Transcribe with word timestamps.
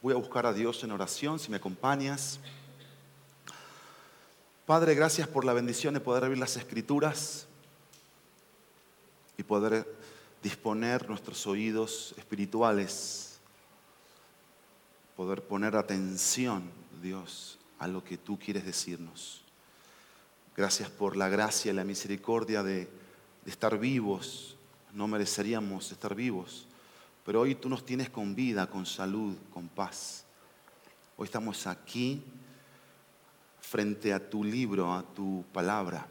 Voy 0.00 0.14
a 0.14 0.16
buscar 0.16 0.46
a 0.46 0.52
Dios 0.52 0.84
en 0.84 0.92
oración, 0.92 1.40
si 1.40 1.50
me 1.50 1.56
acompañas. 1.56 2.38
Padre, 4.64 4.94
gracias 4.94 5.26
por 5.26 5.44
la 5.44 5.52
bendición 5.52 5.92
de 5.92 5.98
poder 5.98 6.22
abrir 6.22 6.38
las 6.38 6.56
escrituras 6.56 7.48
y 9.36 9.42
poder 9.42 9.92
disponer 10.40 11.08
nuestros 11.08 11.48
oídos 11.48 12.14
espirituales, 12.16 13.40
poder 15.16 15.42
poner 15.42 15.74
atención, 15.74 16.70
Dios, 17.02 17.58
a 17.80 17.88
lo 17.88 18.04
que 18.04 18.16
tú 18.16 18.38
quieres 18.38 18.64
decirnos. 18.64 19.42
Gracias 20.56 20.90
por 20.90 21.16
la 21.16 21.28
gracia 21.28 21.72
y 21.72 21.74
la 21.74 21.82
misericordia 21.82 22.62
de, 22.62 22.88
de 23.44 23.50
estar 23.50 23.76
vivos. 23.78 24.56
No 24.94 25.08
mereceríamos 25.08 25.90
estar 25.90 26.14
vivos 26.14 26.67
pero 27.28 27.42
hoy 27.42 27.56
tú 27.56 27.68
nos 27.68 27.84
tienes 27.84 28.08
con 28.08 28.34
vida, 28.34 28.70
con 28.70 28.86
salud, 28.86 29.36
con 29.52 29.68
paz. 29.68 30.24
Hoy 31.18 31.26
estamos 31.26 31.66
aquí 31.66 32.22
frente 33.60 34.14
a 34.14 34.30
tu 34.30 34.42
libro, 34.42 34.94
a 34.94 35.02
tu 35.02 35.44
palabra. 35.52 36.06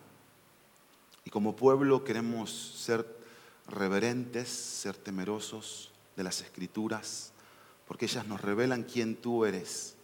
Y 1.25 1.31
como 1.31 1.55
pueblo 1.55 2.03
queremos 2.03 2.51
ser 2.51 3.03
reverentes, 3.65 4.47
ser 4.47 4.95
temerosos 4.95 5.91
de 6.15 6.23
las 6.23 6.41
escrituras, 6.41 7.31
porque 7.87 8.05
ellas 8.05 8.27
nos 8.27 8.39
revelan 8.39 8.83
quién 8.83 9.15
tú 9.15 9.43
eres. 9.43 9.95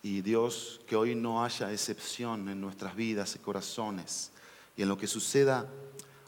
Y 0.00 0.20
Dios, 0.20 0.80
que 0.86 0.94
hoy 0.94 1.16
no 1.16 1.42
haya 1.44 1.72
excepción 1.72 2.48
en 2.48 2.60
nuestras 2.60 2.94
vidas 2.94 3.34
y 3.34 3.40
corazones 3.40 4.30
y 4.76 4.82
en 4.82 4.88
lo 4.88 4.96
que 4.96 5.08
suceda 5.08 5.68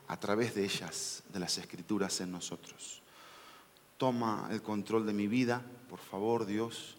a 0.08 0.18
través 0.18 0.56
de 0.56 0.64
ellas, 0.64 1.22
de 1.32 1.38
las 1.38 1.56
escrituras 1.56 2.20
en 2.20 2.32
nosotros. 2.32 3.03
Toma 3.96 4.48
el 4.50 4.62
control 4.62 5.06
de 5.06 5.12
mi 5.12 5.28
vida, 5.28 5.62
por 5.88 5.98
favor 5.98 6.46
Dios. 6.46 6.96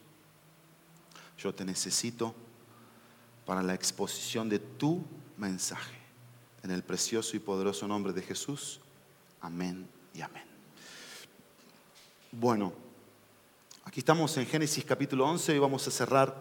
Yo 1.38 1.54
te 1.54 1.66
necesito 1.66 2.34
para 3.46 3.62
la 3.62 3.74
exposición 3.74 4.50
de 4.50 4.60
tu 4.60 5.04
mensaje. 5.38 5.98
En 6.64 6.72
el 6.72 6.84
precioso 6.84 7.36
y 7.36 7.40
poderoso 7.40 7.88
nombre 7.88 8.14
de 8.14 8.22
Jesús. 8.22 8.80
Amén 9.42 9.88
y 10.14 10.22
amén. 10.22 10.44
Bueno, 12.32 12.74
aquí 13.84 14.00
estamos 14.00 14.36
en 14.38 14.46
Génesis 14.46 14.84
capítulo 14.84 15.26
11 15.28 15.56
y 15.56 15.60
vamos 15.60 15.88
a 15.88 15.92
cerrar 15.92 16.36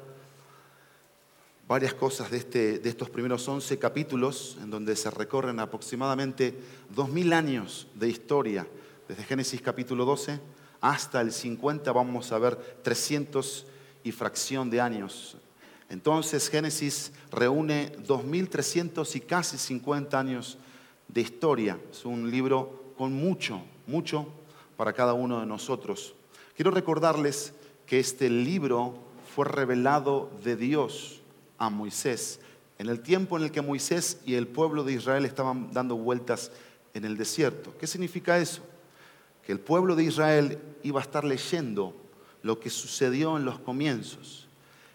varias 1.68 1.94
cosas 1.94 2.30
de, 2.30 2.38
este, 2.38 2.78
de 2.78 2.88
estos 2.88 3.10
primeros 3.10 3.46
11 3.46 3.78
capítulos 3.78 4.56
en 4.62 4.70
donde 4.70 4.96
se 4.96 5.10
recorren 5.10 5.60
aproximadamente 5.60 6.58
dos 6.94 7.08
mil 7.08 7.32
años 7.32 7.86
de 7.94 8.08
historia 8.08 8.66
desde 9.08 9.24
Génesis 9.24 9.60
capítulo 9.60 10.04
12 10.04 10.40
hasta 10.80 11.20
el 11.20 11.32
50 11.32 11.92
vamos 11.92 12.32
a 12.32 12.38
ver 12.38 12.56
300 12.82 13.66
y 14.02 14.12
fracción 14.12 14.70
de 14.70 14.80
años. 14.80 15.36
Entonces 15.88 16.48
Génesis 16.48 17.12
reúne 17.30 17.92
2.300 18.06 19.16
y 19.16 19.20
casi 19.20 19.58
50 19.58 20.18
años 20.18 20.58
de 21.08 21.20
historia. 21.20 21.78
Es 21.90 22.04
un 22.04 22.30
libro 22.30 22.92
con 22.96 23.12
mucho, 23.12 23.62
mucho 23.86 24.28
para 24.76 24.92
cada 24.92 25.14
uno 25.14 25.40
de 25.40 25.46
nosotros. 25.46 26.14
Quiero 26.56 26.70
recordarles 26.70 27.52
que 27.86 28.00
este 28.00 28.30
libro 28.30 28.94
fue 29.34 29.46
revelado 29.46 30.30
de 30.42 30.56
Dios 30.56 31.20
a 31.58 31.70
Moisés 31.70 32.40
en 32.78 32.88
el 32.88 33.00
tiempo 33.00 33.36
en 33.36 33.44
el 33.44 33.52
que 33.52 33.62
Moisés 33.62 34.20
y 34.26 34.34
el 34.34 34.48
pueblo 34.48 34.84
de 34.84 34.94
Israel 34.94 35.24
estaban 35.24 35.72
dando 35.72 35.96
vueltas 35.96 36.50
en 36.92 37.04
el 37.04 37.16
desierto. 37.16 37.74
¿Qué 37.78 37.86
significa 37.86 38.38
eso? 38.38 38.62
Que 39.46 39.52
el 39.52 39.60
pueblo 39.60 39.96
de 39.96 40.04
Israel 40.04 40.58
iba 40.82 41.00
a 41.00 41.02
estar 41.02 41.24
leyendo 41.24 41.94
lo 42.42 42.60
que 42.60 42.70
sucedió 42.70 43.36
en 43.36 43.44
los 43.44 43.58
comienzos. 43.58 44.48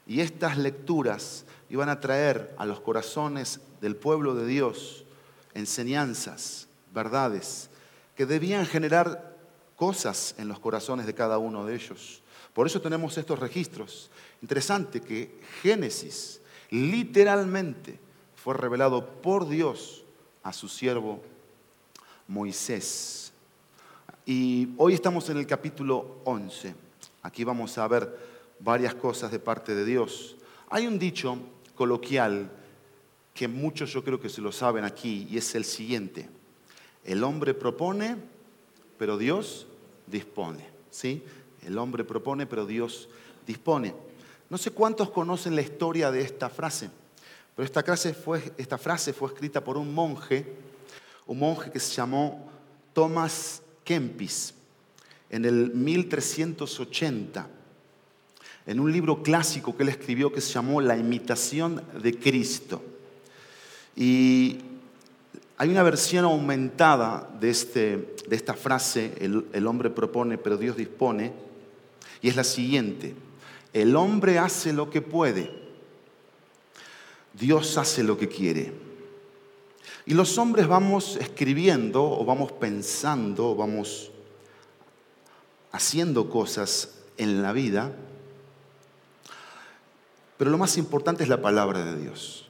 Y 0.07 0.21
estas 0.21 0.57
lecturas 0.57 1.45
iban 1.69 1.89
a 1.89 1.99
traer 1.99 2.55
a 2.57 2.65
los 2.65 2.79
corazones 2.79 3.59
del 3.81 3.95
pueblo 3.95 4.35
de 4.35 4.47
Dios 4.47 5.05
enseñanzas, 5.53 6.67
verdades, 6.93 7.69
que 8.15 8.25
debían 8.25 8.65
generar 8.65 9.37
cosas 9.75 10.35
en 10.37 10.47
los 10.47 10.59
corazones 10.59 11.05
de 11.05 11.13
cada 11.13 11.37
uno 11.37 11.65
de 11.65 11.75
ellos. 11.75 12.21
Por 12.53 12.67
eso 12.67 12.81
tenemos 12.81 13.17
estos 13.17 13.39
registros. 13.39 14.09
Interesante 14.41 15.01
que 15.01 15.39
Génesis 15.61 16.41
literalmente 16.69 17.99
fue 18.35 18.53
revelado 18.53 19.21
por 19.21 19.47
Dios 19.47 20.03
a 20.43 20.53
su 20.53 20.67
siervo 20.67 21.21
Moisés. 22.27 23.28
Y 24.31 24.75
hoy 24.77 24.93
estamos 24.93 25.27
en 25.31 25.37
el 25.37 25.47
capítulo 25.47 26.19
11. 26.23 26.75
Aquí 27.23 27.43
vamos 27.43 27.75
a 27.79 27.87
ver 27.87 28.15
varias 28.59 28.93
cosas 28.93 29.31
de 29.31 29.39
parte 29.39 29.73
de 29.73 29.83
Dios. 29.83 30.35
Hay 30.69 30.85
un 30.85 30.99
dicho 30.99 31.35
coloquial 31.73 32.51
que 33.33 33.47
muchos 33.47 33.91
yo 33.91 34.03
creo 34.03 34.19
que 34.19 34.29
se 34.29 34.41
lo 34.41 34.51
saben 34.51 34.85
aquí 34.85 35.25
y 35.31 35.39
es 35.39 35.55
el 35.55 35.65
siguiente. 35.65 36.29
El 37.03 37.23
hombre 37.23 37.55
propone, 37.55 38.17
pero 38.99 39.17
Dios 39.17 39.65
dispone. 40.05 40.63
¿Sí? 40.91 41.23
El 41.63 41.79
hombre 41.79 42.03
propone, 42.03 42.45
pero 42.45 42.67
Dios 42.67 43.09
dispone. 43.47 43.95
No 44.47 44.59
sé 44.59 44.69
cuántos 44.69 45.09
conocen 45.09 45.55
la 45.55 45.63
historia 45.63 46.11
de 46.11 46.21
esta 46.21 46.49
frase, 46.49 46.91
pero 47.55 47.65
esta 47.65 47.81
frase 47.81 48.13
fue, 48.13 48.53
esta 48.59 48.77
frase 48.77 49.11
fue 49.11 49.29
escrita 49.29 49.63
por 49.63 49.75
un 49.75 49.91
monje, 49.91 50.45
un 51.25 51.39
monje 51.39 51.71
que 51.71 51.79
se 51.79 51.95
llamó 51.95 52.47
Thomas 52.93 53.63
Kempis 53.89 54.53
en 55.31 55.45
el 55.45 55.73
1380, 55.73 57.47
en 58.67 58.79
un 58.79 58.91
libro 58.91 59.23
clásico 59.23 59.75
que 59.75 59.81
él 59.81 59.89
escribió 59.89 60.31
que 60.31 60.41
se 60.41 60.53
llamó 60.53 60.79
La 60.79 60.95
imitación 60.95 61.81
de 61.99 62.13
Cristo. 62.19 62.83
Y 63.95 64.59
hay 65.57 65.69
una 65.69 65.81
versión 65.81 66.25
aumentada 66.25 67.35
de, 67.39 67.49
este, 67.49 68.13
de 68.27 68.35
esta 68.35 68.53
frase, 68.53 69.15
el, 69.21 69.47
el 69.53 69.65
hombre 69.65 69.89
propone, 69.89 70.37
pero 70.37 70.57
Dios 70.57 70.77
dispone, 70.77 71.33
y 72.21 72.29
es 72.29 72.35
la 72.35 72.43
siguiente, 72.43 73.15
el 73.73 73.95
hombre 73.95 74.37
hace 74.37 74.71
lo 74.71 74.91
que 74.91 75.01
puede, 75.01 75.49
Dios 77.33 77.75
hace 77.79 78.03
lo 78.03 78.19
que 78.19 78.27
quiere. 78.27 78.88
Y 80.05 80.13
los 80.13 80.37
hombres 80.37 80.67
vamos 80.67 81.15
escribiendo 81.17 82.03
o 82.03 82.25
vamos 82.25 82.51
pensando 82.51 83.51
o 83.51 83.55
vamos 83.55 84.11
haciendo 85.71 86.29
cosas 86.29 86.95
en 87.17 87.41
la 87.41 87.53
vida, 87.53 87.91
pero 90.37 90.51
lo 90.51 90.57
más 90.57 90.77
importante 90.77 91.23
es 91.23 91.29
la 91.29 91.41
palabra 91.41 91.83
de 91.83 91.99
Dios. 91.99 92.47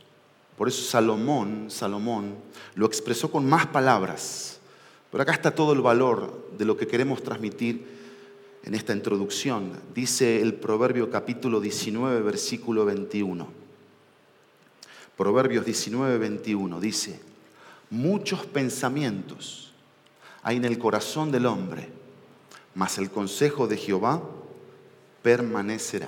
Por 0.57 0.67
eso 0.67 0.83
Salomón, 0.83 1.67
Salomón 1.69 2.35
lo 2.75 2.85
expresó 2.85 3.31
con 3.31 3.47
más 3.47 3.66
palabras. 3.67 4.59
Pero 5.11 5.23
acá 5.23 5.31
está 5.31 5.56
todo 5.56 5.73
el 5.73 5.81
valor 5.81 6.50
de 6.57 6.66
lo 6.66 6.77
que 6.77 6.85
queremos 6.85 7.23
transmitir 7.23 7.85
en 8.63 8.75
esta 8.75 8.94
introducción. 8.94 9.71
Dice 9.95 10.41
el 10.41 10.53
Proverbio 10.53 11.09
capítulo 11.09 11.59
19, 11.59 12.21
versículo 12.21 12.85
21. 12.85 13.47
Proverbios 15.19 15.66
19, 15.66 16.18
21 16.18 16.80
dice, 16.80 17.19
muchos 17.90 18.46
pensamientos 18.46 19.74
hay 20.44 20.56
en 20.56 20.63
el 20.63 20.80
corazón 20.80 21.30
del 21.30 21.46
hombre, 21.46 21.90
mas 22.74 22.97
el 22.97 23.09
consejo 23.12 23.68
de 23.68 23.75
Jehová 23.75 24.22
permanecerá. 25.22 26.07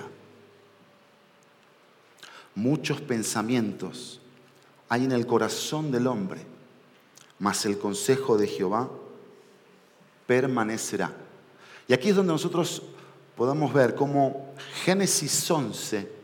Muchos 2.54 3.02
pensamientos 3.02 4.18
hay 4.88 5.04
en 5.04 5.12
el 5.12 5.26
corazón 5.26 5.90
del 5.90 6.06
hombre, 6.06 6.46
mas 7.38 7.66
el 7.66 7.76
consejo 7.78 8.38
de 8.38 8.46
Jehová 8.46 8.88
permanecerá. 10.26 11.12
Y 11.86 11.92
aquí 11.92 12.08
es 12.08 12.16
donde 12.16 12.32
nosotros 12.32 12.82
podamos 13.36 13.74
ver 13.74 13.94
cómo 13.94 14.54
Génesis 14.86 15.50
11, 15.50 16.21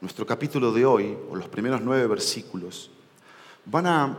nuestro 0.00 0.24
capítulo 0.24 0.72
de 0.72 0.86
hoy, 0.86 1.16
o 1.30 1.36
los 1.36 1.48
primeros 1.48 1.82
nueve 1.82 2.06
versículos, 2.06 2.90
van 3.66 3.86
a 3.86 4.18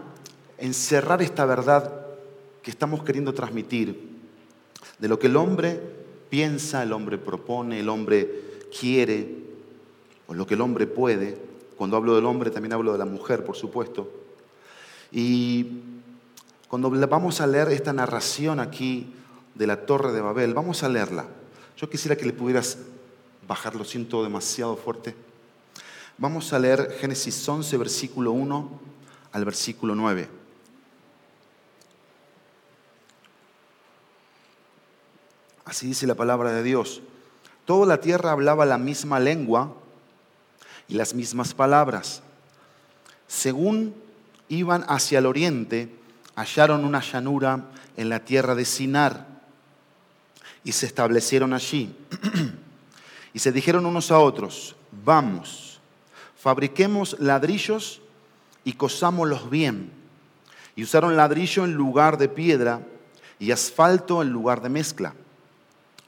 encerrar 0.57 1.21
esta 1.21 1.45
verdad 1.45 2.05
que 2.61 2.69
estamos 2.69 3.03
queriendo 3.03 3.33
transmitir, 3.33 4.09
de 4.99 5.07
lo 5.07 5.17
que 5.17 5.27
el 5.27 5.35
hombre 5.35 5.81
piensa, 6.29 6.83
el 6.83 6.93
hombre 6.93 7.17
propone, 7.17 7.79
el 7.79 7.89
hombre 7.89 8.59
quiere, 8.79 9.37
o 10.27 10.33
lo 10.33 10.45
que 10.45 10.53
el 10.53 10.61
hombre 10.61 10.85
puede. 10.85 11.37
Cuando 11.75 11.97
hablo 11.97 12.15
del 12.15 12.25
hombre 12.25 12.51
también 12.51 12.73
hablo 12.73 12.91
de 12.91 12.99
la 12.99 13.05
mujer, 13.05 13.43
por 13.43 13.55
supuesto. 13.55 14.09
Y 15.11 15.79
cuando 16.67 16.89
vamos 17.07 17.41
a 17.41 17.47
leer 17.47 17.69
esta 17.69 17.91
narración 17.91 18.59
aquí 18.59 19.13
de 19.55 19.67
la 19.67 19.85
Torre 19.85 20.13
de 20.13 20.21
Babel, 20.21 20.53
vamos 20.53 20.83
a 20.83 20.89
leerla. 20.89 21.25
Yo 21.75 21.89
quisiera 21.89 22.15
que 22.15 22.25
le 22.25 22.33
pudieras 22.33 22.77
bajar, 23.47 23.75
lo 23.75 23.83
siento 23.83 24.23
demasiado 24.23 24.77
fuerte. 24.77 25.15
Vamos 26.17 26.53
a 26.53 26.59
leer 26.59 26.97
Génesis 26.99 27.47
11, 27.47 27.77
versículo 27.77 28.31
1 28.31 28.79
al 29.31 29.45
versículo 29.45 29.95
9. 29.95 30.29
Así 35.65 35.87
dice 35.87 36.05
la 36.05 36.15
palabra 36.15 36.51
de 36.51 36.63
Dios. 36.63 37.01
Toda 37.65 37.85
la 37.85 38.01
tierra 38.01 38.31
hablaba 38.31 38.65
la 38.65 38.77
misma 38.77 39.19
lengua 39.19 39.73
y 40.87 40.95
las 40.95 41.13
mismas 41.13 41.53
palabras. 41.53 42.21
Según 43.27 43.95
iban 44.49 44.83
hacia 44.89 45.19
el 45.19 45.25
oriente, 45.25 45.95
hallaron 46.35 46.83
una 46.83 46.99
llanura 46.99 47.69
en 47.95 48.09
la 48.09 48.19
tierra 48.19 48.55
de 48.55 48.65
Sinar 48.65 49.25
y 50.65 50.73
se 50.73 50.85
establecieron 50.85 51.53
allí. 51.53 51.95
y 53.33 53.39
se 53.39 53.53
dijeron 53.53 53.85
unos 53.85 54.11
a 54.11 54.19
otros, 54.19 54.75
vamos, 55.05 55.70
fabriquemos 56.41 57.17
ladrillos 57.19 58.01
y 58.63 58.73
cosámoslos 58.73 59.49
bien. 59.51 59.91
Y 60.75 60.83
usaron 60.83 61.15
ladrillo 61.15 61.65
en 61.65 61.73
lugar 61.73 62.17
de 62.17 62.29
piedra 62.29 62.81
y 63.37 63.51
asfalto 63.51 64.23
en 64.23 64.29
lugar 64.29 64.61
de 64.61 64.69
mezcla. 64.69 65.13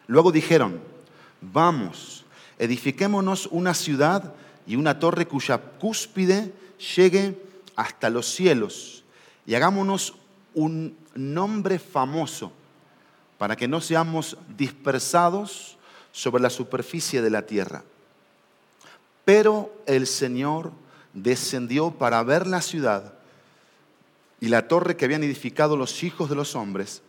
Luego 0.07 0.31
dijeron, 0.31 0.79
vamos, 1.39 2.25
edifiquémonos 2.57 3.47
una 3.51 3.75
ciudad 3.75 4.33
y 4.65 4.75
una 4.75 4.97
torre 4.97 5.27
cuya 5.27 5.59
cúspide 5.59 6.51
llegue 6.95 7.39
hasta 7.75 8.09
los 8.09 8.25
cielos 8.27 9.03
y 9.45 9.53
hagámonos 9.53 10.15
un 10.55 10.97
nombre 11.13 11.77
famoso 11.77 12.51
para 13.37 13.55
que 13.55 13.67
no 13.67 13.81
seamos 13.81 14.37
dispersados 14.57 15.77
sobre 16.11 16.41
la 16.41 16.49
superficie 16.49 17.21
de 17.21 17.29
la 17.29 17.43
tierra. 17.43 17.83
Pero 19.25 19.73
el 19.85 20.07
Señor 20.07 20.71
descendió 21.13 21.91
para 21.91 22.23
ver 22.23 22.47
la 22.47 22.61
ciudad 22.61 23.13
y 24.41 24.49
la 24.49 24.67
torre 24.67 24.97
que 24.97 25.05
habían 25.05 25.23
edificado 25.23 25.77
los 25.77 26.03
hijos 26.03 26.29
de 26.29 26.35
los 26.35 26.55
hombres. 26.55 27.01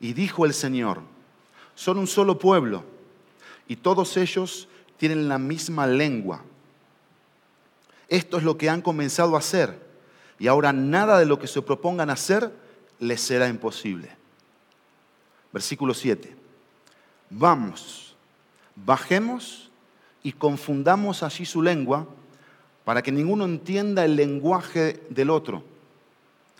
Y 0.00 0.14
dijo 0.14 0.46
el 0.46 0.54
Señor, 0.54 1.02
son 1.74 1.98
un 1.98 2.06
solo 2.06 2.38
pueblo 2.38 2.84
y 3.68 3.76
todos 3.76 4.16
ellos 4.16 4.68
tienen 4.96 5.28
la 5.28 5.38
misma 5.38 5.86
lengua. 5.86 6.42
Esto 8.08 8.38
es 8.38 8.42
lo 8.42 8.56
que 8.56 8.70
han 8.70 8.82
comenzado 8.82 9.36
a 9.36 9.40
hacer 9.40 9.78
y 10.38 10.46
ahora 10.46 10.72
nada 10.72 11.18
de 11.18 11.26
lo 11.26 11.38
que 11.38 11.46
se 11.46 11.62
propongan 11.62 12.10
hacer 12.10 12.50
les 12.98 13.20
será 13.20 13.48
imposible. 13.48 14.10
Versículo 15.52 15.94
7. 15.94 16.34
Vamos, 17.30 18.16
bajemos 18.74 19.69
y 20.22 20.32
confundamos 20.32 21.22
allí 21.22 21.44
su 21.44 21.62
lengua 21.62 22.06
para 22.84 23.02
que 23.02 23.12
ninguno 23.12 23.44
entienda 23.44 24.04
el 24.04 24.16
lenguaje 24.16 25.02
del 25.10 25.30
otro. 25.30 25.62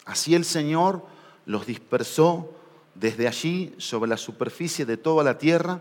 Así 0.04 0.34
el 0.34 0.44
Señor 0.44 1.04
los 1.46 1.66
dispersó 1.66 2.52
desde 2.94 3.28
allí 3.28 3.74
sobre 3.78 4.08
la 4.08 4.16
superficie 4.16 4.84
de 4.84 4.96
toda 4.96 5.24
la 5.24 5.38
tierra 5.38 5.80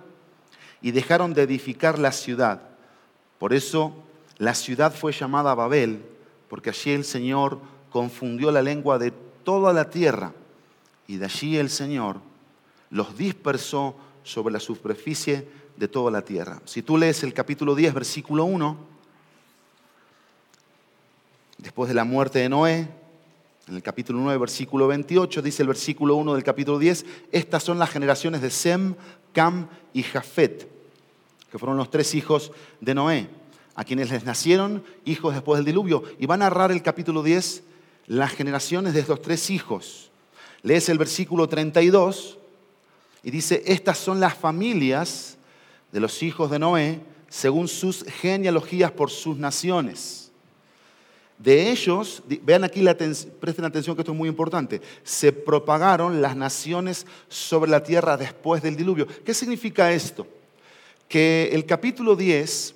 y 0.81 0.91
dejaron 0.91 1.33
de 1.33 1.43
edificar 1.43 1.99
la 1.99 2.11
ciudad. 2.11 2.61
Por 3.37 3.53
eso 3.53 3.93
la 4.37 4.53
ciudad 4.53 4.93
fue 4.93 5.11
llamada 5.11 5.53
Babel, 5.55 6.01
porque 6.47 6.69
allí 6.69 6.91
el 6.91 7.05
Señor 7.05 7.59
confundió 7.89 8.51
la 8.51 8.61
lengua 8.61 8.97
de 8.97 9.11
toda 9.43 9.73
la 9.73 9.89
tierra 9.89 10.33
y 11.07 11.17
de 11.17 11.25
allí 11.25 11.57
el 11.57 11.69
Señor 11.69 12.17
los 12.89 13.17
dispersó 13.17 13.95
sobre 14.23 14.53
la 14.53 14.59
superficie 14.59 15.47
de 15.79 15.87
toda 15.87 16.11
la 16.11 16.21
tierra. 16.21 16.61
Si 16.65 16.81
tú 16.81 16.97
lees 16.97 17.23
el 17.23 17.33
capítulo 17.33 17.73
10, 17.73 17.93
versículo 17.93 18.43
1, 18.43 18.77
después 21.57 21.87
de 21.87 21.93
la 21.95 22.03
muerte 22.03 22.39
de 22.39 22.49
Noé, 22.49 22.89
en 23.65 23.75
el 23.75 23.81
capítulo 23.81 24.19
9, 24.19 24.37
versículo 24.39 24.87
28, 24.87 25.41
dice 25.41 25.63
el 25.63 25.69
versículo 25.69 26.15
1 26.15 26.33
del 26.33 26.43
capítulo 26.43 26.79
10, 26.79 27.05
estas 27.31 27.63
son 27.63 27.79
las 27.79 27.89
generaciones 27.89 28.41
de 28.41 28.49
Sem, 28.49 28.95
Cam 29.31 29.69
y 29.93 30.03
Jafet, 30.03 30.69
que 31.49 31.57
fueron 31.57 31.77
los 31.77 31.89
tres 31.89 32.13
hijos 32.13 32.51
de 32.81 32.93
Noé, 32.93 33.29
a 33.73 33.85
quienes 33.85 34.09
les 34.09 34.25
nacieron 34.25 34.83
hijos 35.05 35.33
después 35.33 35.59
del 35.59 35.65
diluvio. 35.65 36.03
Y 36.19 36.25
va 36.25 36.33
a 36.33 36.39
narrar 36.39 36.73
el 36.73 36.83
capítulo 36.83 37.23
10 37.23 37.63
las 38.07 38.33
generaciones 38.33 38.93
de 38.93 38.99
estos 38.99 39.21
tres 39.21 39.49
hijos. 39.49 40.11
Lees 40.61 40.89
el 40.89 40.97
versículo 40.97 41.47
32 41.47 42.37
y 43.23 43.31
dice, 43.31 43.63
estas 43.65 43.97
son 43.97 44.19
las 44.19 44.33
familias 44.33 45.38
de 45.91 45.99
los 45.99 46.21
hijos 46.23 46.51
de 46.51 46.59
Noé 46.59 46.99
según 47.27 47.67
sus 47.67 48.03
genealogías 48.03 48.91
por 48.91 49.11
sus 49.11 49.37
naciones. 49.37 50.31
De 51.37 51.71
ellos, 51.71 52.21
vean 52.43 52.63
aquí, 52.63 52.81
la 52.81 52.95
presten 52.95 53.63
atención 53.63 53.95
que 53.95 54.01
esto 54.01 54.11
es 54.11 54.17
muy 54.17 54.27
importante, 54.27 54.81
se 55.03 55.31
propagaron 55.31 56.21
las 56.21 56.35
naciones 56.35 57.05
sobre 57.29 57.71
la 57.71 57.81
tierra 57.81 58.17
después 58.17 58.61
del 58.61 58.75
diluvio. 58.75 59.07
¿Qué 59.23 59.33
significa 59.33 59.91
esto? 59.91 60.27
Que 61.07 61.49
el 61.53 61.65
capítulo 61.65 62.15
10, 62.15 62.75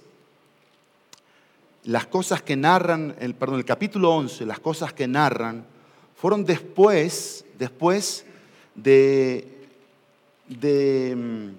las 1.86 2.08
cosas 2.08 2.42
que 2.42 2.56
narran, 2.56 3.16
el, 3.20 3.36
perdón, 3.36 3.58
el 3.58 3.66
capítulo 3.66 4.16
11, 4.16 4.46
las 4.46 4.60
cosas 4.60 4.94
que 4.94 5.08
narran, 5.08 5.66
fueron 6.16 6.46
después, 6.46 7.44
después 7.58 8.26
de 8.76 9.54
de, 10.48 11.16
mm, 11.16 11.50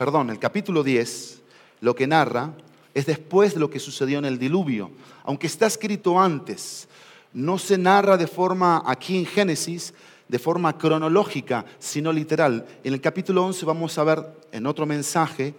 perdón, 0.00 0.30
el 0.30 0.38
capítulo 0.38 0.82
10, 0.82 1.42
lo 1.82 1.94
que 1.94 2.06
narra 2.06 2.54
es 2.94 3.04
después 3.04 3.52
de 3.52 3.60
lo 3.60 3.68
que 3.68 3.78
sucedió 3.78 4.18
en 4.18 4.24
el 4.24 4.38
diluvio. 4.38 4.90
Aunque 5.24 5.46
está 5.46 5.66
escrito 5.66 6.18
antes, 6.18 6.88
no 7.34 7.58
se 7.58 7.76
narra 7.76 8.16
de 8.16 8.26
forma, 8.26 8.82
aquí 8.86 9.18
en 9.18 9.26
Génesis, 9.26 9.92
de 10.26 10.38
forma 10.38 10.78
cronológica, 10.78 11.66
sino 11.78 12.14
literal. 12.14 12.66
En 12.82 12.94
el 12.94 13.02
capítulo 13.02 13.44
11 13.44 13.66
vamos 13.66 13.98
a 13.98 14.04
ver 14.04 14.24
en 14.52 14.64
otro 14.64 14.86
mensaje 14.86 15.54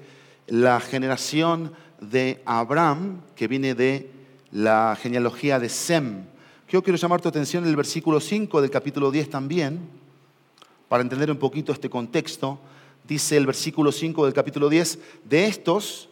la 0.47 0.79
generación 0.79 1.71
de 1.99 2.41
Abraham, 2.43 3.21
que 3.35 3.47
viene 3.47 3.75
de 3.75 4.09
la 4.51 4.97
genealogía 4.99 5.59
de 5.59 5.69
Sem. 5.69 6.25
Yo 6.67 6.81
quiero 6.81 6.97
llamar 6.97 7.21
tu 7.21 7.29
atención 7.29 7.63
en 7.63 7.69
el 7.69 7.75
versículo 7.75 8.19
5 8.19 8.59
del 8.59 8.71
capítulo 8.71 9.11
10 9.11 9.29
también 9.29 9.88
para 10.89 11.03
entender 11.03 11.29
un 11.29 11.38
poquito 11.38 11.71
este 11.71 11.91
contexto, 11.91 12.59
dice 13.12 13.36
el 13.36 13.46
versículo 13.46 13.92
5 13.92 14.24
del 14.24 14.34
capítulo 14.34 14.69
10, 14.69 14.98
de 15.25 15.46
estos, 15.46 16.08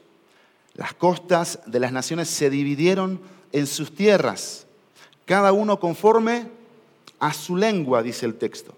las 0.73 0.93
costas 0.93 1.61
de 1.65 1.79
las 1.79 1.93
naciones 1.93 2.27
se 2.27 2.49
dividieron 2.49 3.21
en 3.53 3.67
sus 3.67 3.95
tierras, 3.95 4.67
cada 5.23 5.53
uno 5.53 5.79
conforme 5.79 6.49
a 7.17 7.31
su 7.31 7.55
lengua, 7.55 8.03
dice 8.03 8.25
el 8.25 8.35
texto, 8.35 8.75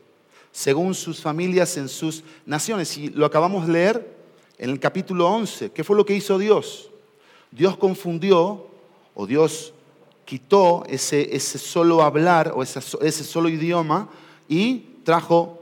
según 0.51 0.93
sus 0.93 1.19
familias 1.19 1.77
en 1.77 1.89
sus 1.89 2.23
naciones. 2.45 2.95
Y 2.95 3.09
lo 3.09 3.25
acabamos 3.25 3.65
de 3.65 3.73
leer 3.73 4.15
en 4.59 4.69
el 4.69 4.79
capítulo 4.79 5.27
11. 5.27 5.71
¿Qué 5.71 5.83
fue 5.83 5.97
lo 5.97 6.05
que 6.05 6.13
hizo 6.13 6.37
Dios? 6.37 6.91
Dios 7.49 7.75
confundió 7.75 8.67
o 9.15 9.25
Dios 9.25 9.73
quitó 10.25 10.83
ese, 10.87 11.35
ese 11.35 11.57
solo 11.57 12.03
hablar 12.03 12.53
o 12.55 12.61
ese, 12.61 12.81
ese 13.01 13.23
solo 13.23 13.49
idioma 13.49 14.09
y 14.47 14.89
trajo 15.03 15.60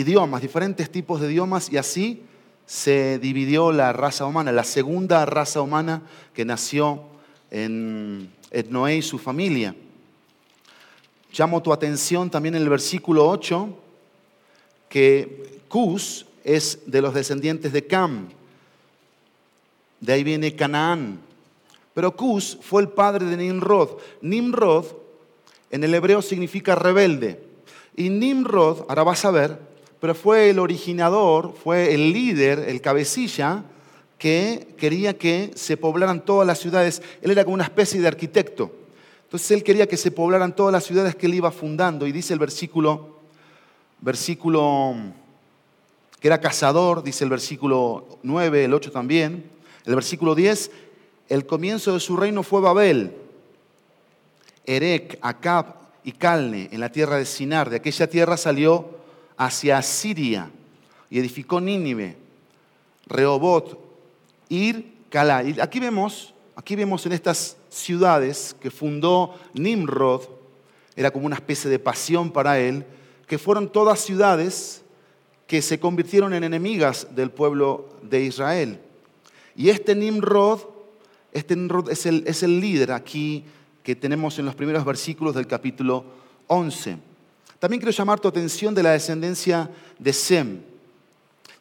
idiomas, 0.00 0.42
diferentes 0.42 0.90
tipos 0.90 1.20
de 1.20 1.30
idiomas, 1.30 1.72
y 1.72 1.76
así 1.76 2.22
se 2.66 3.18
dividió 3.18 3.72
la 3.72 3.92
raza 3.92 4.26
humana, 4.26 4.52
la 4.52 4.64
segunda 4.64 5.24
raza 5.26 5.60
humana 5.60 6.02
que 6.32 6.44
nació 6.44 7.02
en, 7.50 8.30
Noé 8.70 8.96
y 8.96 9.02
su 9.02 9.18
familia. 9.18 9.74
Llamo 11.36 11.62
tu 11.62 11.72
atención 11.72 12.30
también 12.30 12.54
en 12.54 12.62
el 12.62 12.68
versículo 12.68 13.28
8 13.28 13.78
que 14.88 15.60
Cus 15.68 16.26
es 16.44 16.78
de 16.86 17.02
los 17.02 17.14
descendientes 17.14 17.72
de 17.72 17.86
Cam. 17.86 18.28
De 20.00 20.12
ahí 20.12 20.22
viene 20.22 20.54
Canaán. 20.54 21.18
Pero 21.94 22.14
Cus 22.14 22.58
fue 22.60 22.82
el 22.82 22.88
padre 22.88 23.26
de 23.26 23.36
Nimrod. 23.36 23.98
Nimrod 24.20 24.86
en 25.70 25.82
el 25.82 25.94
hebreo 25.94 26.22
significa 26.22 26.76
rebelde. 26.76 27.42
Y 27.96 28.08
Nimrod, 28.08 28.84
ahora 28.88 29.02
vas 29.02 29.24
a 29.24 29.32
ver, 29.32 29.73
pero 30.04 30.14
fue 30.14 30.50
el 30.50 30.58
originador, 30.58 31.54
fue 31.54 31.94
el 31.94 32.12
líder, 32.12 32.58
el 32.68 32.82
cabecilla, 32.82 33.64
que 34.18 34.74
quería 34.76 35.16
que 35.16 35.52
se 35.54 35.78
poblaran 35.78 36.26
todas 36.26 36.46
las 36.46 36.58
ciudades. 36.58 37.00
Él 37.22 37.30
era 37.30 37.42
como 37.42 37.54
una 37.54 37.64
especie 37.64 38.02
de 38.02 38.08
arquitecto. 38.08 38.70
Entonces 39.22 39.50
él 39.52 39.62
quería 39.62 39.86
que 39.86 39.96
se 39.96 40.10
poblaran 40.10 40.54
todas 40.54 40.74
las 40.74 40.84
ciudades 40.84 41.16
que 41.16 41.24
él 41.24 41.32
iba 41.32 41.50
fundando. 41.50 42.06
Y 42.06 42.12
dice 42.12 42.34
el 42.34 42.38
versículo, 42.38 43.16
versículo 44.02 44.94
que 46.20 46.28
era 46.28 46.38
cazador, 46.38 47.02
dice 47.02 47.24
el 47.24 47.30
versículo 47.30 48.18
9, 48.24 48.66
el 48.66 48.74
8 48.74 48.92
también. 48.92 49.50
El 49.86 49.94
versículo 49.94 50.34
10, 50.34 50.70
el 51.30 51.46
comienzo 51.46 51.94
de 51.94 52.00
su 52.00 52.14
reino 52.18 52.42
fue 52.42 52.60
Babel, 52.60 53.16
Erec, 54.66 55.18
Acab 55.22 55.76
y 56.04 56.12
Calne, 56.12 56.68
en 56.72 56.80
la 56.80 56.92
tierra 56.92 57.16
de 57.16 57.24
Sinar. 57.24 57.70
De 57.70 57.76
aquella 57.76 58.06
tierra 58.06 58.36
salió 58.36 59.02
hacia 59.36 59.80
Siria 59.82 60.50
y 61.10 61.18
edificó 61.18 61.60
Nínive, 61.60 62.16
Rehobot, 63.06 63.78
Ir, 64.48 64.94
Calá. 65.08 65.42
Y 65.42 65.60
aquí 65.60 65.80
vemos, 65.80 66.34
aquí 66.56 66.76
vemos 66.76 67.06
en 67.06 67.12
estas 67.12 67.56
ciudades 67.68 68.56
que 68.60 68.70
fundó 68.70 69.34
Nimrod, 69.52 70.22
era 70.96 71.10
como 71.10 71.26
una 71.26 71.36
especie 71.36 71.70
de 71.70 71.78
pasión 71.78 72.30
para 72.30 72.58
él, 72.58 72.84
que 73.26 73.38
fueron 73.38 73.70
todas 73.70 74.00
ciudades 74.00 74.82
que 75.46 75.62
se 75.62 75.78
convirtieron 75.78 76.32
en 76.34 76.44
enemigas 76.44 77.08
del 77.14 77.30
pueblo 77.30 77.88
de 78.02 78.24
Israel. 78.24 78.80
Y 79.56 79.68
este 79.68 79.94
Nimrod, 79.94 80.60
este 81.32 81.54
Nimrod 81.56 81.90
es 81.90 82.06
el, 82.06 82.24
es 82.26 82.42
el 82.42 82.60
líder 82.60 82.92
aquí 82.92 83.44
que 83.82 83.94
tenemos 83.94 84.38
en 84.38 84.46
los 84.46 84.54
primeros 84.54 84.84
versículos 84.84 85.34
del 85.34 85.46
capítulo 85.46 86.04
11. 86.46 87.13
También 87.64 87.80
quiero 87.80 87.96
llamar 87.96 88.20
tu 88.20 88.28
atención 88.28 88.74
de 88.74 88.82
la 88.82 88.90
descendencia 88.90 89.70
de 89.98 90.12
Sem. 90.12 90.60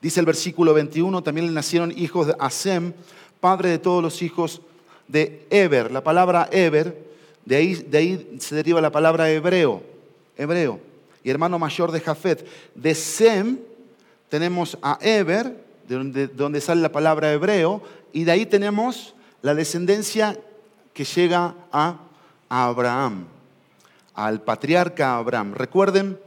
Dice 0.02 0.20
el 0.20 0.26
versículo 0.26 0.74
21, 0.74 1.24
también 1.24 1.48
le 1.48 1.54
nacieron 1.54 1.98
hijos 1.98 2.28
de 2.28 2.36
Asem, 2.40 2.92
padre 3.40 3.70
de 3.70 3.78
todos 3.78 4.04
los 4.04 4.22
hijos 4.22 4.60
de 5.08 5.48
Eber. 5.50 5.92
La 5.92 6.04
palabra 6.04 6.50
Eber, 6.52 7.02
de 7.46 7.56
ahí, 7.56 7.76
de 7.76 8.36
se 8.40 8.54
deriva 8.54 8.82
la 8.82 8.92
palabra 8.92 9.32
hebreo, 9.32 9.82
hebreo, 10.36 10.82
y 11.24 11.30
hermano 11.30 11.58
mayor 11.58 11.90
de 11.94 12.02
Jafet. 12.02 12.46
De 12.76 12.96
Sem 12.96 13.60
tenemos 14.28 14.78
a 14.82 15.00
Eber, 15.00 15.56
de 15.88 16.28
donde, 16.28 16.60
sale 16.60 16.82
la 16.82 16.92
palabra 16.92 17.32
hebreo, 17.32 17.82
y 18.12 18.26
de 18.26 18.32
ahí 18.34 18.46
tenemos 18.46 19.16
la 19.42 19.56
descendencia 19.56 20.38
que 20.94 21.06
llega 21.06 21.56
a 21.72 21.96
Abraham, 22.50 23.26
al 24.16 24.42
patriarca 24.42 25.18
Abraham. 25.18 25.54
Recuerden 25.54 26.20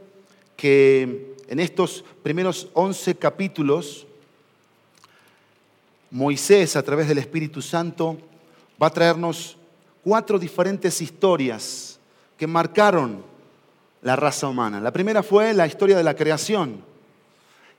que 0.55 1.35
en 1.47 1.59
estos 1.59 2.03
primeros 2.23 2.69
11 2.73 3.15
capítulos, 3.15 4.05
Moisés, 6.11 6.75
a 6.75 6.83
través 6.83 7.07
del 7.07 7.17
Espíritu 7.17 7.61
Santo, 7.61 8.17
va 8.81 8.87
a 8.87 8.93
traernos 8.93 9.57
cuatro 10.03 10.39
diferentes 10.39 11.01
historias 11.01 11.99
que 12.37 12.47
marcaron 12.47 13.23
la 14.01 14.15
raza 14.15 14.47
humana. 14.47 14.79
La 14.79 14.91
primera 14.91 15.23
fue 15.23 15.53
la 15.53 15.67
historia 15.67 15.97
de 15.97 16.03
la 16.03 16.15
creación. 16.15 16.81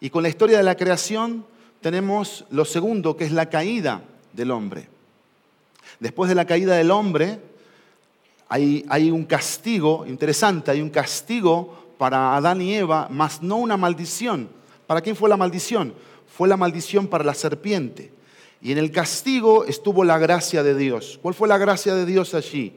Y 0.00 0.10
con 0.10 0.22
la 0.22 0.28
historia 0.28 0.58
de 0.58 0.64
la 0.64 0.76
creación 0.76 1.44
tenemos 1.80 2.44
lo 2.50 2.64
segundo, 2.64 3.16
que 3.16 3.24
es 3.24 3.32
la 3.32 3.48
caída 3.48 4.02
del 4.32 4.50
hombre. 4.50 4.88
Después 6.00 6.28
de 6.28 6.34
la 6.34 6.44
caída 6.44 6.76
del 6.76 6.90
hombre, 6.90 7.40
hay, 8.48 9.10
un 9.10 9.24
castigo 9.24 10.06
interesante, 10.06 10.70
hay 10.70 10.80
un 10.80 10.90
castigo 10.90 11.92
para 11.98 12.34
Adán 12.34 12.62
y 12.62 12.74
Eva, 12.74 13.08
más 13.10 13.42
no 13.42 13.56
una 13.56 13.76
maldición. 13.76 14.48
¿Para 14.86 15.02
quién 15.02 15.16
fue 15.16 15.28
la 15.28 15.36
maldición? 15.36 15.92
Fue 16.26 16.48
la 16.48 16.56
maldición 16.56 17.08
para 17.08 17.24
la 17.24 17.34
serpiente. 17.34 18.12
Y 18.62 18.72
en 18.72 18.78
el 18.78 18.90
castigo 18.90 19.64
estuvo 19.64 20.02
la 20.02 20.18
gracia 20.18 20.62
de 20.62 20.74
Dios. 20.74 21.18
¿Cuál 21.20 21.34
fue 21.34 21.46
la 21.46 21.58
gracia 21.58 21.94
de 21.94 22.06
Dios 22.06 22.34
allí? 22.34 22.72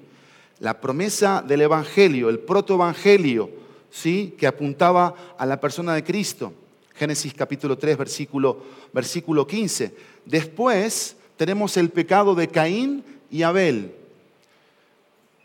La 0.60 0.82
promesa 0.82 1.44
del 1.48 1.62
Evangelio, 1.62 2.30
el 2.30 2.40
protoevangelio, 2.40 3.50
¿sí? 3.90 4.36
que 4.38 4.48
apuntaba 4.48 5.16
a 5.38 5.46
la 5.46 5.60
persona 5.60 5.94
de 5.94 6.04
Cristo. 6.04 6.54
Génesis 6.94 7.34
capítulo 7.34 7.78
3, 7.78 7.98
versículo, 7.98 8.62
versículo 8.94 9.48
15. 9.48 9.96
Después 10.26 11.16
tenemos 11.38 11.78
el 11.78 11.90
pecado 11.90 12.36
de 12.36 12.50
Caín 12.50 13.04
y 13.32 13.42
Abel. 13.44 14.01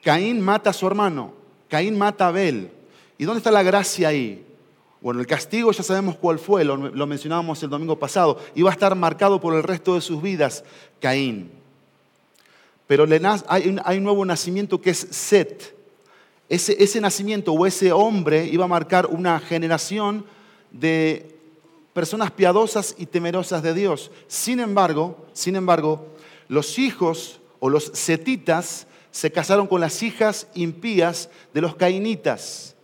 Caín 0.07 0.41
mata 0.41 0.71
a 0.71 0.73
su 0.73 0.87
hermano, 0.87 1.33
Caín 1.69 1.99
mata 1.99 2.27
a 2.27 2.29
Abel. 2.29 2.71
¿Y 3.19 3.25
dónde 3.25 3.39
está 3.39 3.51
la 3.51 3.65
gracia 3.65 4.07
ahí? 4.07 4.47
Bueno, 5.01 5.19
el 5.19 5.27
castigo 5.27 5.73
ya 5.73 5.83
sabemos 5.83 6.15
cuál 6.15 6.39
fue, 6.39 6.65
lo, 6.65 6.79
mencionábamos 7.09 7.61
el 7.65 7.71
domingo 7.71 7.99
pasado, 7.99 8.39
iba 8.55 8.71
a 8.71 8.73
estar 8.73 8.95
marcado 8.95 9.41
por 9.41 9.53
el 9.57 9.65
resto 9.65 9.97
de 9.97 10.01
sus 10.01 10.23
vidas, 10.23 10.63
Caín. 11.01 11.51
Pero 12.87 13.05
hay 13.49 13.69
un, 13.69 14.05
nuevo 14.05 14.25
nacimiento 14.25 14.81
que 14.81 14.91
es 14.91 15.09
Set. 15.11 15.75
Ese, 16.49 16.81
ese 16.81 17.01
nacimiento 17.01 17.53
o 17.53 17.67
ese 17.67 17.91
hombre 17.91 18.47
iba 18.47 18.65
a 18.65 18.69
marcar 18.69 19.07
una 19.07 19.41
generación 19.41 20.25
de 20.71 21.35
personas 21.93 22.31
piadosas 22.31 22.95
y 22.97 23.07
temerosas 23.07 23.61
de 23.61 23.75
Dios. 23.75 24.13
Sin 24.29 24.61
embargo, 24.61 25.27
sin 25.33 25.57
embargo, 25.57 26.07
los 26.47 26.79
hijos 26.79 27.41
o 27.59 27.69
los 27.69 27.91
setitas 27.93 28.87
se 29.17 29.33
casaron 29.33 29.67
con 29.67 29.81
las 29.81 30.03
hijas 30.03 30.47
impías 30.55 31.31
de 31.55 31.63
los 31.63 31.75
cainitas. 31.75 32.75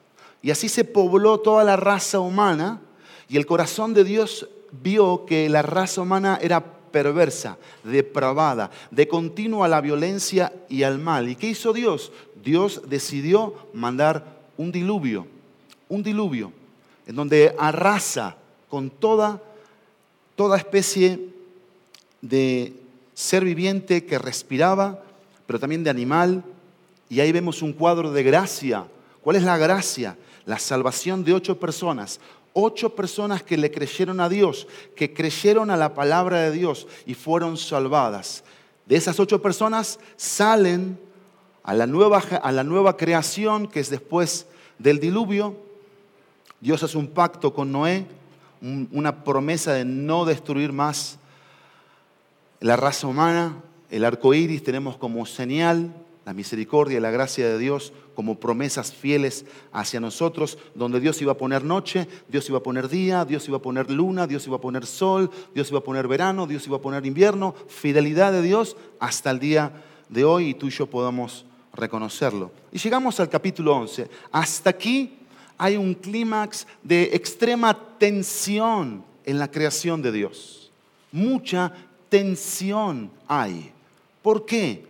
Y 0.40 0.50
así 0.50 0.70
se 0.70 0.82
pobló 0.82 1.40
toda 1.40 1.62
la 1.62 1.76
raza 1.76 2.20
humana 2.20 2.80
y 3.28 3.36
el 3.36 3.44
corazón 3.44 3.92
de 3.92 4.02
Dios 4.02 4.48
vio 4.82 5.26
que 5.26 5.50
la 5.50 5.60
raza 5.60 6.00
humana 6.00 6.38
era 6.40 6.64
perversa, 6.64 7.58
depravada, 7.84 8.70
de 8.90 9.06
continua 9.08 9.66
a 9.66 9.68
la 9.68 9.82
violencia 9.82 10.54
y 10.70 10.84
al 10.84 10.98
mal. 10.98 11.28
¿Y 11.28 11.36
qué 11.36 11.48
hizo 11.48 11.74
Dios? 11.74 12.12
Dios 12.42 12.80
decidió 12.88 13.54
mandar 13.74 14.24
un 14.56 14.72
diluvio, 14.72 15.26
un 15.90 16.02
diluvio, 16.02 16.50
en 17.06 17.14
donde 17.14 17.54
arrasa 17.58 18.38
con 18.70 18.88
toda, 18.88 19.38
toda 20.34 20.56
especie 20.56 21.28
de 22.22 22.72
ser 23.12 23.44
viviente 23.44 24.06
que 24.06 24.18
respiraba, 24.18 25.02
pero 25.46 25.58
también 25.58 25.84
de 25.84 25.90
animal. 25.90 26.42
Y 27.08 27.20
ahí 27.20 27.32
vemos 27.32 27.62
un 27.62 27.72
cuadro 27.72 28.12
de 28.12 28.22
gracia. 28.22 28.86
¿Cuál 29.22 29.36
es 29.36 29.42
la 29.42 29.58
gracia? 29.58 30.16
La 30.46 30.58
salvación 30.58 31.24
de 31.24 31.34
ocho 31.34 31.58
personas. 31.58 32.20
Ocho 32.52 32.94
personas 32.94 33.42
que 33.42 33.56
le 33.56 33.70
creyeron 33.70 34.20
a 34.20 34.28
Dios, 34.28 34.66
que 34.94 35.14
creyeron 35.14 35.70
a 35.70 35.76
la 35.76 35.94
palabra 35.94 36.40
de 36.40 36.50
Dios 36.50 36.86
y 37.06 37.14
fueron 37.14 37.56
salvadas. 37.56 38.44
De 38.86 38.96
esas 38.96 39.18
ocho 39.20 39.40
personas 39.40 39.98
salen 40.16 40.98
a 41.62 41.74
la 41.74 41.86
nueva, 41.86 42.18
a 42.18 42.52
la 42.52 42.64
nueva 42.64 42.96
creación 42.96 43.68
que 43.68 43.80
es 43.80 43.88
después 43.88 44.46
del 44.78 45.00
diluvio. 45.00 45.56
Dios 46.60 46.82
hace 46.82 46.98
un 46.98 47.08
pacto 47.08 47.54
con 47.54 47.72
Noé 47.72 48.06
una 48.62 49.24
promesa 49.24 49.72
de 49.72 49.84
no 49.84 50.24
destruir 50.24 50.72
más 50.72 51.18
la 52.60 52.76
raza 52.76 53.08
humana. 53.08 53.56
El 53.92 54.06
arco 54.06 54.32
iris 54.32 54.62
tenemos 54.62 54.96
como 54.96 55.26
señal 55.26 55.94
la 56.24 56.32
misericordia 56.32 56.96
y 56.96 57.00
la 57.02 57.10
gracia 57.10 57.46
de 57.46 57.58
Dios 57.58 57.92
como 58.14 58.40
promesas 58.40 58.90
fieles 58.90 59.44
hacia 59.70 60.00
nosotros, 60.00 60.56
donde 60.74 60.98
Dios 60.98 61.20
iba 61.20 61.32
a 61.32 61.36
poner 61.36 61.62
noche, 61.62 62.08
Dios 62.26 62.48
iba 62.48 62.56
a 62.56 62.62
poner 62.62 62.88
día, 62.88 63.26
Dios 63.26 63.46
iba 63.48 63.58
a 63.58 63.62
poner 63.62 63.90
luna, 63.90 64.26
Dios 64.26 64.46
iba 64.46 64.56
a 64.56 64.60
poner 64.62 64.86
sol, 64.86 65.30
Dios 65.54 65.68
iba 65.68 65.80
a 65.80 65.84
poner 65.84 66.08
verano, 66.08 66.46
Dios 66.46 66.66
iba 66.66 66.78
a 66.78 66.80
poner 66.80 67.04
invierno, 67.04 67.54
fidelidad 67.68 68.32
de 68.32 68.40
Dios 68.40 68.78
hasta 68.98 69.30
el 69.30 69.38
día 69.38 69.84
de 70.08 70.24
hoy 70.24 70.48
y 70.48 70.54
tú 70.54 70.68
y 70.68 70.70
yo 70.70 70.86
podamos 70.86 71.44
reconocerlo. 71.74 72.50
Y 72.72 72.78
llegamos 72.78 73.20
al 73.20 73.28
capítulo 73.28 73.76
11. 73.76 74.08
Hasta 74.30 74.70
aquí 74.70 75.18
hay 75.58 75.76
un 75.76 75.92
clímax 75.92 76.66
de 76.82 77.10
extrema 77.12 77.78
tensión 77.98 79.04
en 79.26 79.38
la 79.38 79.50
creación 79.50 80.00
de 80.00 80.12
Dios. 80.12 80.72
Mucha 81.12 81.74
tensión 82.08 83.10
hay. 83.28 83.71
¿Por 84.22 84.46
qué? 84.46 84.84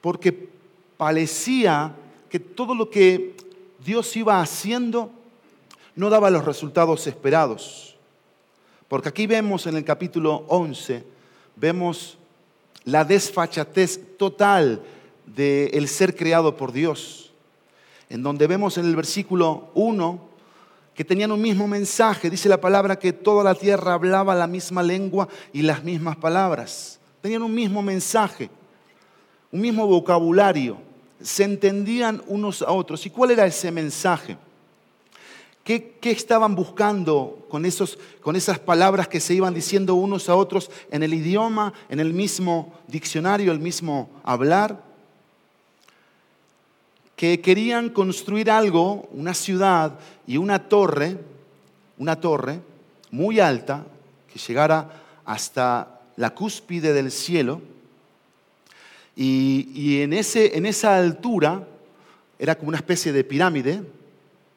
Porque 0.00 0.48
parecía 0.96 1.94
que 2.28 2.38
todo 2.38 2.74
lo 2.74 2.90
que 2.90 3.34
Dios 3.84 4.14
iba 4.16 4.40
haciendo 4.40 5.10
no 5.96 6.10
daba 6.10 6.30
los 6.30 6.44
resultados 6.44 7.06
esperados. 7.06 7.96
Porque 8.88 9.08
aquí 9.08 9.26
vemos 9.26 9.66
en 9.66 9.76
el 9.76 9.84
capítulo 9.84 10.44
11, 10.48 11.04
vemos 11.56 12.18
la 12.84 13.04
desfachatez 13.04 14.16
total 14.16 14.82
del 15.26 15.88
ser 15.88 16.16
creado 16.16 16.56
por 16.56 16.72
Dios 16.72 17.28
en 18.08 18.22
donde 18.22 18.46
vemos 18.46 18.78
en 18.78 18.86
el 18.86 18.96
versículo 18.96 19.70
1 19.74 20.28
que 20.94 21.04
tenían 21.04 21.30
un 21.30 21.40
mismo 21.40 21.68
mensaje. 21.68 22.30
Dice 22.30 22.48
la 22.48 22.60
palabra 22.60 22.98
que 22.98 23.12
toda 23.12 23.44
la 23.44 23.54
tierra 23.54 23.94
hablaba 23.94 24.34
la 24.34 24.46
misma 24.46 24.82
lengua 24.82 25.28
y 25.52 25.62
las 25.62 25.84
mismas 25.84 26.16
palabras. 26.16 26.98
Tenían 27.20 27.42
un 27.42 27.54
mismo 27.54 27.82
mensaje, 27.82 28.50
un 29.52 29.60
mismo 29.60 29.86
vocabulario. 29.86 30.78
Se 31.20 31.44
entendían 31.44 32.22
unos 32.26 32.62
a 32.62 32.70
otros. 32.70 33.04
¿Y 33.06 33.10
cuál 33.10 33.32
era 33.32 33.46
ese 33.46 33.70
mensaje? 33.70 34.36
¿Qué, 35.64 35.98
estaban 36.02 36.54
buscando 36.54 37.46
con, 37.50 37.66
esos, 37.66 37.98
con 38.22 38.36
esas 38.36 38.58
palabras 38.58 39.06
que 39.08 39.20
se 39.20 39.34
iban 39.34 39.52
diciendo 39.52 39.94
unos 39.94 40.28
a 40.28 40.34
otros 40.34 40.70
en 40.90 41.02
el 41.02 41.12
idioma, 41.12 41.74
en 41.90 42.00
el 42.00 42.14
mismo 42.14 42.72
diccionario, 42.86 43.52
el 43.52 43.58
mismo 43.58 44.08
hablar? 44.24 44.88
que 47.18 47.40
querían 47.40 47.88
construir 47.88 48.48
algo, 48.48 49.08
una 49.10 49.34
ciudad 49.34 49.98
y 50.24 50.36
una 50.36 50.68
torre, 50.68 51.18
una 51.98 52.20
torre 52.20 52.60
muy 53.10 53.40
alta, 53.40 53.84
que 54.32 54.38
llegara 54.38 55.02
hasta 55.24 56.00
la 56.14 56.30
cúspide 56.30 56.92
del 56.92 57.10
cielo. 57.10 57.60
Y, 59.20 60.00
en, 60.00 60.12
ese, 60.12 60.56
en 60.56 60.64
esa 60.64 60.96
altura 60.96 61.66
era 62.38 62.54
como 62.54 62.68
una 62.68 62.78
especie 62.78 63.12
de 63.12 63.24
pirámide, 63.24 63.82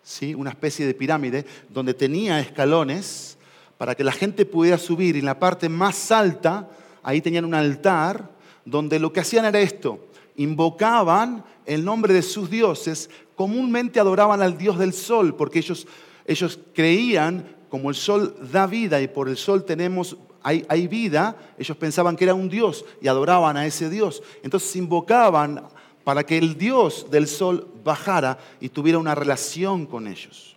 ¿sí? 0.04 0.36
una 0.36 0.52
especie 0.52 0.86
de 0.86 0.94
pirámide 0.94 1.46
donde 1.70 1.96
tenía 1.96 2.40
escalones 2.40 3.40
para 3.80 3.96
que 3.96 4.04
la 4.04 4.12
gente 4.12 4.46
pudiera 4.46 4.78
subir. 4.78 5.16
Y 5.16 5.20
en 5.20 5.26
la 5.26 5.40
parte 5.40 5.68
más 5.68 6.12
alta, 6.12 6.70
ahí 7.02 7.22
tenían 7.22 7.46
un 7.46 7.56
altar 7.56 8.30
donde 8.64 9.00
lo 9.00 9.12
que 9.12 9.22
hacían 9.22 9.46
era 9.46 9.60
esto, 9.60 10.06
invocaban 10.36 11.44
el 11.66 11.84
nombre 11.84 12.14
de 12.14 12.22
sus 12.22 12.48
dioses, 12.52 13.10
comúnmente 13.36 14.00
adoraban 14.00 14.44
al 14.44 14.60
dios 14.60 14.78
del 14.78 14.94
sol, 14.94 15.36
porque 15.36 15.58
ellos 15.58 15.88
ellos 16.26 16.60
creían, 16.74 17.56
como 17.70 17.90
el 17.90 17.96
sol 17.96 18.36
da 18.52 18.68
vida 18.68 19.02
y 19.02 19.08
por 19.08 19.30
el 19.30 19.38
sol 19.38 19.64
tenemos, 19.66 20.18
hay, 20.44 20.88
vida, 20.88 21.36
ellos 21.58 21.78
pensaban 21.78 22.16
que 22.16 22.24
era 22.24 22.34
un 22.34 22.50
Dios 22.50 22.86
y 23.02 23.08
adoraban 23.08 23.58
a 23.58 23.66
ese 23.66 23.90
Dios. 23.90 24.24
Entonces 24.44 24.76
invocaban 24.76 25.64
para 26.04 26.24
que 26.24 26.38
el 26.38 26.58
Dios 26.58 27.08
del 27.12 27.28
sol 27.28 27.68
bajara 27.84 28.38
y 28.60 28.70
tuviera 28.70 28.98
una 28.98 29.16
relación 29.16 29.86
con 29.86 30.08
ellos. 30.08 30.56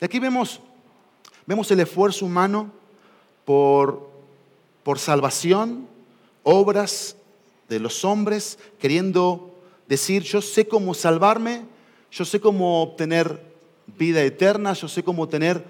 Y 0.00 0.04
aquí 0.04 0.18
vemos, 0.18 0.60
vemos 1.46 1.70
el 1.70 1.80
esfuerzo 1.80 2.26
humano 2.26 2.72
por, 3.44 4.10
por 4.82 4.98
salvación, 4.98 5.86
obras 6.42 7.16
de 7.68 7.78
los 7.78 8.04
hombres, 8.04 8.58
queriendo 8.78 9.54
decir, 9.88 10.22
yo 10.22 10.42
sé 10.42 10.66
cómo 10.66 10.94
salvarme, 10.94 11.62
yo 12.10 12.24
sé 12.24 12.40
cómo 12.40 12.82
obtener 12.82 13.40
vida 13.86 14.22
eterna, 14.22 14.72
yo 14.72 14.88
sé 14.88 15.02
cómo 15.02 15.28
tener 15.28 15.64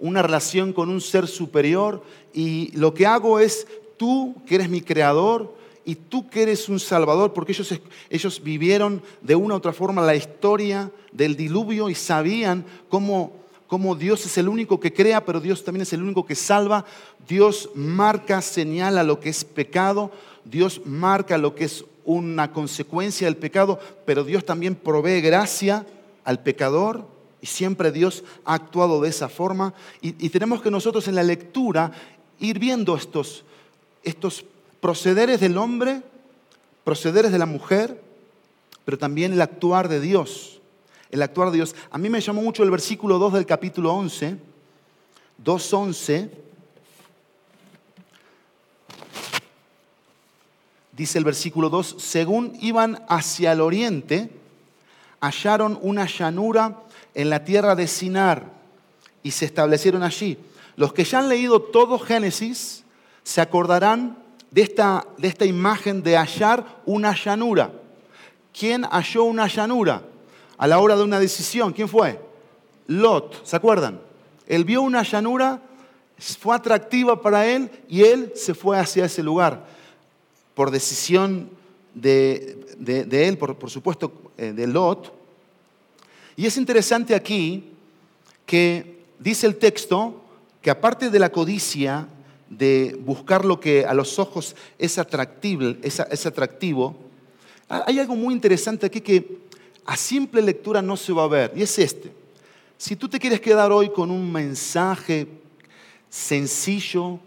una 0.00 0.22
relación 0.22 0.72
con 0.72 0.88
un 0.88 1.00
ser 1.00 1.28
superior 1.28 2.02
y 2.32 2.70
lo 2.76 2.94
que 2.94 3.06
hago 3.06 3.38
es, 3.38 3.66
tú 3.96 4.34
que 4.46 4.56
eres 4.56 4.68
mi 4.68 4.80
creador 4.80 5.54
y 5.84 5.94
tú 5.94 6.28
que 6.28 6.42
eres 6.42 6.68
un 6.68 6.80
salvador, 6.80 7.32
porque 7.32 7.52
ellos, 7.52 7.80
ellos 8.08 8.42
vivieron 8.42 9.02
de 9.20 9.34
una 9.34 9.54
u 9.54 9.56
otra 9.58 9.72
forma 9.72 10.02
la 10.02 10.14
historia 10.14 10.90
del 11.12 11.36
diluvio 11.36 11.88
y 11.88 11.94
sabían 11.94 12.64
cómo, 12.88 13.32
cómo 13.66 13.94
Dios 13.94 14.24
es 14.24 14.38
el 14.38 14.48
único 14.48 14.80
que 14.80 14.92
crea, 14.92 15.24
pero 15.24 15.40
Dios 15.40 15.64
también 15.64 15.82
es 15.82 15.92
el 15.92 16.02
único 16.02 16.24
que 16.24 16.34
salva. 16.34 16.84
Dios 17.28 17.70
marca, 17.74 18.40
señala 18.40 19.02
lo 19.02 19.20
que 19.20 19.28
es 19.28 19.44
pecado, 19.44 20.10
Dios 20.44 20.82
marca 20.84 21.38
lo 21.38 21.54
que 21.54 21.64
es 21.64 21.84
una 22.04 22.52
consecuencia 22.52 23.26
del 23.26 23.36
pecado, 23.36 23.78
pero 24.06 24.24
Dios 24.24 24.44
también 24.44 24.74
provee 24.74 25.20
gracia 25.20 25.86
al 26.24 26.42
pecador 26.42 27.19
y 27.42 27.46
siempre 27.46 27.92
Dios 27.92 28.24
ha 28.44 28.54
actuado 28.54 29.00
de 29.00 29.08
esa 29.08 29.28
forma. 29.28 29.74
Y, 30.00 30.28
tenemos 30.30 30.60
que 30.60 30.70
nosotros 30.70 31.08
en 31.08 31.14
la 31.14 31.22
lectura 31.22 31.92
ir 32.38 32.58
viendo 32.58 32.96
estos, 32.96 33.44
estos 34.02 34.44
procederes 34.80 35.40
del 35.40 35.56
hombre, 35.56 36.02
procederes 36.84 37.32
de 37.32 37.38
la 37.38 37.46
mujer, 37.46 38.02
pero 38.84 38.98
también 38.98 39.32
el 39.32 39.40
actuar 39.40 39.88
de 39.88 40.00
Dios. 40.00 40.60
El 41.10 41.22
actuar 41.22 41.50
de 41.50 41.56
Dios. 41.56 41.74
A 41.90 41.98
mí 41.98 42.08
me 42.08 42.20
llamó 42.20 42.42
mucho 42.42 42.62
el 42.62 42.70
versículo 42.70 43.18
2 43.18 43.32
del 43.34 43.46
capítulo 43.46 43.94
11, 43.94 44.36
2.11. 45.44 46.30
Dice 50.92 51.18
el 51.18 51.24
versículo 51.24 51.70
2, 51.70 51.96
según 51.98 52.56
iban 52.60 53.02
hacia 53.08 53.52
el 53.52 53.62
oriente, 53.62 54.30
hallaron 55.20 55.78
una 55.80 56.06
llanura 56.06 56.76
en 57.14 57.30
la 57.30 57.44
tierra 57.44 57.74
de 57.74 57.86
Sinar 57.86 58.52
y 59.22 59.30
se 59.30 59.44
establecieron 59.44 60.02
allí. 60.02 60.38
Los 60.76 60.92
que 60.92 61.04
ya 61.04 61.18
han 61.18 61.28
leído 61.28 61.60
todo 61.60 61.98
Génesis 61.98 62.84
se 63.22 63.40
acordarán 63.40 64.18
de 64.50 64.62
esta, 64.62 65.06
de 65.18 65.28
esta 65.28 65.44
imagen 65.44 66.02
de 66.02 66.16
hallar 66.16 66.82
una 66.86 67.14
llanura. 67.14 67.72
¿Quién 68.58 68.84
halló 68.84 69.24
una 69.24 69.46
llanura 69.46 70.02
a 70.58 70.66
la 70.66 70.78
hora 70.78 70.96
de 70.96 71.04
una 71.04 71.20
decisión? 71.20 71.72
¿Quién 71.72 71.88
fue? 71.88 72.20
Lot, 72.86 73.44
¿se 73.44 73.56
acuerdan? 73.56 74.00
Él 74.46 74.64
vio 74.64 74.82
una 74.82 75.02
llanura, 75.02 75.62
fue 76.18 76.56
atractiva 76.56 77.20
para 77.22 77.46
él 77.46 77.70
y 77.88 78.02
él 78.02 78.32
se 78.34 78.54
fue 78.54 78.78
hacia 78.78 79.04
ese 79.04 79.22
lugar 79.22 79.64
por 80.54 80.70
decisión 80.70 81.48
de, 81.94 82.58
él, 83.10 83.38
por, 83.38 83.56
por 83.56 83.70
supuesto, 83.70 84.12
eh, 84.36 84.52
de 84.52 84.66
Lot. 84.66 85.19
Y 86.36 86.46
es 86.46 86.56
interesante 86.56 87.14
aquí 87.14 87.64
que 88.46 89.04
dice 89.18 89.46
el 89.46 89.56
texto 89.56 90.22
que 90.62 90.70
aparte 90.70 91.10
de 91.10 91.18
la 91.18 91.30
codicia, 91.30 92.08
de 92.48 92.98
buscar 93.04 93.44
lo 93.44 93.60
que 93.60 93.84
a 93.84 93.94
los 93.94 94.18
ojos 94.18 94.56
es 94.78 94.98
atractivo, 94.98 95.74
es, 95.82 96.26
atractivo, 96.26 96.96
hay 97.68 97.98
algo 97.98 98.16
muy 98.16 98.34
interesante 98.34 98.86
aquí 98.86 99.00
que 99.00 99.38
a 99.86 99.96
simple 99.96 100.42
lectura 100.42 100.82
no 100.82 100.96
se 100.96 101.12
va 101.12 101.24
a 101.24 101.28
ver, 101.28 101.52
y 101.54 101.62
es 101.62 101.78
este. 101.78 102.12
Si 102.76 102.96
tú 102.96 103.08
te 103.08 103.18
quieres 103.18 103.40
quedar 103.40 103.70
hoy 103.72 103.90
con 103.90 104.10
un 104.10 104.30
mensaje 104.30 105.28
sencillo, 106.08 107.20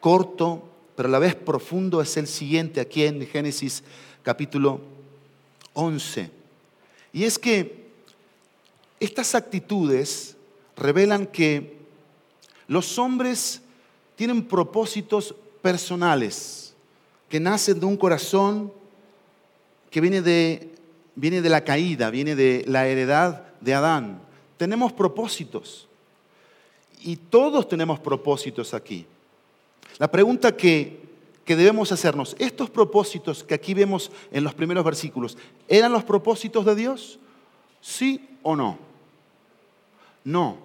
corto, 0.00 0.68
pero 0.96 1.08
a 1.08 1.12
la 1.12 1.18
vez 1.18 1.34
profundo, 1.34 2.00
es 2.00 2.16
el 2.16 2.26
siguiente 2.26 2.80
aquí 2.80 3.04
en 3.04 3.26
Génesis 3.26 3.84
capítulo 4.22 4.80
11. 5.74 6.30
Y 7.12 7.24
es 7.24 7.38
que 7.38 7.87
estas 9.00 9.34
actitudes 9.34 10.36
revelan 10.76 11.26
que 11.26 11.78
los 12.66 12.98
hombres 12.98 13.62
tienen 14.16 14.44
propósitos 14.44 15.34
personales 15.62 16.74
que 17.28 17.40
nacen 17.40 17.78
de 17.78 17.86
un 17.86 17.96
corazón 17.96 18.72
que 19.90 20.00
viene 20.00 20.22
de, 20.22 20.74
viene 21.14 21.42
de 21.42 21.48
la 21.48 21.64
caída, 21.64 22.10
viene 22.10 22.34
de 22.34 22.64
la 22.66 22.86
heredad 22.86 23.44
de 23.60 23.74
Adán. 23.74 24.20
Tenemos 24.56 24.92
propósitos 24.92 25.88
y 27.02 27.16
todos 27.16 27.68
tenemos 27.68 28.00
propósitos 28.00 28.74
aquí. 28.74 29.06
La 29.98 30.10
pregunta 30.10 30.56
que, 30.56 31.00
que 31.44 31.56
debemos 31.56 31.92
hacernos, 31.92 32.36
estos 32.38 32.70
propósitos 32.70 33.44
que 33.44 33.54
aquí 33.54 33.74
vemos 33.74 34.10
en 34.30 34.44
los 34.44 34.54
primeros 34.54 34.84
versículos, 34.84 35.36
¿eran 35.68 35.92
los 35.92 36.04
propósitos 36.04 36.64
de 36.64 36.74
Dios? 36.74 37.18
¿Sí 37.80 38.28
o 38.42 38.56
no? 38.56 38.87
No, 40.28 40.58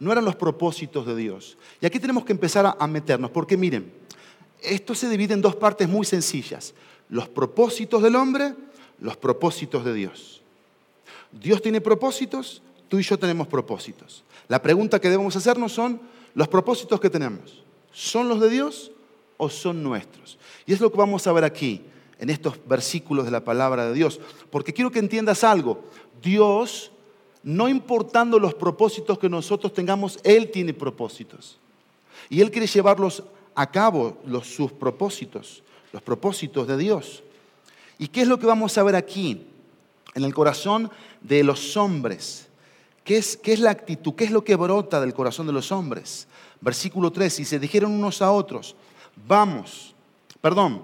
no 0.00 0.12
eran 0.12 0.26
los 0.26 0.36
propósitos 0.36 1.06
de 1.06 1.16
Dios. 1.16 1.56
Y 1.80 1.86
aquí 1.86 1.98
tenemos 1.98 2.26
que 2.26 2.32
empezar 2.32 2.76
a, 2.78 2.86
meternos, 2.86 3.30
porque 3.30 3.56
miren, 3.56 3.90
esto 4.60 4.94
se 4.94 5.08
divide 5.08 5.32
en 5.32 5.40
dos 5.40 5.56
partes 5.56 5.88
muy 5.88 6.04
sencillas. 6.04 6.74
Los 7.08 7.26
propósitos 7.26 8.02
del 8.02 8.16
hombre, 8.16 8.54
los 9.00 9.16
propósitos 9.16 9.82
de 9.82 9.94
Dios. 9.94 10.42
Dios 11.32 11.62
tiene 11.62 11.80
propósitos, 11.80 12.60
tú 12.88 12.98
y 12.98 13.02
yo 13.02 13.18
tenemos 13.18 13.46
propósitos. 13.46 14.24
La 14.46 14.60
pregunta 14.60 15.00
que 15.00 15.08
debemos 15.08 15.34
hacernos 15.36 15.72
son, 15.72 16.02
¿los 16.34 16.48
propósitos 16.48 17.00
que 17.00 17.08
tenemos 17.08 17.64
son 17.90 18.28
los 18.28 18.40
de 18.40 18.50
Dios 18.50 18.92
o 19.38 19.48
son 19.48 19.82
nuestros? 19.82 20.38
Y 20.66 20.74
es 20.74 20.80
lo 20.80 20.92
que 20.92 20.98
vamos 20.98 21.26
a 21.26 21.32
ver 21.32 21.44
aquí, 21.44 21.82
en 22.18 22.28
estos 22.28 22.60
versículos 22.68 23.24
de 23.24 23.30
la 23.30 23.42
palabra 23.42 23.86
de 23.86 23.94
Dios. 23.94 24.20
Porque 24.50 24.74
quiero 24.74 24.90
que 24.90 24.98
entiendas 24.98 25.44
algo. 25.44 25.84
Dios 26.20 26.92
no 27.42 27.68
importando 27.68 28.38
los 28.38 28.54
propósitos 28.54 29.18
que 29.18 29.28
nosotros 29.28 29.72
tengamos, 29.72 30.18
Él 30.22 30.50
tiene 30.50 30.74
propósitos. 30.74 31.58
Y 32.28 32.40
Él 32.40 32.50
quiere 32.50 32.66
llevarlos 32.66 33.22
a 33.54 33.70
cabo, 33.70 34.18
los, 34.24 34.46
sus 34.46 34.72
propósitos, 34.72 35.62
los 35.92 36.02
propósitos 36.02 36.66
de 36.66 36.76
Dios. 36.76 37.22
¿Y 37.98 38.08
qué 38.08 38.22
es 38.22 38.28
lo 38.28 38.38
que 38.38 38.46
vamos 38.46 38.76
a 38.78 38.82
ver 38.82 38.94
aquí? 38.94 39.46
En 40.14 40.24
el 40.24 40.34
corazón 40.34 40.90
de 41.20 41.42
los 41.42 41.76
hombres. 41.76 42.48
¿Qué 43.04 43.16
es, 43.16 43.36
qué 43.36 43.52
es 43.52 43.60
la 43.60 43.70
actitud? 43.70 44.14
¿Qué 44.14 44.24
es 44.24 44.30
lo 44.30 44.44
que 44.44 44.56
brota 44.56 45.00
del 45.00 45.14
corazón 45.14 45.46
de 45.46 45.52
los 45.52 45.72
hombres? 45.72 46.28
Versículo 46.60 47.10
3, 47.10 47.40
y 47.40 47.44
se 47.44 47.58
dijeron 47.58 47.92
unos 47.92 48.20
a 48.20 48.32
otros, 48.32 48.74
vamos, 49.26 49.94
perdón, 50.40 50.82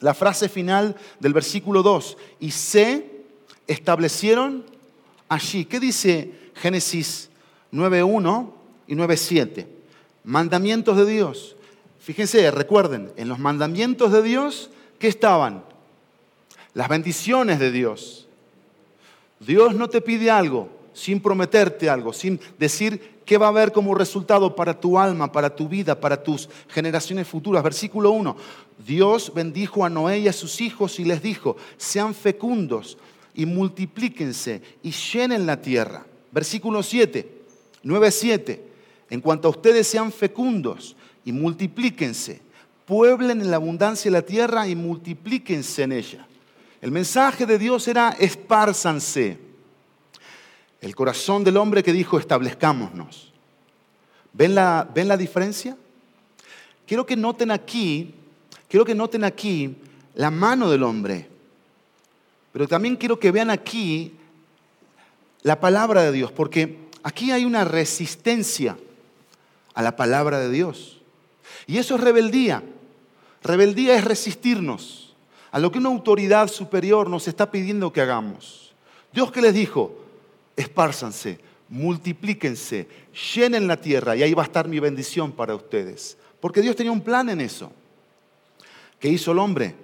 la 0.00 0.14
frase 0.14 0.48
final 0.48 0.96
del 1.20 1.32
versículo 1.32 1.82
2, 1.82 2.16
y 2.40 2.50
se 2.50 3.24
establecieron 3.66 4.64
allí. 5.28 5.64
¿Qué 5.64 5.80
dice 5.80 6.32
Génesis 6.54 7.30
9.1 7.72 8.50
y 8.86 8.94
9.7? 8.94 9.66
Mandamientos 10.24 10.96
de 10.96 11.06
Dios. 11.06 11.56
Fíjense, 11.98 12.50
recuerden, 12.50 13.12
en 13.16 13.28
los 13.28 13.38
mandamientos 13.38 14.12
de 14.12 14.22
Dios, 14.22 14.70
¿qué 14.98 15.08
estaban? 15.08 15.64
Las 16.74 16.88
bendiciones 16.88 17.58
de 17.58 17.70
Dios. 17.70 18.26
Dios 19.40 19.74
no 19.74 19.88
te 19.88 20.00
pide 20.00 20.30
algo 20.30 20.68
sin 20.94 21.20
prometerte 21.20 21.90
algo, 21.90 22.12
sin 22.12 22.40
decir 22.56 23.20
qué 23.26 23.36
va 23.36 23.46
a 23.46 23.50
haber 23.50 23.72
como 23.72 23.94
resultado 23.94 24.54
para 24.54 24.78
tu 24.78 24.98
alma, 24.98 25.30
para 25.30 25.54
tu 25.54 25.68
vida, 25.68 26.00
para 26.00 26.22
tus 26.22 26.48
generaciones 26.68 27.26
futuras. 27.26 27.62
Versículo 27.62 28.12
1. 28.12 28.36
Dios 28.86 29.32
bendijo 29.34 29.84
a 29.84 29.90
Noé 29.90 30.20
y 30.20 30.28
a 30.28 30.32
sus 30.32 30.60
hijos 30.60 30.98
y 31.00 31.04
les 31.04 31.20
dijo, 31.20 31.56
sean 31.76 32.14
fecundos, 32.14 32.96
y 33.34 33.46
multiplíquense 33.46 34.62
y 34.82 34.90
llenen 34.90 35.46
la 35.46 35.60
tierra. 35.60 36.06
Versículo 36.30 36.82
7, 36.82 37.28
9, 37.82 38.10
7. 38.10 38.64
En 39.10 39.20
cuanto 39.20 39.48
a 39.48 39.50
ustedes 39.50 39.86
sean 39.86 40.12
fecundos 40.12 40.96
y 41.24 41.32
multiplíquense, 41.32 42.40
pueblen 42.86 43.40
en 43.40 43.50
la 43.50 43.56
abundancia 43.56 44.10
la 44.10 44.22
tierra 44.22 44.68
y 44.68 44.74
multiplíquense 44.74 45.82
en 45.82 45.92
ella. 45.92 46.26
El 46.80 46.90
mensaje 46.90 47.46
de 47.46 47.58
Dios 47.58 47.88
era 47.88 48.10
espárzanse. 48.10 49.38
El 50.80 50.94
corazón 50.94 51.42
del 51.44 51.56
hombre 51.56 51.82
que 51.82 51.92
dijo 51.92 52.18
establezcámonos. 52.18 53.32
¿Ven 54.32 54.54
la, 54.54 54.88
¿Ven 54.94 55.08
la 55.08 55.16
diferencia? 55.16 55.76
Quiero 56.86 57.06
que 57.06 57.16
noten 57.16 57.50
aquí, 57.50 58.14
quiero 58.68 58.84
que 58.84 58.94
noten 58.94 59.24
aquí 59.24 59.76
la 60.14 60.30
mano 60.30 60.68
del 60.68 60.82
hombre. 60.82 61.30
Pero 62.54 62.68
también 62.68 62.94
quiero 62.94 63.18
que 63.18 63.32
vean 63.32 63.50
aquí 63.50 64.14
la 65.42 65.58
palabra 65.58 66.04
de 66.04 66.12
Dios, 66.12 66.30
porque 66.30 66.78
aquí 67.02 67.32
hay 67.32 67.44
una 67.44 67.64
resistencia 67.64 68.78
a 69.74 69.82
la 69.82 69.96
palabra 69.96 70.38
de 70.38 70.50
Dios. 70.50 71.00
Y 71.66 71.78
eso 71.78 71.96
es 71.96 72.00
rebeldía. 72.00 72.62
Rebeldía 73.42 73.96
es 73.96 74.04
resistirnos 74.04 75.16
a 75.50 75.58
lo 75.58 75.72
que 75.72 75.78
una 75.78 75.88
autoridad 75.88 76.46
superior 76.46 77.10
nos 77.10 77.26
está 77.26 77.50
pidiendo 77.50 77.92
que 77.92 78.00
hagamos. 78.02 78.72
Dios 79.12 79.32
que 79.32 79.42
les 79.42 79.52
dijo, 79.52 79.98
espárzanse, 80.54 81.40
multiplíquense, 81.68 82.86
llenen 83.34 83.66
la 83.66 83.80
tierra 83.80 84.14
y 84.14 84.22
ahí 84.22 84.32
va 84.32 84.44
a 84.44 84.46
estar 84.46 84.68
mi 84.68 84.78
bendición 84.78 85.32
para 85.32 85.56
ustedes. 85.56 86.16
Porque 86.38 86.62
Dios 86.62 86.76
tenía 86.76 86.92
un 86.92 87.00
plan 87.00 87.28
en 87.30 87.40
eso. 87.40 87.72
¿Qué 89.00 89.08
hizo 89.08 89.32
el 89.32 89.40
hombre? 89.40 89.74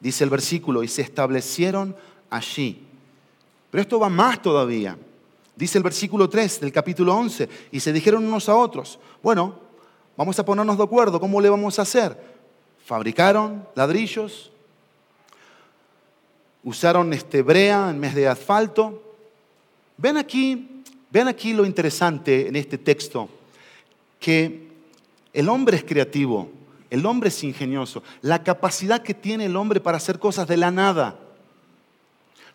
Dice 0.00 0.24
el 0.24 0.30
versículo, 0.30 0.82
y 0.82 0.88
se 0.88 1.02
establecieron 1.02 1.96
allí. 2.30 2.84
Pero 3.70 3.82
esto 3.82 4.00
va 4.00 4.08
más 4.08 4.40
todavía. 4.40 4.96
Dice 5.56 5.78
el 5.78 5.84
versículo 5.84 6.28
3 6.28 6.60
del 6.60 6.72
capítulo 6.72 7.14
11, 7.16 7.48
y 7.72 7.80
se 7.80 7.92
dijeron 7.92 8.24
unos 8.24 8.48
a 8.48 8.54
otros, 8.54 8.98
bueno, 9.22 9.56
vamos 10.16 10.38
a 10.38 10.44
ponernos 10.44 10.78
de 10.78 10.84
acuerdo, 10.84 11.18
¿cómo 11.18 11.40
le 11.40 11.50
vamos 11.50 11.78
a 11.78 11.82
hacer? 11.82 12.16
Fabricaron 12.84 13.66
ladrillos, 13.74 14.52
usaron 16.62 17.12
este 17.12 17.42
brea 17.42 17.90
en 17.90 18.00
vez 18.00 18.14
de 18.14 18.28
asfalto. 18.28 19.02
Ven 19.96 20.16
aquí, 20.16 20.82
ven 21.10 21.26
aquí 21.26 21.52
lo 21.52 21.66
interesante 21.66 22.46
en 22.46 22.56
este 22.56 22.78
texto, 22.78 23.28
que 24.20 24.68
el 25.32 25.48
hombre 25.48 25.76
es 25.76 25.84
creativo, 25.84 26.50
el 26.88 27.04
hombre 27.04 27.30
es 27.30 27.44
ingenioso, 27.44 28.02
la 28.22 28.42
capacidad 28.42 29.02
que 29.02 29.14
tiene 29.14 29.46
el 29.46 29.56
hombre 29.56 29.80
para 29.80 29.96
hacer 29.96 30.18
cosas 30.18 30.46
de 30.46 30.56
la 30.56 30.70
nada. 30.70 31.18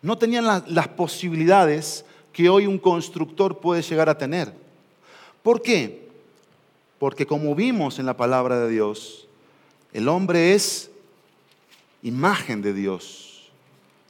No 0.04 0.18
tenían 0.18 0.44
las 0.44 0.88
posibilidades 0.88 2.04
que 2.30 2.50
hoy 2.50 2.66
un 2.66 2.76
constructor 2.76 3.58
puede 3.58 3.80
llegar 3.80 4.10
a 4.10 4.18
tener. 4.18 4.52
¿Por 5.42 5.62
qué? 5.62 6.10
Porque 6.98 7.26
como 7.26 7.54
vimos 7.54 7.98
en 7.98 8.04
la 8.04 8.14
palabra 8.14 8.60
de 8.60 8.68
Dios, 8.68 9.26
el 9.94 10.08
hombre 10.08 10.52
es 10.52 10.90
imagen 12.02 12.60
de 12.60 12.74
Dios. 12.74 13.50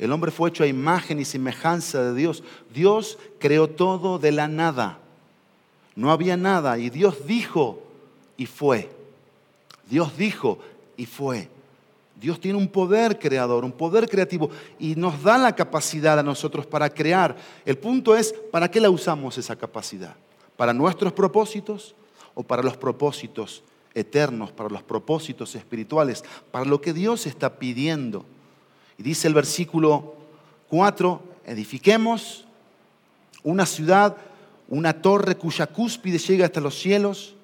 El 0.00 0.10
hombre 0.10 0.32
fue 0.32 0.48
hecho 0.48 0.64
a 0.64 0.66
imagen 0.66 1.20
y 1.20 1.24
semejanza 1.24 2.02
de 2.02 2.12
Dios. 2.12 2.42
Dios 2.74 3.16
creó 3.38 3.70
todo 3.70 4.18
de 4.18 4.32
la 4.32 4.48
nada. 4.48 4.98
No 5.94 6.10
había 6.10 6.36
nada 6.36 6.76
y 6.76 6.90
Dios 6.90 7.24
dijo 7.24 7.80
y 8.36 8.46
fue. 8.46 8.90
Dios 9.88 10.16
dijo 10.18 10.58
y 10.96 11.06
fue. 11.06 11.53
Dios 12.20 12.40
tiene 12.40 12.58
un 12.58 12.68
poder 12.68 13.18
creador, 13.18 13.64
un 13.64 13.72
poder 13.72 14.08
creativo 14.08 14.50
y 14.78 14.94
nos 14.94 15.22
da 15.22 15.36
la 15.36 15.54
capacidad 15.54 16.18
a 16.18 16.22
nosotros 16.22 16.66
para 16.66 16.88
crear. 16.88 17.36
El 17.64 17.76
punto 17.76 18.16
es, 18.16 18.32
¿para 18.50 18.70
qué 18.70 18.80
la 18.80 18.90
usamos 18.90 19.36
esa 19.36 19.56
capacidad? 19.56 20.14
¿Para 20.56 20.72
nuestros 20.72 21.12
propósitos 21.12 21.94
o 22.34 22.42
para 22.42 22.62
los 22.62 22.76
propósitos 22.76 23.62
eternos, 23.94 24.52
para 24.52 24.68
los 24.68 24.82
propósitos 24.82 25.54
espirituales, 25.54 26.24
para 26.50 26.64
lo 26.64 26.80
que 26.80 26.92
Dios 26.92 27.26
está 27.26 27.58
pidiendo? 27.58 28.24
Y 28.96 29.02
dice 29.02 29.26
el 29.26 29.34
versículo 29.34 30.14
4, 30.68 31.20
edifiquemos 31.46 32.44
una 33.42 33.66
ciudad, 33.66 34.16
una 34.68 35.02
torre 35.02 35.36
cuya 35.36 35.66
cúspide 35.66 36.18
llega 36.18 36.46
hasta 36.46 36.60
los 36.60 36.78
cielos. 36.78 37.34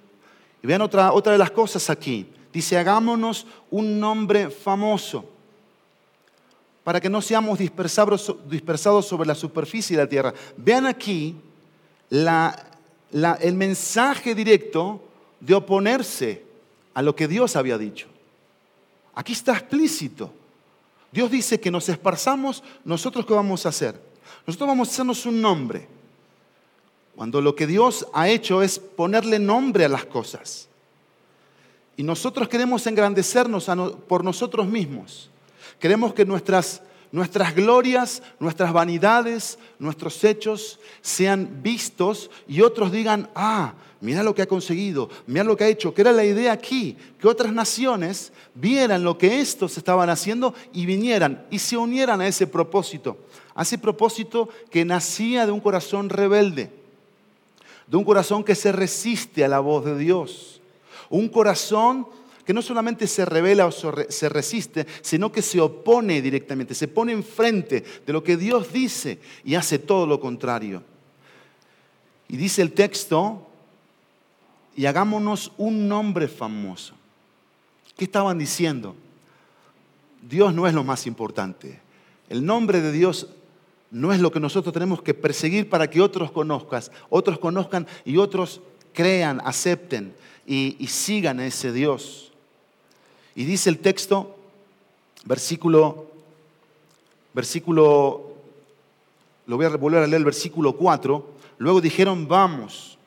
Y 0.62 0.66
vean 0.66 0.82
otra, 0.82 1.12
otra 1.12 1.32
de 1.32 1.38
las 1.38 1.50
cosas 1.50 1.90
aquí. 1.90 2.26
Dice, 2.52 2.76
hagámonos 2.76 3.46
un 3.70 4.00
nombre 4.00 4.50
famoso 4.50 5.24
para 6.82 7.00
que 7.00 7.10
no 7.10 7.20
seamos 7.20 7.58
dispersados, 7.58 9.06
sobre 9.06 9.26
la 9.26 9.34
superficie 9.34 9.96
de 9.96 10.02
la 10.02 10.08
tierra. 10.08 10.34
Vean 10.56 10.86
aquí 10.86 11.36
el 12.10 13.54
mensaje 13.54 14.34
directo 14.34 15.00
de 15.38 15.54
oponerse 15.54 16.42
a 16.94 17.02
lo 17.02 17.14
que 17.14 17.28
Dios 17.28 17.54
había 17.54 17.78
dicho. 17.78 18.08
Aquí 19.14 19.32
está 19.34 19.52
explícito. 19.52 20.32
Dios 21.12 21.30
dice 21.30 21.60
que 21.60 21.70
nos 21.70 21.88
esparzamos, 21.88 22.62
nosotros 22.84 23.26
qué 23.26 23.34
vamos 23.34 23.66
a 23.66 23.68
hacer? 23.68 24.00
Nosotros 24.46 24.68
vamos 24.68 24.88
a 24.88 24.92
hacernos 24.92 25.26
un 25.26 25.40
nombre. 25.40 25.86
Cuando 27.14 27.40
lo 27.40 27.54
que 27.54 27.66
Dios 27.66 28.06
ha 28.14 28.28
hecho 28.28 28.62
es 28.62 28.78
ponerle 28.78 29.38
nombre 29.38 29.84
a 29.84 29.88
las 29.88 30.06
cosas. 30.06 30.69
Y 32.00 32.02
nosotros 32.02 32.48
queremos 32.48 32.86
engrandecernos 32.86 33.70
por 34.08 34.24
nosotros 34.24 34.66
mismos. 34.66 35.28
Queremos 35.78 36.14
que 36.14 36.24
nuestras, 36.24 36.80
nuestras 37.12 37.54
glorias, 37.54 38.22
nuestras 38.38 38.72
vanidades, 38.72 39.58
nuestros 39.78 40.24
hechos 40.24 40.80
sean 41.02 41.60
vistos 41.62 42.30
y 42.48 42.62
otros 42.62 42.90
digan, 42.90 43.28
ah, 43.34 43.74
mira 44.00 44.22
lo 44.22 44.34
que 44.34 44.40
ha 44.40 44.46
conseguido, 44.46 45.10
mira 45.26 45.44
lo 45.44 45.58
que 45.58 45.64
ha 45.64 45.68
hecho, 45.68 45.92
que 45.92 46.00
era 46.00 46.10
la 46.10 46.24
idea 46.24 46.52
aquí, 46.52 46.96
que 47.20 47.28
otras 47.28 47.52
naciones 47.52 48.32
vieran 48.54 49.04
lo 49.04 49.18
que 49.18 49.38
estos 49.42 49.76
estaban 49.76 50.08
haciendo 50.08 50.54
y 50.72 50.86
vinieran 50.86 51.44
y 51.50 51.58
se 51.58 51.76
unieran 51.76 52.22
a 52.22 52.28
ese 52.28 52.46
propósito, 52.46 53.18
a 53.54 53.60
ese 53.60 53.76
propósito 53.76 54.48
que 54.70 54.86
nacía 54.86 55.44
de 55.44 55.52
un 55.52 55.60
corazón 55.60 56.08
rebelde, 56.08 56.72
de 57.86 57.96
un 57.98 58.04
corazón 58.04 58.42
que 58.42 58.54
se 58.54 58.72
resiste 58.72 59.44
a 59.44 59.48
la 59.48 59.60
voz 59.60 59.84
de 59.84 59.98
Dios 59.98 60.59
un 61.10 61.28
corazón 61.28 62.06
que 62.44 62.54
no 62.54 62.62
solamente 62.62 63.06
se 63.06 63.24
revela 63.24 63.66
o 63.66 63.70
se 63.70 64.28
resiste, 64.28 64.86
sino 65.02 65.30
que 65.30 65.42
se 65.42 65.60
opone 65.60 66.22
directamente, 66.22 66.74
se 66.74 66.88
pone 66.88 67.12
enfrente 67.12 67.84
de 68.06 68.12
lo 68.12 68.24
que 68.24 68.36
Dios 68.36 68.72
dice 68.72 69.20
y 69.44 69.54
hace 69.54 69.78
todo 69.78 70.06
lo 70.06 70.18
contrario. 70.18 70.82
Y 72.28 72.36
dice 72.36 72.62
el 72.62 72.72
texto, 72.72 73.46
y 74.76 74.86
hagámonos 74.86 75.52
un 75.58 75.88
nombre 75.88 76.28
famoso. 76.28 76.94
¿Qué 77.96 78.04
estaban 78.04 78.38
diciendo? 78.38 78.94
Dios 80.22 80.54
no 80.54 80.66
es 80.66 80.74
lo 80.74 80.84
más 80.84 81.06
importante. 81.06 81.80
El 82.28 82.46
nombre 82.46 82.80
de 82.80 82.92
Dios 82.92 83.28
no 83.90 84.12
es 84.12 84.20
lo 84.20 84.30
que 84.30 84.40
nosotros 84.40 84.72
tenemos 84.72 85.02
que 85.02 85.14
perseguir 85.14 85.68
para 85.68 85.90
que 85.90 86.00
otros 86.00 86.30
conozcan, 86.30 86.82
otros 87.10 87.38
conozcan 87.38 87.86
y 88.04 88.16
otros 88.16 88.60
crean, 88.92 89.40
acepten 89.44 90.14
y, 90.52 90.86
sigan 90.88 91.38
a 91.38 91.46
ese 91.46 91.72
Dios. 91.72 92.32
Y 93.36 93.44
dice 93.44 93.70
el 93.70 93.78
texto, 93.78 94.36
versículo, 95.24 96.06
versículo, 97.32 98.32
lo 99.46 99.56
voy 99.56 99.66
a 99.66 99.68
volver 99.68 100.02
a 100.02 100.06
leer 100.08 100.18
el 100.18 100.24
versículo 100.24 100.72
4, 100.72 101.30
luego 101.58 101.80
dijeron, 101.80 102.26
vamos, 102.26 102.98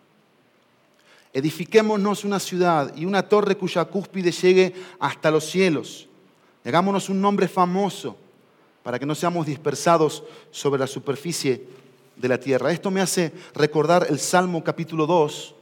edifiquémonos 1.33 2.23
una 2.23 2.39
ciudad 2.39 2.95
y 2.95 3.03
una 3.03 3.27
torre 3.27 3.57
cuya 3.57 3.83
cúspide 3.83 4.31
llegue 4.31 4.73
hasta 4.97 5.29
los 5.29 5.43
cielos. 5.43 6.07
Hagámonos 6.63 7.09
un 7.09 7.19
nombre 7.19 7.49
famoso 7.49 8.15
para 8.83 8.97
que 8.97 9.05
no 9.05 9.15
seamos 9.15 9.45
dispersados 9.45 10.23
sobre 10.49 10.79
la 10.79 10.87
superficie 10.87 11.67
de 12.15 12.27
la 12.29 12.39
tierra. 12.39 12.71
Esto 12.71 12.89
me 12.89 13.01
hace 13.01 13.33
recordar 13.53 14.07
el 14.09 14.19
Salmo 14.19 14.63
capítulo 14.63 15.05
2, 15.05 15.52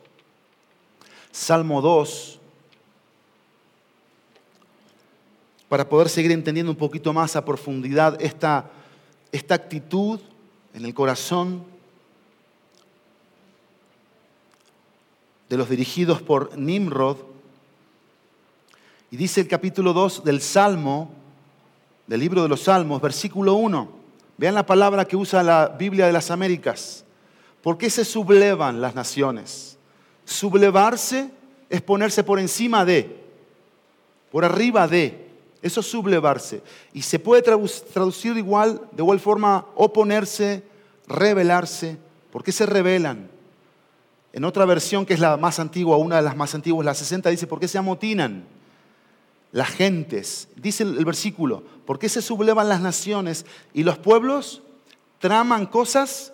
Salmo 1.31 1.81
2, 1.81 2.39
para 5.69 5.87
poder 5.87 6.09
seguir 6.09 6.31
entendiendo 6.31 6.71
un 6.71 6.77
poquito 6.77 7.13
más 7.13 7.35
a 7.35 7.45
profundidad 7.45 8.21
esta, 8.21 8.69
esta 9.31 9.55
actitud 9.55 10.19
en 10.73 10.85
el 10.85 10.93
corazón 10.93 11.63
de 15.49 15.57
los 15.57 15.69
dirigidos 15.69 16.21
por 16.21 16.57
Nimrod. 16.57 17.17
Y 19.11 19.17
dice 19.17 19.41
el 19.41 19.47
capítulo 19.47 19.93
2 19.93 20.23
del 20.23 20.41
Salmo, 20.41 21.11
del 22.07 22.19
libro 22.19 22.43
de 22.43 22.49
los 22.49 22.63
Salmos, 22.63 23.01
versículo 23.01 23.55
1. 23.55 23.89
Vean 24.37 24.55
la 24.55 24.65
palabra 24.65 25.05
que 25.05 25.15
usa 25.15 25.43
la 25.43 25.67
Biblia 25.67 26.05
de 26.05 26.13
las 26.13 26.31
Américas. 26.31 27.05
¿Por 27.61 27.77
qué 27.77 27.89
se 27.89 28.03
sublevan 28.03 28.81
las 28.81 28.95
naciones? 28.95 29.70
Sublevarse 30.31 31.29
es 31.69 31.81
ponerse 31.81 32.23
por 32.23 32.39
encima 32.39 32.85
de, 32.85 33.21
por 34.31 34.45
arriba 34.45 34.87
de. 34.87 35.29
Eso 35.61 35.81
es 35.81 35.87
sublevarse. 35.87 36.63
Y 36.93 37.01
se 37.01 37.19
puede 37.19 37.41
traducir 37.41 38.37
igual, 38.37 38.81
de 38.93 39.03
igual 39.03 39.19
forma, 39.19 39.65
oponerse, 39.75 40.63
rebelarse. 41.05 41.97
¿Por 42.31 42.43
qué 42.43 42.51
se 42.51 42.65
rebelan? 42.65 43.29
En 44.31 44.45
otra 44.45 44.65
versión, 44.65 45.05
que 45.05 45.13
es 45.13 45.19
la 45.19 45.35
más 45.35 45.59
antigua, 45.59 45.97
una 45.97 46.15
de 46.15 46.21
las 46.21 46.37
más 46.37 46.55
antiguas, 46.55 46.85
la 46.85 46.93
60, 46.93 47.29
dice, 47.29 47.45
¿por 47.45 47.59
qué 47.59 47.67
se 47.67 47.77
amotinan? 47.77 48.45
Las 49.51 49.67
gentes, 49.67 50.47
dice 50.55 50.83
el 50.83 51.03
versículo, 51.03 51.61
¿por 51.85 51.99
qué 51.99 52.07
se 52.07 52.21
sublevan 52.21 52.69
las 52.69 52.79
naciones 52.79 53.45
y 53.73 53.83
los 53.83 53.97
pueblos 53.97 54.61
traman 55.19 55.65
cosas 55.65 56.31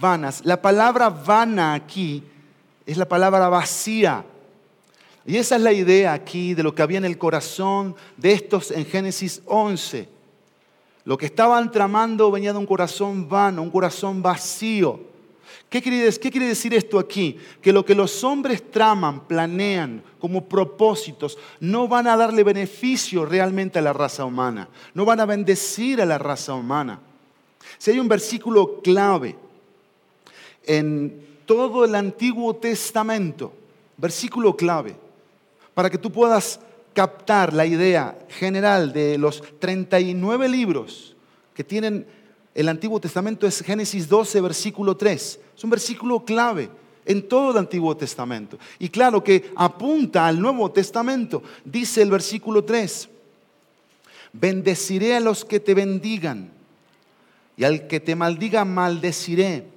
vanas? 0.00 0.40
La 0.42 0.62
palabra 0.62 1.10
vana 1.10 1.74
aquí 1.74 2.24
es 2.86 2.96
la 2.96 3.08
palabra 3.08 3.48
vacía. 3.48 4.24
Y 5.26 5.36
esa 5.36 5.56
es 5.56 5.62
la 5.62 5.72
idea 5.72 6.12
aquí 6.12 6.54
de 6.54 6.62
lo 6.62 6.74
que 6.74 6.82
había 6.82 6.98
en 6.98 7.04
el 7.04 7.18
corazón 7.18 7.96
de 8.16 8.32
estos 8.32 8.70
en 8.70 8.86
Génesis 8.86 9.42
11. 9.46 10.08
Lo 11.04 11.18
que 11.18 11.26
estaban 11.26 11.70
tramando 11.70 12.30
venía 12.30 12.52
de 12.52 12.58
un 12.58 12.66
corazón 12.66 13.28
vano, 13.28 13.62
un 13.62 13.70
corazón 13.70 14.22
vacío, 14.22 15.00
¿Qué 15.68 15.82
quiere, 15.82 16.12
¿Qué 16.18 16.30
quiere, 16.30 16.46
decir 16.46 16.74
esto 16.74 16.98
aquí? 16.98 17.36
Que 17.60 17.72
lo 17.72 17.84
que 17.84 17.94
los 17.94 18.22
hombres 18.22 18.70
traman, 18.70 19.26
planean 19.26 20.02
como 20.20 20.44
propósitos, 20.44 21.38
no 21.58 21.88
van 21.88 22.06
a 22.06 22.16
darle 22.16 22.44
beneficio 22.44 23.24
realmente 23.24 23.78
a 23.78 23.82
la 23.82 23.92
raza 23.92 24.24
humana, 24.24 24.68
no 24.94 25.04
van 25.04 25.20
a 25.20 25.26
bendecir 25.26 26.00
a 26.00 26.06
la 26.06 26.18
raza 26.18 26.54
humana. 26.54 27.00
Si 27.78 27.90
hay 27.90 27.98
un 27.98 28.06
versículo 28.06 28.80
clave 28.80 29.36
en 30.64 31.25
todo 31.46 31.84
el 31.84 31.94
Antiguo 31.94 32.54
Testamento, 32.56 33.52
versículo 33.96 34.56
clave, 34.56 34.96
para 35.74 35.88
que 35.88 35.98
tú 35.98 36.12
puedas 36.12 36.60
captar 36.92 37.52
la 37.52 37.64
idea 37.64 38.18
general 38.28 38.92
de 38.92 39.18
los 39.18 39.42
39 39.58 40.48
libros 40.48 41.14
que 41.54 41.64
tienen 41.64 42.06
el 42.54 42.68
Antiguo 42.68 42.98
Testamento, 42.98 43.46
es 43.46 43.60
Génesis 43.60 44.08
12, 44.08 44.40
versículo 44.40 44.96
3. 44.96 45.40
Es 45.56 45.64
un 45.64 45.70
versículo 45.70 46.24
clave 46.24 46.70
en 47.04 47.28
todo 47.28 47.50
el 47.50 47.58
Antiguo 47.58 47.94
Testamento. 47.96 48.58
Y 48.78 48.88
claro 48.88 49.22
que 49.22 49.50
apunta 49.54 50.26
al 50.26 50.40
Nuevo 50.40 50.70
Testamento. 50.70 51.42
Dice 51.64 52.00
el 52.00 52.10
versículo 52.10 52.64
3, 52.64 53.10
bendeciré 54.32 55.16
a 55.16 55.20
los 55.20 55.44
que 55.44 55.60
te 55.60 55.74
bendigan 55.74 56.50
y 57.58 57.64
al 57.64 57.86
que 57.86 58.00
te 58.00 58.16
maldiga 58.16 58.64
maldeciré. 58.64 59.75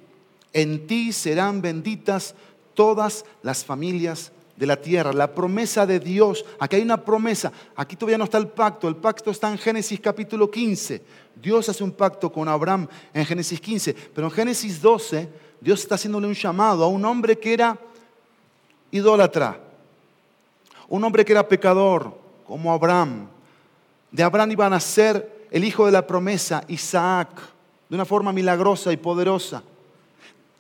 En 0.53 0.87
ti 0.87 1.13
serán 1.13 1.61
benditas 1.61 2.35
todas 2.73 3.25
las 3.43 3.63
familias 3.63 4.31
de 4.55 4.65
la 4.65 4.75
tierra. 4.75 5.13
La 5.13 5.33
promesa 5.33 5.85
de 5.85 5.99
Dios, 5.99 6.45
aquí 6.59 6.77
hay 6.77 6.81
una 6.81 7.03
promesa, 7.03 7.51
aquí 7.75 7.95
todavía 7.95 8.17
no 8.17 8.25
está 8.25 8.37
el 8.37 8.47
pacto, 8.47 8.87
el 8.87 8.95
pacto 8.97 9.31
está 9.31 9.49
en 9.49 9.57
Génesis 9.57 9.99
capítulo 9.99 10.51
15. 10.51 11.01
Dios 11.41 11.69
hace 11.69 11.83
un 11.83 11.91
pacto 11.91 12.31
con 12.31 12.47
Abraham 12.49 12.87
en 13.13 13.25
Génesis 13.25 13.61
15, 13.61 13.95
pero 14.13 14.27
en 14.27 14.31
Génesis 14.31 14.81
12 14.81 15.29
Dios 15.61 15.81
está 15.81 15.95
haciéndole 15.95 16.27
un 16.27 16.33
llamado 16.33 16.83
a 16.83 16.87
un 16.87 17.03
hombre 17.05 17.37
que 17.37 17.53
era 17.53 17.77
idólatra, 18.91 19.59
un 20.89 21.03
hombre 21.03 21.23
que 21.23 21.31
era 21.31 21.47
pecador, 21.47 22.17
como 22.45 22.73
Abraham. 22.73 23.27
De 24.11 24.23
Abraham 24.23 24.51
iba 24.51 24.65
a 24.65 24.69
nacer 24.69 25.47
el 25.51 25.63
hijo 25.63 25.85
de 25.85 25.91
la 25.91 26.05
promesa, 26.05 26.63
Isaac 26.67 27.29
de 27.87 27.95
una 27.95 28.05
forma 28.05 28.33
milagrosa 28.33 28.91
y 28.91 28.97
poderosa. 28.97 29.63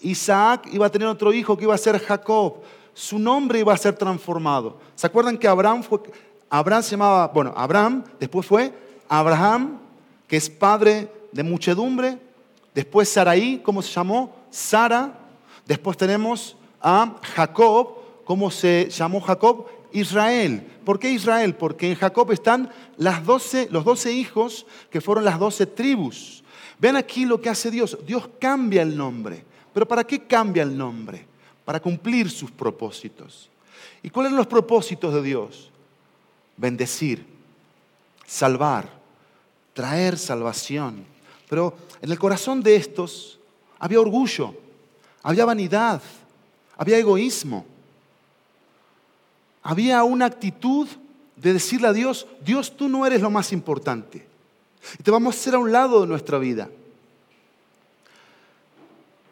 Isaac 0.01 0.67
iba 0.71 0.85
a 0.85 0.91
tener 0.91 1.07
otro 1.07 1.33
hijo 1.33 1.57
que 1.57 1.63
iba 1.63 1.75
a 1.75 1.77
ser 1.77 1.99
Jacob. 1.99 2.61
Su 2.93 3.19
nombre 3.19 3.59
iba 3.59 3.73
a 3.73 3.77
ser 3.77 3.95
transformado. 3.95 4.79
¿Se 4.95 5.07
acuerdan 5.07 5.37
que 5.37 5.47
Abraham 5.47 5.83
fue, 5.83 5.99
Abraham 6.49 6.83
se 6.83 6.91
llamaba, 6.91 7.27
bueno, 7.27 7.53
Abraham, 7.55 8.03
después 8.19 8.45
fue 8.45 8.73
Abraham, 9.07 9.79
que 10.27 10.37
es 10.37 10.49
padre 10.49 11.11
de 11.31 11.43
muchedumbre. 11.43 12.19
Después 12.73 13.09
Saraí, 13.09 13.61
¿cómo 13.63 13.81
se 13.81 13.91
llamó? 13.91 14.35
Sara. 14.49 15.13
Después 15.65 15.97
tenemos 15.97 16.55
a 16.81 17.15
Jacob, 17.35 17.95
¿cómo 18.25 18.49
se 18.51 18.89
llamó 18.89 19.21
Jacob? 19.21 19.65
Israel. 19.91 20.65
¿Por 20.85 20.99
qué 20.99 21.11
Israel? 21.11 21.55
Porque 21.55 21.89
en 21.89 21.95
Jacob 21.95 22.31
están 22.31 22.71
las 22.97 23.25
12, 23.25 23.69
los 23.71 23.83
doce 23.83 24.11
hijos 24.13 24.65
que 24.89 25.01
fueron 25.01 25.25
las 25.25 25.39
doce 25.39 25.65
tribus. 25.65 26.43
Vean 26.79 26.95
aquí 26.95 27.25
lo 27.25 27.41
que 27.41 27.49
hace 27.49 27.71
Dios. 27.71 27.97
Dios 28.05 28.29
cambia 28.39 28.83
el 28.83 28.95
nombre. 28.95 29.43
¿Pero 29.73 29.87
para 29.87 30.03
qué 30.03 30.23
cambia 30.23 30.63
el 30.63 30.77
nombre? 30.77 31.25
Para 31.65 31.79
cumplir 31.79 32.29
sus 32.29 32.51
propósitos. 32.51 33.49
¿Y 34.01 34.09
cuáles 34.09 34.31
son 34.31 34.37
los 34.37 34.47
propósitos 34.47 35.13
de 35.13 35.21
Dios? 35.21 35.69
Bendecir, 36.57 37.25
salvar, 38.25 38.89
traer 39.73 40.17
salvación. 40.17 41.05
Pero 41.47 41.75
en 42.01 42.11
el 42.11 42.19
corazón 42.19 42.61
de 42.61 42.75
estos 42.75 43.39
había 43.77 43.99
orgullo, 43.99 44.53
había 45.23 45.45
vanidad, 45.45 46.01
había 46.77 46.97
egoísmo. 46.97 47.65
Había 49.61 50.03
una 50.03 50.25
actitud 50.25 50.87
de 51.35 51.53
decirle 51.53 51.87
a 51.87 51.93
Dios, 51.93 52.27
Dios 52.43 52.75
tú 52.75 52.87
no 52.87 53.05
eres 53.05 53.21
lo 53.21 53.29
más 53.29 53.51
importante. 53.51 54.25
Y 54.97 55.03
te 55.03 55.11
vamos 55.11 55.35
a 55.35 55.39
hacer 55.39 55.55
a 55.55 55.59
un 55.59 55.71
lado 55.71 56.01
de 56.01 56.07
nuestra 56.07 56.37
vida. 56.37 56.69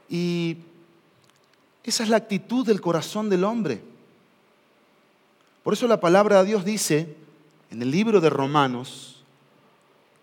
Y 0.09 0.57
esa 1.83 2.03
es 2.03 2.09
la 2.09 2.17
actitud 2.17 2.65
del 2.65 2.81
corazón 2.81 3.29
del 3.29 3.43
hombre. 3.43 3.81
Por 5.63 5.73
eso 5.73 5.87
la 5.87 5.99
palabra 5.99 6.39
de 6.39 6.47
Dios 6.49 6.65
dice 6.65 7.15
en 7.71 7.81
el 7.81 7.91
libro 7.91 8.21
de 8.21 8.29
Romanos 8.29 9.23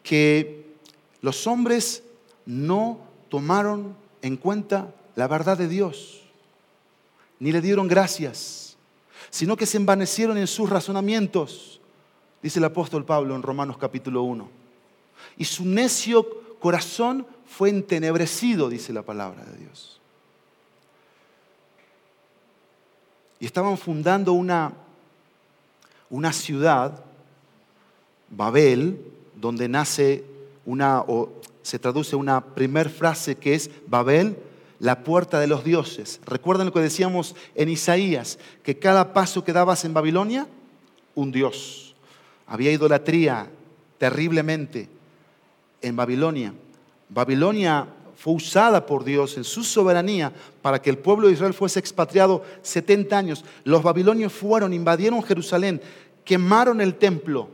que 0.03 0.75
los 1.21 1.47
hombres 1.47 2.03
no 2.47 2.99
tomaron 3.29 3.97
en 4.23 4.37
cuenta 4.37 4.95
la 5.17 5.29
verdad 5.29 5.57
de 5.57 5.69
Dios, 5.69 6.23
ni 7.39 7.53
le 7.53 7.61
dieron 7.61 7.89
gracias, 7.89 8.77
sino 9.31 9.57
que 9.57 9.67
se 9.67 9.77
envanecieron 9.77 10.37
en 10.39 10.47
sus 10.47 10.69
razonamientos, 10.69 11.81
dice 12.43 12.59
el 12.59 12.65
apóstol 12.65 13.05
Pablo 13.05 13.35
en 13.35 13.43
Romanos 13.43 13.79
capítulo 13.79 14.23
1 14.23 14.65
y 15.37 15.45
su 15.45 15.65
necio 15.65 16.27
corazón 16.59 17.27
fue 17.47 17.69
entenebrecido, 17.69 18.69
dice 18.69 18.93
la 18.93 19.03
palabra 19.03 19.45
de 19.45 19.59
Dios. 19.59 20.01
Y 23.41 23.47
estaban 23.47 23.77
fundando 23.77 24.33
una, 24.33 24.73
una 26.09 26.33
ciudad, 26.33 27.05
Babel, 28.31 29.01
donde 29.35 29.69
nace 29.69 30.25
una, 30.65 31.01
o 31.01 31.31
se 31.63 31.79
traduce 31.79 32.17
una 32.17 32.43
primer 32.43 32.89
frase 32.89 33.37
que 33.37 33.55
es 33.55 33.71
Babel, 33.87 34.37
la 34.79 35.05
puerta 35.05 35.41
de 35.41 35.47
los 35.47 35.65
dioses. 35.65 36.21
¿Recuerdan 36.27 36.67
lo 36.67 36.73
que 36.73 36.81
decíamos 36.81 37.37
en 37.55 37.69
Isaías? 37.69 38.39
Que 38.63 38.79
cada 38.79 39.13
paso 39.13 39.45
que 39.45 39.53
dabas 39.53 39.85
en 39.85 39.95
Babilonia, 39.95 40.47
un 41.15 41.31
dios. 41.31 41.95
Había 42.47 42.73
idolatría 42.73 43.49
terriblemente 43.99 44.89
en 45.81 45.97
Babilonia. 45.97 46.55
Babilonia 47.15 47.87
fue 48.17 48.33
usada 48.33 48.85
por 48.85 49.05
Dios 49.05 49.37
en 49.37 49.45
su 49.45 49.63
soberanía 49.63 50.33
para 50.61 50.83
que 50.83 50.91
el 50.91 50.99
pueblo 50.99 51.29
de 51.29 51.35
Israel 51.35 51.55
fuese 51.55 51.79
expatriado 51.79 52.43
70 52.63 53.17
años. 53.17 53.45
Los 53.63 53.85
babilonios 53.85 54.33
fueron, 54.33 54.75
invadieron 54.75 55.23
Jerusalén, 55.23 55.81
quemaron 56.25 56.81
el 56.81 56.97
templo, 56.97 57.49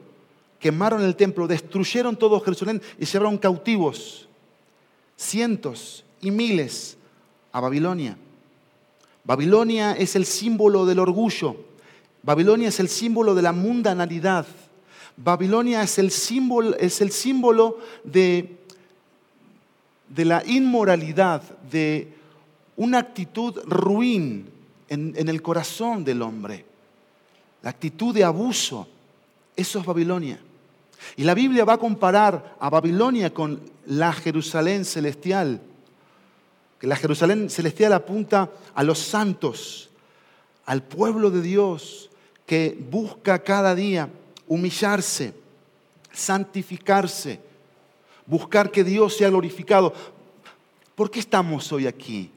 quemaron 0.58 1.04
el 1.04 1.14
templo, 1.14 1.46
destruyeron 1.46 2.16
todo 2.16 2.40
Jerusalén 2.40 2.80
y 2.98 3.04
llevaron 3.04 3.36
cautivos 3.36 4.26
cientos 5.14 6.04
y 6.22 6.30
miles 6.30 6.96
a 7.52 7.60
Babilonia. 7.60 8.16
Babilonia 9.24 9.92
es 9.92 10.16
el 10.16 10.24
símbolo 10.24 10.86
del 10.86 11.00
orgullo. 11.00 11.56
Babilonia 12.22 12.68
es 12.68 12.80
el 12.80 12.88
símbolo 12.88 13.34
de 13.34 13.42
la 13.42 13.52
mundanalidad. 13.52 14.46
Babilonia 15.18 15.82
es 15.82 15.98
el 15.98 16.10
símbolo, 16.10 16.74
es 16.76 17.02
el 17.02 17.12
símbolo 17.12 17.78
de, 18.02 18.59
de 20.10 20.24
la 20.24 20.42
inmoralidad, 20.44 21.42
de 21.70 22.12
una 22.76 22.98
actitud 22.98 23.58
ruin 23.64 24.50
en, 24.88 25.28
el 25.28 25.40
corazón 25.40 26.04
del 26.04 26.20
hombre. 26.20 26.66
La 27.62 27.70
actitud 27.70 28.14
de 28.14 28.24
abuso. 28.24 28.88
Eso 29.56 29.78
es 29.78 29.86
Babilonia. 29.86 30.40
Y 31.16 31.24
la 31.24 31.34
Biblia 31.34 31.64
va 31.64 31.74
a 31.74 31.78
comparar 31.78 32.56
a 32.58 32.68
Babilonia 32.68 33.32
con 33.32 33.60
la 33.86 34.12
Jerusalén 34.12 34.84
celestial. 34.84 35.60
Que 36.78 36.86
la 36.86 36.96
Jerusalén 36.96 37.48
celestial 37.48 37.92
apunta 37.92 38.50
a 38.74 38.82
los 38.82 38.98
santos, 38.98 39.90
al 40.66 40.82
pueblo 40.82 41.30
de 41.30 41.42
Dios 41.42 42.10
que 42.46 42.76
busca 42.90 43.38
cada 43.44 43.74
día 43.74 44.10
humillarse, 44.48 45.34
santificarse, 46.12 47.40
buscar 48.30 48.70
que 48.70 48.84
Dios 48.84 49.16
sea 49.16 49.28
glorificado. 49.28 49.92
¿Por 50.94 51.10
qué 51.10 51.18
estamos 51.18 51.70
hoy 51.72 51.86
aquí? 51.86 52.30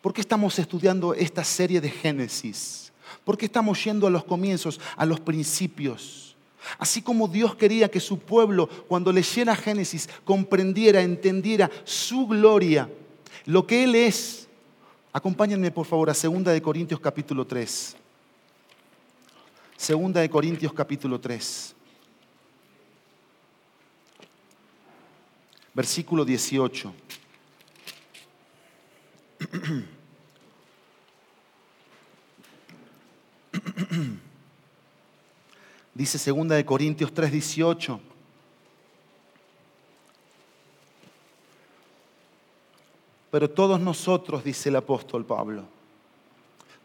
¿Por 0.00 0.12
qué 0.14 0.20
estamos 0.20 0.58
estudiando 0.58 1.12
esta 1.14 1.42
serie 1.42 1.80
de 1.80 1.90
Génesis? 1.90 2.92
¿Por 3.24 3.36
qué 3.36 3.46
estamos 3.46 3.82
yendo 3.84 4.06
a 4.06 4.10
los 4.10 4.24
comienzos, 4.24 4.80
a 4.96 5.04
los 5.04 5.18
principios? 5.18 6.36
Así 6.78 7.02
como 7.02 7.26
Dios 7.26 7.56
quería 7.56 7.90
que 7.90 8.00
su 8.00 8.18
pueblo, 8.18 8.68
cuando 8.88 9.12
leyera 9.12 9.56
Génesis, 9.56 10.08
comprendiera, 10.24 11.02
entendiera 11.02 11.70
su 11.84 12.26
gloria, 12.26 12.88
lo 13.46 13.66
que 13.66 13.84
Él 13.84 13.94
es. 13.94 14.48
Acompáñenme 15.12 15.70
por 15.70 15.86
favor 15.86 16.10
a 16.10 16.12
2 16.12 16.44
de 16.44 16.62
Corintios 16.62 17.00
capítulo 17.00 17.44
3. 17.46 17.96
Segunda 19.76 20.20
de 20.20 20.30
Corintios 20.30 20.72
capítulo 20.72 21.20
3. 21.20 21.75
Versículo 25.76 26.24
18. 26.24 26.92
Dice 35.92 36.18
segunda 36.18 36.54
de 36.54 36.64
Corintios 36.64 37.12
3, 37.12 37.30
18. 37.30 38.00
Pero 43.30 43.50
todos 43.50 43.78
nosotros, 43.78 44.42
dice 44.42 44.70
el 44.70 44.76
apóstol 44.76 45.26
Pablo, 45.26 45.64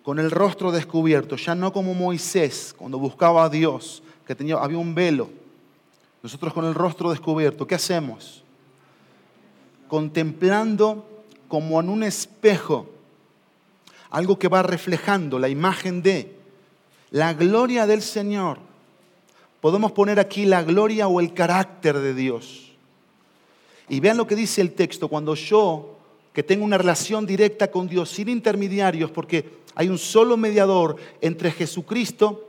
con 0.04 0.20
el 0.20 0.32
rostro 0.32 0.70
descubierto, 0.70 1.38
ya 1.38 1.56
no 1.56 1.72
como 1.72 1.94
Moisés 1.94 2.76
cuando 2.78 3.00
buscaba 3.00 3.46
a 3.46 3.50
Dios, 3.50 4.04
que 4.28 4.36
tenía, 4.36 4.58
había 4.58 4.80
un 4.80 4.94
velo. 4.94 5.30
Nosotros 6.22 6.52
con 6.52 6.66
el 6.66 6.76
rostro 6.76 7.10
descubierto, 7.12 7.66
¿qué 7.66 7.76
hacemos? 7.76 8.44
Contemplando 9.92 11.06
como 11.50 11.78
en 11.82 11.90
un 11.90 12.02
espejo 12.04 12.88
algo 14.10 14.40
que 14.40 14.48
va 14.48 14.64
reflejando 14.64 15.38
la 15.38 15.50
imagen 15.50 16.02
de 16.02 16.34
la 17.10 17.34
gloria 17.34 17.86
del 17.86 18.02
Señor. 18.02 18.60
Podemos 19.60 19.92
poner 19.92 20.18
aquí 20.18 20.46
la 20.46 20.64
gloria 20.64 21.10
o 21.10 21.20
el 21.20 21.34
carácter 21.34 22.00
de 22.00 22.14
Dios. 22.14 22.72
Y 23.90 24.00
vean 24.00 24.16
lo 24.16 24.28
que 24.28 24.38
dice 24.38 24.62
el 24.62 24.72
texto, 24.72 25.10
cuando 25.10 25.36
yo, 25.36 25.98
que 26.32 26.42
tengo 26.42 26.64
una 26.64 26.78
relación 26.78 27.26
directa 27.26 27.70
con 27.70 27.90
Dios, 27.90 28.12
sin 28.12 28.30
intermediarios, 28.30 29.12
porque 29.12 29.60
hay 29.76 29.90
un 29.90 29.98
solo 29.98 30.38
mediador 30.38 30.96
entre 31.20 31.52
Jesucristo 31.52 32.48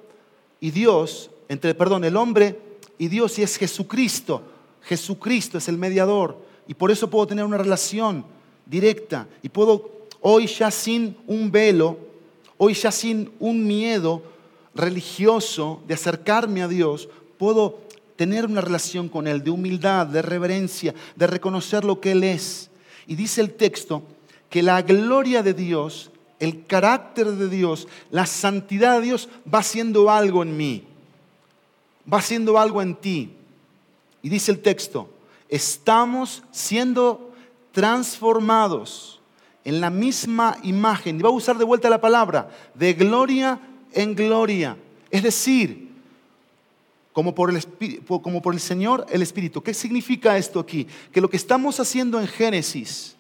y 0.60 0.70
Dios, 0.70 1.28
entre, 1.48 1.74
perdón, 1.74 2.04
el 2.04 2.16
hombre 2.16 2.56
y 2.98 3.08
Dios, 3.08 3.36
y 3.40 3.42
es 3.42 3.56
Jesucristo. 3.56 4.42
Jesucristo 4.82 5.58
es 5.58 5.66
el 5.66 5.76
mediador. 5.76 6.51
Y 6.72 6.74
por 6.74 6.90
eso 6.90 7.10
puedo 7.10 7.26
tener 7.26 7.44
una 7.44 7.58
relación 7.58 8.24
directa. 8.64 9.28
Y 9.42 9.50
puedo 9.50 9.90
hoy 10.22 10.46
ya 10.46 10.70
sin 10.70 11.14
un 11.26 11.52
velo, 11.52 11.98
hoy 12.56 12.72
ya 12.72 12.90
sin 12.90 13.30
un 13.40 13.66
miedo 13.66 14.22
religioso 14.74 15.82
de 15.86 15.92
acercarme 15.92 16.62
a 16.62 16.68
Dios, 16.68 17.10
puedo 17.36 17.80
tener 18.16 18.46
una 18.46 18.62
relación 18.62 19.10
con 19.10 19.26
Él 19.26 19.44
de 19.44 19.50
humildad, 19.50 20.06
de 20.06 20.22
reverencia, 20.22 20.94
de 21.14 21.26
reconocer 21.26 21.84
lo 21.84 22.00
que 22.00 22.12
Él 22.12 22.24
es. 22.24 22.70
Y 23.06 23.16
dice 23.16 23.42
el 23.42 23.52
texto 23.52 24.02
que 24.48 24.62
la 24.62 24.80
gloria 24.80 25.42
de 25.42 25.52
Dios, 25.52 26.10
el 26.38 26.64
carácter 26.64 27.32
de 27.32 27.50
Dios, 27.50 27.86
la 28.10 28.24
santidad 28.24 28.98
de 28.98 29.08
Dios 29.08 29.28
va 29.54 29.58
haciendo 29.58 30.08
algo 30.08 30.42
en 30.42 30.56
mí, 30.56 30.84
va 32.10 32.16
haciendo 32.16 32.58
algo 32.58 32.80
en 32.80 32.94
ti. 32.94 33.30
Y 34.22 34.30
dice 34.30 34.50
el 34.50 34.60
texto, 34.60 35.10
estamos 35.52 36.42
siendo 36.50 37.30
transformados 37.72 39.20
en 39.64 39.80
la 39.80 39.90
misma 39.90 40.56
imagen. 40.62 41.20
Y 41.20 41.22
va 41.22 41.28
a 41.28 41.32
usar 41.32 41.58
de 41.58 41.64
vuelta 41.64 41.90
la 41.90 42.00
palabra, 42.00 42.50
de 42.74 42.94
gloria 42.94 43.60
en 43.92 44.14
gloria. 44.14 44.78
Es 45.10 45.22
decir, 45.22 45.92
como 47.12 47.34
por, 47.34 47.50
el, 47.50 48.60
Señor 48.60 49.06
el 49.10 49.20
Espíritu. 49.20 49.62
¿Qué 49.62 49.74
significa 49.74 50.38
esto 50.38 50.58
aquí? 50.58 50.86
Que 51.12 51.20
lo 51.20 51.28
que 51.28 51.36
estamos 51.36 51.78
haciendo 51.78 52.18
en 52.18 52.26
Génesis, 52.26 53.16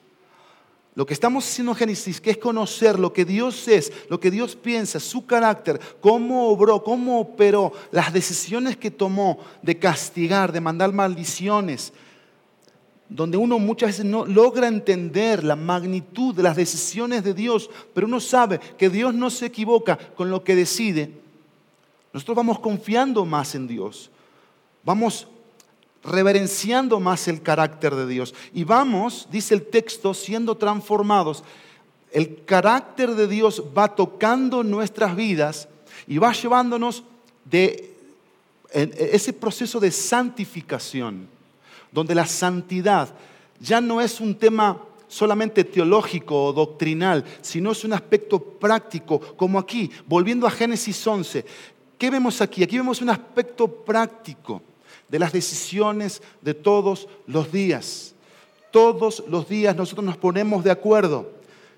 lo 0.94 1.04
que 1.04 1.12
estamos 1.12 1.46
haciendo 1.46 1.72
en 1.72 1.78
Génesis, 1.78 2.18
que 2.18 2.30
es 2.30 2.38
conocer 2.38 2.98
lo 2.98 3.12
que 3.12 3.26
Dios 3.26 3.68
es, 3.68 3.92
lo 4.08 4.18
que 4.18 4.30
Dios 4.30 4.56
piensa, 4.56 4.98
su 4.98 5.26
carácter, 5.26 5.78
cómo 6.00 6.48
obró, 6.48 6.82
cómo 6.82 7.20
operó, 7.20 7.74
las 7.90 8.10
decisiones 8.14 8.78
que 8.78 8.90
tomó 8.90 9.38
de 9.60 9.78
castigar, 9.78 10.52
de 10.52 10.62
mandar 10.62 10.94
maldiciones, 10.94 11.92
donde 13.14 13.36
uno 13.36 13.58
muchas 13.58 13.90
veces 13.90 14.04
no 14.04 14.24
logra 14.24 14.68
entender 14.68 15.44
la 15.44 15.56
magnitud 15.56 16.34
de 16.34 16.42
las 16.42 16.56
decisiones 16.56 17.22
de 17.22 17.34
Dios, 17.34 17.68
pero 17.94 18.06
uno 18.06 18.20
sabe 18.20 18.58
que 18.78 18.88
Dios 18.88 19.14
no 19.14 19.28
se 19.30 19.46
equivoca 19.46 19.96
con 19.96 20.30
lo 20.30 20.42
que 20.42 20.56
decide, 20.56 21.12
nosotros 22.12 22.36
vamos 22.36 22.58
confiando 22.58 23.24
más 23.24 23.54
en 23.54 23.66
Dios, 23.66 24.10
vamos 24.84 25.26
reverenciando 26.02 27.00
más 27.00 27.28
el 27.28 27.42
carácter 27.42 27.94
de 27.94 28.06
Dios 28.06 28.34
y 28.52 28.64
vamos, 28.64 29.28
dice 29.30 29.54
el 29.54 29.62
texto, 29.62 30.14
siendo 30.14 30.56
transformados. 30.56 31.44
El 32.10 32.44
carácter 32.44 33.14
de 33.14 33.26
Dios 33.26 33.62
va 33.76 33.94
tocando 33.94 34.62
nuestras 34.62 35.16
vidas 35.16 35.68
y 36.06 36.18
va 36.18 36.32
llevándonos 36.32 37.04
de 37.44 37.94
ese 38.72 39.32
proceso 39.32 39.80
de 39.80 39.90
santificación 39.90 41.28
donde 41.92 42.14
la 42.14 42.26
santidad 42.26 43.14
ya 43.60 43.80
no 43.80 44.00
es 44.00 44.20
un 44.20 44.34
tema 44.34 44.82
solamente 45.06 45.62
teológico 45.62 46.46
o 46.46 46.52
doctrinal, 46.52 47.22
sino 47.42 47.72
es 47.72 47.84
un 47.84 47.92
aspecto 47.92 48.40
práctico, 48.40 49.20
como 49.36 49.58
aquí, 49.58 49.90
volviendo 50.06 50.46
a 50.46 50.50
Génesis 50.50 51.06
11. 51.06 51.44
¿Qué 51.98 52.10
vemos 52.10 52.40
aquí? 52.40 52.64
Aquí 52.64 52.78
vemos 52.78 53.00
un 53.02 53.10
aspecto 53.10 53.68
práctico 53.68 54.62
de 55.08 55.18
las 55.18 55.32
decisiones 55.32 56.22
de 56.40 56.54
todos 56.54 57.06
los 57.26 57.52
días. 57.52 58.14
Todos 58.70 59.22
los 59.28 59.46
días 59.48 59.76
nosotros 59.76 60.04
nos 60.04 60.16
ponemos 60.16 60.64
de 60.64 60.70
acuerdo. 60.70 61.30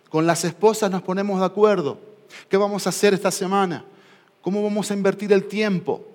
Con 0.09 0.27
las 0.27 0.45
esposas 0.45 0.91
nos 0.91 1.03
ponemos 1.03 1.41
de 1.41 1.47
acuerdo. 1.47 1.99
¿Qué 2.49 2.57
vamos 2.57 2.87
a 2.87 2.91
hacer 2.91 3.13
esta 3.15 3.33
semana? 3.33 3.85
¿Cómo 4.41 4.63
vamos 4.63 4.91
a 4.91 4.95
invertir 4.95 5.33
el 5.33 5.45
tiempo? 5.45 6.14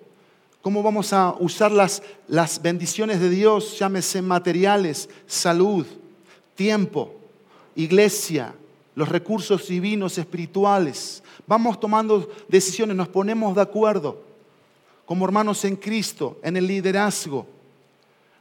Cómo 0.61 0.83
vamos 0.83 1.13
a 1.13 1.35
usar 1.39 1.71
las, 1.71 2.01
las 2.27 2.61
bendiciones 2.61 3.19
de 3.19 3.29
Dios, 3.29 3.77
llámese 3.79 4.21
materiales, 4.21 5.09
salud, 5.25 5.85
tiempo, 6.55 7.13
iglesia, 7.75 8.53
los 8.95 9.09
recursos 9.09 9.67
divinos, 9.67 10.17
espirituales. 10.17 11.23
Vamos 11.47 11.79
tomando 11.79 12.29
decisiones, 12.47 12.95
nos 12.95 13.07
ponemos 13.07 13.55
de 13.55 13.61
acuerdo 13.61 14.21
como 15.05 15.25
hermanos 15.25 15.63
en 15.65 15.75
Cristo, 15.75 16.37
en 16.43 16.57
el 16.57 16.67
liderazgo. 16.67 17.47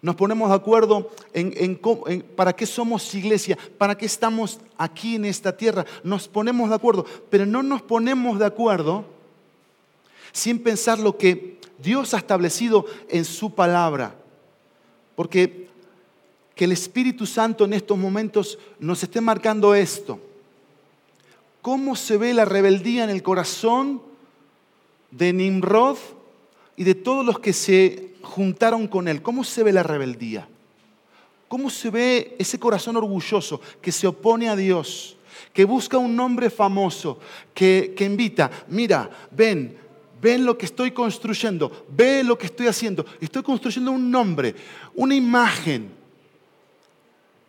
Nos 0.03 0.17
ponemos 0.17 0.49
de 0.51 0.55
acuerdo 0.55 1.11
en, 1.33 1.53
en, 1.57 2.23
para 2.37 2.55
qué 2.55 2.67
somos 2.67 3.15
iglesia, 3.15 3.57
para 3.79 3.97
qué 3.97 4.07
estamos 4.07 4.61
aquí 4.77 5.15
en 5.17 5.25
esta 5.25 5.57
tierra. 5.57 5.87
Nos 6.05 6.29
ponemos 6.29 6.69
de 6.69 6.75
acuerdo, 6.75 7.07
pero 7.31 7.47
no 7.47 7.63
nos 7.63 7.83
ponemos 7.83 8.39
de 8.39 8.45
acuerdo 8.45 9.05
sin 10.33 10.59
pensar 10.59 10.99
lo 10.99 11.17
que 11.17 11.58
Dios 11.79 12.15
ha 12.15 12.19
establecido 12.19 12.85
en 13.09 13.25
su 13.25 13.55
palabra. 13.55 14.15
Porque 15.15 15.69
que 16.59 16.65
el 16.65 16.73
Espíritu 16.73 17.25
Santo 17.25 17.65
en 17.65 17.73
estos 17.73 17.97
momentos 17.97 18.59
nos 18.81 19.01
esté 19.01 19.21
marcando 19.21 19.77
esto. 19.77 20.19
¿Cómo 21.63 21.95
se 21.95 22.17
ve 22.17 22.35
la 22.35 22.45
rebeldía 22.45 23.05
en 23.05 23.11
el 23.11 23.23
corazón 23.23 24.03
de 25.13 25.33
Nimrod 25.33 25.99
y 26.77 26.83
de 26.83 26.97
todos 26.97 27.25
los 27.25 27.39
que 27.39 27.53
se 27.53 28.15
juntaron 28.23 28.89
con 28.89 29.07
él? 29.07 29.23
¿Cómo 29.23 29.45
se 29.45 29.63
ve 29.63 29.73
la 29.73 29.85
rebeldía? 29.85 30.49
¿Cómo 31.47 31.71
se 31.71 31.91
ve 31.91 32.35
ese 32.41 32.59
corazón 32.59 32.97
orgulloso 32.97 33.61
que 33.81 33.93
se 33.93 34.09
opone 34.09 34.49
a 34.49 34.57
Dios, 34.57 35.17
que 35.53 35.65
busca 35.65 35.97
un 35.97 36.17
nombre 36.17 36.51
famoso, 36.51 37.21
que, 37.55 37.95
que 37.97 38.05
invita, 38.05 38.51
mira, 38.67 39.09
ven, 39.31 39.79
ven 40.21 40.45
lo 40.45 40.57
que 40.59 40.67
estoy 40.67 40.91
construyendo, 40.91 41.87
ve 41.89 42.23
lo 42.25 42.37
que 42.39 42.47
estoy 42.47 42.67
haciendo. 42.67 43.05
Estoy 43.21 43.43
construyendo 43.43 43.93
un 43.93 44.11
nombre, 44.11 44.55
una 44.95 45.15
imagen. 45.15 45.93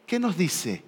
¿Qué 0.05 0.19
nos 0.19 0.37
dice? 0.37 0.83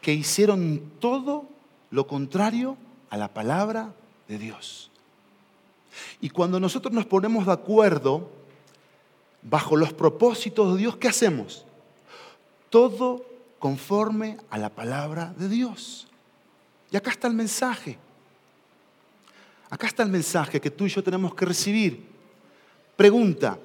Que 0.00 0.12
hicieron 0.12 0.82
todo 1.00 1.48
lo 1.90 2.06
contrario 2.06 2.76
a 3.10 3.16
la 3.16 3.32
palabra 3.32 3.94
de 4.26 4.38
Dios. 4.38 4.90
Y 6.20 6.30
cuando 6.30 6.60
nosotros 6.60 6.92
nos 6.92 7.06
ponemos 7.06 7.46
de 7.46 7.52
acuerdo 7.52 8.30
bajo 9.42 9.76
los 9.76 9.92
propósitos 9.92 10.74
de 10.74 10.80
Dios, 10.80 10.96
¿qué 10.96 11.08
hacemos? 11.08 11.64
Todo 12.70 13.24
conforme 13.58 14.36
a 14.50 14.58
la 14.58 14.70
palabra 14.70 15.34
de 15.36 15.48
Dios. 15.48 16.06
Y 16.90 16.96
acá 16.96 17.10
está 17.10 17.28
el 17.28 17.34
mensaje. 17.34 17.98
Acá 19.70 19.86
está 19.86 20.02
el 20.02 20.08
mensaje 20.08 20.60
que 20.60 20.70
tú 20.70 20.86
y 20.86 20.88
yo 20.88 21.02
tenemos 21.02 21.34
que 21.34 21.44
recibir. 21.44 22.06
Pregunta, 22.96 23.58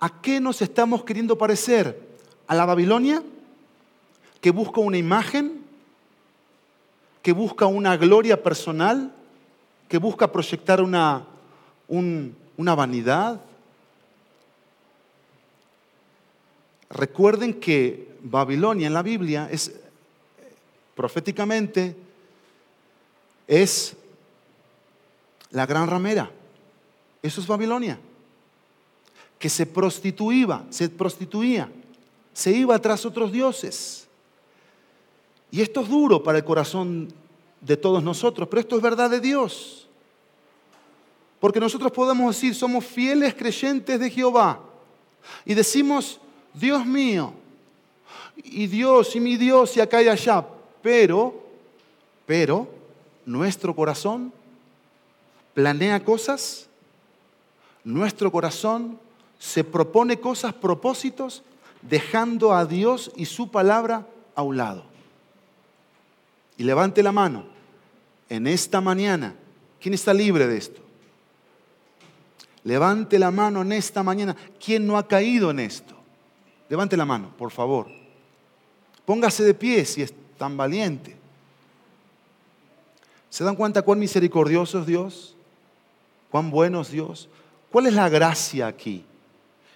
¿a 0.00 0.20
qué 0.20 0.40
nos 0.40 0.62
estamos 0.62 1.04
queriendo 1.04 1.36
parecer? 1.36 2.00
¿A 2.46 2.54
la 2.54 2.64
Babilonia? 2.64 3.22
¿Que 4.40 4.50
busca 4.50 4.80
una 4.80 4.96
imagen? 4.96 5.64
¿Que 7.22 7.32
busca 7.32 7.66
una 7.66 7.96
gloria 7.96 8.42
personal? 8.42 9.12
¿Que 9.88 9.98
busca 9.98 10.30
proyectar 10.30 10.80
una, 10.80 11.24
una 11.88 12.74
vanidad? 12.74 13.40
Recuerden 16.90 17.54
que 17.54 18.08
Babilonia 18.22 18.86
en 18.86 18.94
la 18.94 19.02
Biblia 19.02 19.48
es 19.50 19.72
proféticamente 20.94 21.94
es 23.46 23.96
la 25.50 25.66
gran 25.66 25.88
ramera. 25.88 26.30
Eso 27.22 27.40
es 27.40 27.46
Babilonia. 27.46 27.98
Que 29.38 29.48
se 29.48 29.66
prostituía, 29.66 30.64
se 30.70 30.88
prostituía, 30.88 31.70
se 32.32 32.52
iba 32.52 32.78
tras 32.78 33.04
otros 33.06 33.32
dioses. 33.32 34.08
Y 35.50 35.60
esto 35.60 35.80
es 35.80 35.88
duro 35.88 36.22
para 36.22 36.38
el 36.38 36.44
corazón 36.44 37.08
de 37.60 37.76
todos 37.76 38.02
nosotros, 38.02 38.48
pero 38.48 38.60
esto 38.60 38.76
es 38.76 38.82
verdad 38.82 39.10
de 39.10 39.20
Dios. 39.20 39.88
Porque 41.40 41.60
nosotros 41.60 41.92
podemos 41.92 42.34
decir, 42.34 42.54
somos 42.54 42.84
fieles 42.84 43.34
creyentes 43.34 43.98
de 43.98 44.10
Jehová. 44.10 44.60
Y 45.44 45.54
decimos, 45.54 46.20
Dios 46.52 46.84
mío, 46.84 47.32
y 48.36 48.66
Dios 48.66 49.14
y 49.14 49.20
mi 49.20 49.36
Dios 49.36 49.76
y 49.76 49.80
acá 49.80 50.02
y 50.02 50.08
allá. 50.08 50.44
Pero, 50.82 51.34
pero, 52.26 52.68
nuestro 53.24 53.74
corazón 53.74 54.32
planea 55.58 56.04
cosas, 56.04 56.68
nuestro 57.82 58.30
corazón 58.30 58.96
se 59.40 59.64
propone 59.64 60.20
cosas, 60.20 60.54
propósitos, 60.54 61.42
dejando 61.82 62.54
a 62.54 62.64
Dios 62.64 63.10
y 63.16 63.24
su 63.24 63.50
palabra 63.50 64.06
a 64.36 64.42
un 64.42 64.56
lado. 64.56 64.84
Y 66.58 66.62
levante 66.62 67.02
la 67.02 67.10
mano 67.10 67.42
en 68.28 68.46
esta 68.46 68.80
mañana. 68.80 69.34
¿Quién 69.80 69.94
está 69.94 70.14
libre 70.14 70.46
de 70.46 70.58
esto? 70.58 70.80
Levante 72.62 73.18
la 73.18 73.32
mano 73.32 73.62
en 73.62 73.72
esta 73.72 74.04
mañana. 74.04 74.36
¿Quién 74.64 74.86
no 74.86 74.96
ha 74.96 75.08
caído 75.08 75.50
en 75.50 75.58
esto? 75.58 75.96
Levante 76.68 76.96
la 76.96 77.04
mano, 77.04 77.32
por 77.36 77.50
favor. 77.50 77.88
Póngase 79.04 79.42
de 79.42 79.54
pie 79.54 79.84
si 79.84 80.02
es 80.02 80.14
tan 80.36 80.56
valiente. 80.56 81.16
¿Se 83.28 83.42
dan 83.42 83.56
cuenta 83.56 83.82
cuán 83.82 83.98
misericordioso 83.98 84.78
es 84.78 84.86
Dios? 84.86 85.34
¿Cuán 86.30 86.50
bueno 86.50 86.80
es 86.80 86.90
Dios? 86.90 87.28
¿Cuál 87.70 87.86
es 87.86 87.94
la 87.94 88.08
gracia 88.08 88.66
aquí? 88.66 89.04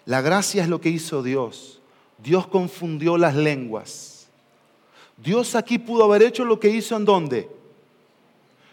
La 0.04 0.20
gracia 0.20 0.62
es 0.62 0.68
lo 0.68 0.80
que 0.80 0.88
hizo 0.88 1.22
Dios. 1.22 1.80
Dios 2.18 2.46
confundió 2.46 3.16
las 3.16 3.34
lenguas. 3.34 4.28
Dios 5.16 5.54
aquí 5.54 5.78
pudo 5.78 6.04
haber 6.04 6.22
hecho 6.22 6.44
lo 6.44 6.58
que 6.58 6.68
hizo 6.68 6.96
en 6.96 7.04
dónde? 7.04 7.48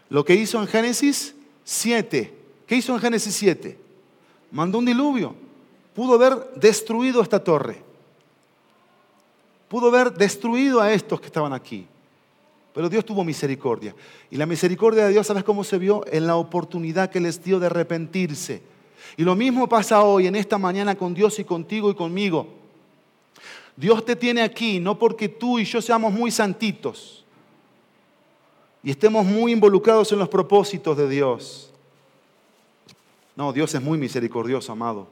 Lo 0.09 0.25
que 0.25 0.35
hizo 0.35 0.59
en 0.59 0.67
Génesis 0.67 1.35
7. 1.63 2.33
¿Qué 2.65 2.75
hizo 2.75 2.93
en 2.93 2.99
Génesis 2.99 3.35
7? 3.35 3.77
Mandó 4.51 4.79
un 4.79 4.85
diluvio. 4.85 5.35
Pudo 5.93 6.15
haber 6.15 6.53
destruido 6.55 7.21
esta 7.21 7.43
torre. 7.43 7.81
Pudo 9.67 9.87
haber 9.89 10.13
destruido 10.13 10.81
a 10.81 10.91
estos 10.91 11.19
que 11.19 11.27
estaban 11.27 11.53
aquí. 11.53 11.87
Pero 12.79 12.87
Dios 12.87 13.03
tuvo 13.03 13.25
misericordia. 13.25 13.93
Y 14.31 14.37
la 14.37 14.45
misericordia 14.45 15.03
de 15.03 15.11
Dios, 15.11 15.27
¿sabes 15.27 15.43
cómo 15.43 15.65
se 15.65 15.77
vio? 15.77 16.01
En 16.09 16.25
la 16.25 16.37
oportunidad 16.37 17.09
que 17.09 17.19
les 17.19 17.43
dio 17.43 17.59
de 17.59 17.65
arrepentirse. 17.65 18.61
Y 19.17 19.23
lo 19.23 19.35
mismo 19.35 19.67
pasa 19.67 20.01
hoy, 20.01 20.27
en 20.27 20.37
esta 20.37 20.57
mañana, 20.57 20.95
con 20.95 21.13
Dios 21.13 21.39
y 21.39 21.43
contigo 21.43 21.91
y 21.91 21.93
conmigo. 21.93 22.47
Dios 23.75 24.05
te 24.05 24.15
tiene 24.15 24.43
aquí 24.43 24.79
no 24.79 24.97
porque 24.97 25.27
tú 25.27 25.59
y 25.59 25.65
yo 25.65 25.81
seamos 25.81 26.13
muy 26.13 26.31
santitos 26.31 27.25
y 28.81 28.91
estemos 28.91 29.25
muy 29.25 29.51
involucrados 29.51 30.13
en 30.13 30.19
los 30.19 30.29
propósitos 30.29 30.95
de 30.95 31.09
Dios. 31.09 31.73
No, 33.35 33.51
Dios 33.51 33.75
es 33.75 33.81
muy 33.81 33.97
misericordioso, 33.97 34.71
amado. 34.71 35.05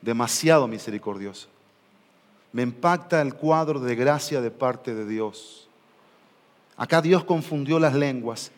Demasiado 0.00 0.66
misericordioso. 0.66 1.46
Me 2.50 2.62
impacta 2.62 3.22
el 3.22 3.32
cuadro 3.32 3.78
de 3.78 3.94
gracia 3.94 4.40
de 4.40 4.50
parte 4.50 4.92
de 4.92 5.06
Dios. 5.06 5.68
Acá 6.82 7.00
Dios 7.00 7.22
confundió 7.22 7.78
las 7.78 7.94
lenguas. 7.94 8.50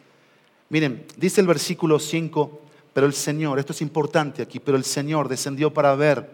Miren, 0.70 1.04
dice 1.18 1.42
el 1.42 1.46
versículo 1.46 1.98
5, 1.98 2.62
pero 2.94 3.06
el 3.06 3.12
Señor, 3.12 3.58
esto 3.58 3.74
es 3.74 3.82
importante 3.82 4.40
aquí, 4.40 4.60
pero 4.60 4.78
el 4.78 4.84
Señor 4.84 5.28
descendió 5.28 5.74
para 5.74 5.94
ver 5.94 6.30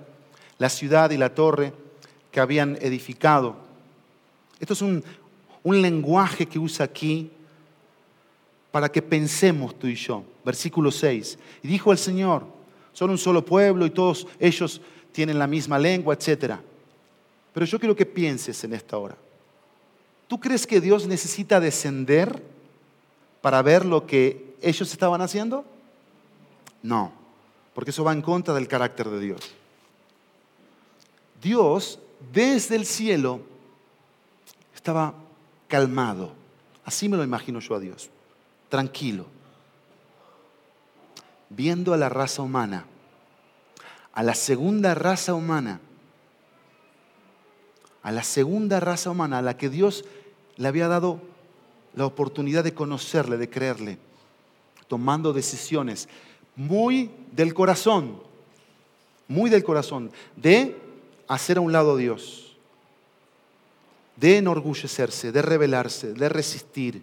la 0.58 0.68
ciudad 0.68 1.10
y 1.10 1.16
la 1.16 1.34
torre 1.34 1.72
que 2.30 2.38
habían 2.38 2.78
edificado. 2.80 3.56
Esto 4.60 4.74
es 4.74 4.82
un, 4.82 5.02
un 5.64 5.82
lenguaje 5.82 6.46
que 6.46 6.60
usa 6.60 6.84
aquí 6.84 7.32
para 8.70 8.88
que 8.88 9.02
pensemos 9.02 9.76
tú 9.76 9.88
y 9.88 9.96
yo. 9.96 10.22
Versículo 10.44 10.92
6. 10.92 11.40
Y 11.64 11.66
dijo 11.66 11.90
el 11.90 11.98
Señor, 11.98 12.44
son 12.92 13.10
un 13.10 13.18
solo 13.18 13.44
pueblo 13.44 13.84
y 13.84 13.90
todos 13.90 14.28
ellos 14.38 14.80
tienen 15.10 15.40
la 15.40 15.48
misma 15.48 15.76
lengua, 15.76 16.14
etc. 16.14 16.54
Pero 17.52 17.66
yo 17.66 17.80
quiero 17.80 17.96
que 17.96 18.06
pienses 18.06 18.62
en 18.62 18.74
esta 18.74 18.96
hora. 18.96 19.16
¿Tú 20.30 20.38
crees 20.38 20.64
que 20.64 20.80
Dios 20.80 21.08
necesita 21.08 21.58
descender 21.58 22.40
para 23.40 23.62
ver 23.62 23.84
lo 23.84 24.06
que 24.06 24.54
ellos 24.62 24.92
estaban 24.92 25.20
haciendo? 25.22 25.64
No, 26.84 27.10
porque 27.74 27.90
eso 27.90 28.04
va 28.04 28.12
en 28.12 28.22
contra 28.22 28.54
del 28.54 28.68
carácter 28.68 29.10
de 29.10 29.18
Dios. 29.18 29.40
Dios 31.42 31.98
desde 32.32 32.76
el 32.76 32.86
cielo 32.86 33.40
estaba 34.72 35.14
calmado. 35.66 36.32
Así 36.84 37.08
me 37.08 37.16
lo 37.16 37.24
imagino 37.24 37.58
yo 37.58 37.74
a 37.74 37.80
Dios 37.80 38.08
tranquilo, 38.68 39.26
viendo 41.48 41.92
a 41.92 41.96
la 41.96 42.08
raza 42.08 42.42
humana, 42.42 42.84
a 44.12 44.22
la 44.22 44.36
segunda 44.36 44.94
raza 44.94 45.34
humana, 45.34 45.80
a 48.04 48.12
la 48.12 48.22
segunda 48.22 48.78
raza 48.78 49.10
humana 49.10 49.38
a 49.38 49.42
la 49.42 49.56
que 49.56 49.68
Dios 49.68 50.04
le 50.60 50.68
había 50.68 50.86
dado 50.86 51.20
la 51.94 52.06
oportunidad 52.06 52.62
de 52.62 52.74
conocerle, 52.74 53.36
de 53.36 53.50
creerle, 53.50 53.98
tomando 54.86 55.32
decisiones 55.32 56.08
muy 56.54 57.10
del 57.32 57.52
corazón, 57.52 58.22
muy 59.26 59.50
del 59.50 59.64
corazón, 59.64 60.12
de 60.36 60.76
hacer 61.26 61.58
a 61.58 61.62
un 61.62 61.72
lado 61.72 61.94
a 61.94 61.96
Dios, 61.96 62.56
de 64.14 64.36
enorgullecerse, 64.36 65.32
de 65.32 65.42
rebelarse, 65.42 66.12
de 66.12 66.28
resistir 66.28 67.02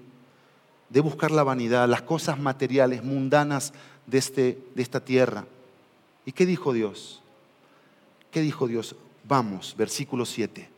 de 0.89 1.01
buscar 1.01 1.31
la 1.31 1.43
vanidad, 1.43 1.87
las 1.87 2.01
cosas 2.01 2.39
materiales, 2.39 3.03
mundanas 3.03 3.73
de, 4.05 4.17
este, 4.17 4.57
de 4.73 4.81
esta 4.81 5.03
tierra. 5.03 5.45
¿Y 6.25 6.31
qué 6.31 6.45
dijo 6.45 6.73
Dios? 6.73 7.21
¿Qué 8.31 8.41
dijo 8.41 8.67
Dios? 8.67 8.95
Vamos, 9.23 9.75
versículo 9.77 10.25
7, 10.25 10.69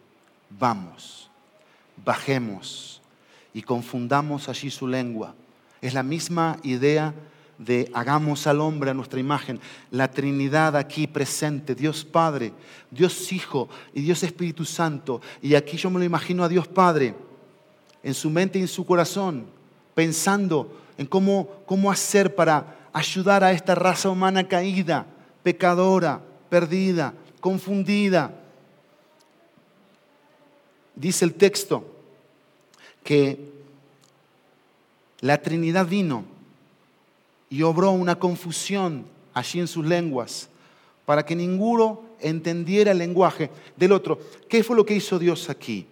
vamos, 0.50 1.29
bajemos 2.04 3.02
y 3.54 3.62
confundamos 3.62 4.50
allí 4.50 4.70
su 4.70 4.88
lengua. 4.88 5.36
Es 5.82 5.94
la 5.94 6.04
misma 6.04 6.58
idea 6.64 7.14
de 7.58 7.92
hagamos 7.94 8.48
al 8.48 8.62
hombre 8.62 8.92
a 8.92 8.94
nuestra 8.94 9.20
imagen. 9.20 9.60
La 9.92 10.10
Trinidad 10.10 10.76
aquí 10.76 11.08
presente, 11.08 11.76
Dios 11.76 12.06
Padre, 12.06 12.54
Dios 12.90 13.32
Hijo 13.32 13.70
y 13.94 14.02
Dios 14.02 14.24
Espíritu 14.24 14.66
Santo. 14.66 15.22
Y 15.42 15.56
aquí 15.56 15.78
yo 15.78 15.90
me 15.90 16.00
lo 16.00 16.06
imagino 16.06 16.44
a 16.44 16.50
Dios 16.50 16.68
Padre 16.68 17.16
en 18.02 18.14
su 18.14 18.30
mente 18.30 18.60
y 18.60 18.62
en 18.62 18.68
su 18.68 18.86
corazón 18.86 19.60
pensando 19.94 20.80
en 20.98 21.06
cómo, 21.06 21.50
cómo 21.66 21.92
hacer 21.92 22.34
para 22.34 22.78
ayudar 22.94 23.44
a 23.44 23.52
esta 23.52 23.76
raza 23.76 24.10
humana 24.10 24.48
caída, 24.48 25.06
pecadora, 25.44 26.22
perdida, 26.50 27.14
confundida. 27.42 28.34
Dice 31.00 31.24
el 31.24 31.34
texto 31.34 31.86
que 33.06 33.40
la 35.22 35.42
Trinidad 35.42 35.88
vino 35.88 36.26
y 37.50 37.62
obró 37.62 37.92
una 37.92 38.20
confusión 38.20 39.06
allí 39.34 39.62
en 39.62 39.70
sus 39.70 39.86
lenguas 39.86 40.50
para 41.06 41.26
que 41.26 41.38
ninguno 41.38 42.02
entendiera 42.20 42.92
el 42.92 42.98
lenguaje 42.98 43.50
del 43.78 43.94
otro. 43.94 44.20
¿Qué 44.50 44.62
fue 44.62 44.76
lo 44.76 44.86
que 44.86 44.96
hizo 44.96 45.18
Dios 45.18 45.50
aquí? 45.50 45.88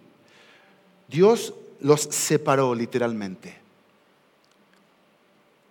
Dios 1.08 1.54
los 1.80 2.02
separó 2.02 2.74
literalmente. 2.74 3.56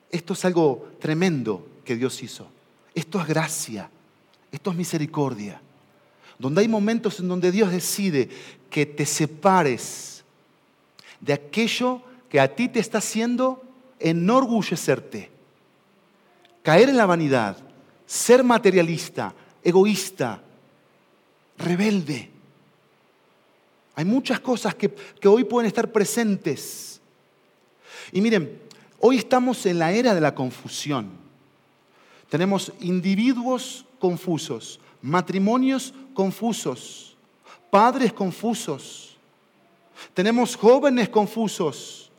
Esto 0.10 0.34
es 0.34 0.46
algo 0.46 0.90
tremendo 1.00 1.64
que 1.86 1.96
Dios 1.96 2.24
hizo. 2.24 2.48
Esto 2.96 3.22
es 3.22 3.28
gracia. 3.28 3.88
Esto 4.52 4.72
es 4.72 4.78
misericordia. 4.78 5.62
Donde 6.40 6.62
hay 6.62 6.68
momentos 6.68 7.20
en 7.20 7.28
donde 7.28 7.52
Dios 7.52 7.72
decide 7.72 8.30
que 8.70 8.86
te 8.86 9.06
separes 9.06 10.24
de 11.20 11.34
aquello 11.34 12.02
que 12.30 12.40
a 12.40 12.54
ti 12.54 12.70
te 12.70 12.80
está 12.80 13.00
haciendo 13.00 13.64
enorgullecerte, 14.00 15.30
caer 16.64 16.90
en 16.90 16.98
la 16.98 17.06
vanidad, 17.06 17.58
ser 18.06 18.44
materialista, 18.44 19.34
egoísta, 19.64 20.42
rebelde. 21.58 22.30
Hay 23.96 24.06
muchas 24.06 24.40
cosas 24.40 24.76
que, 24.76 24.90
que 24.90 25.28
hoy 25.28 25.44
pueden 25.44 25.68
estar 25.68 25.92
presentes. 25.92 27.02
Y 28.12 28.22
miren, 28.22 28.68
Hoy 29.00 29.18
estamos 29.18 29.66
en 29.68 29.78
la 29.78 29.92
era 29.92 30.16
de 30.16 30.22
la 30.22 30.34
confusión. 30.34 31.12
Tenemos 32.30 32.74
individuos 32.82 33.86
confusos, 34.00 34.80
matrimonios 35.02 35.94
confusos, 36.14 37.07
padres 37.78 38.12
confusos, 38.12 39.16
tenemos 40.16 40.56
jóvenes 40.56 41.10
confusos, 41.10 42.12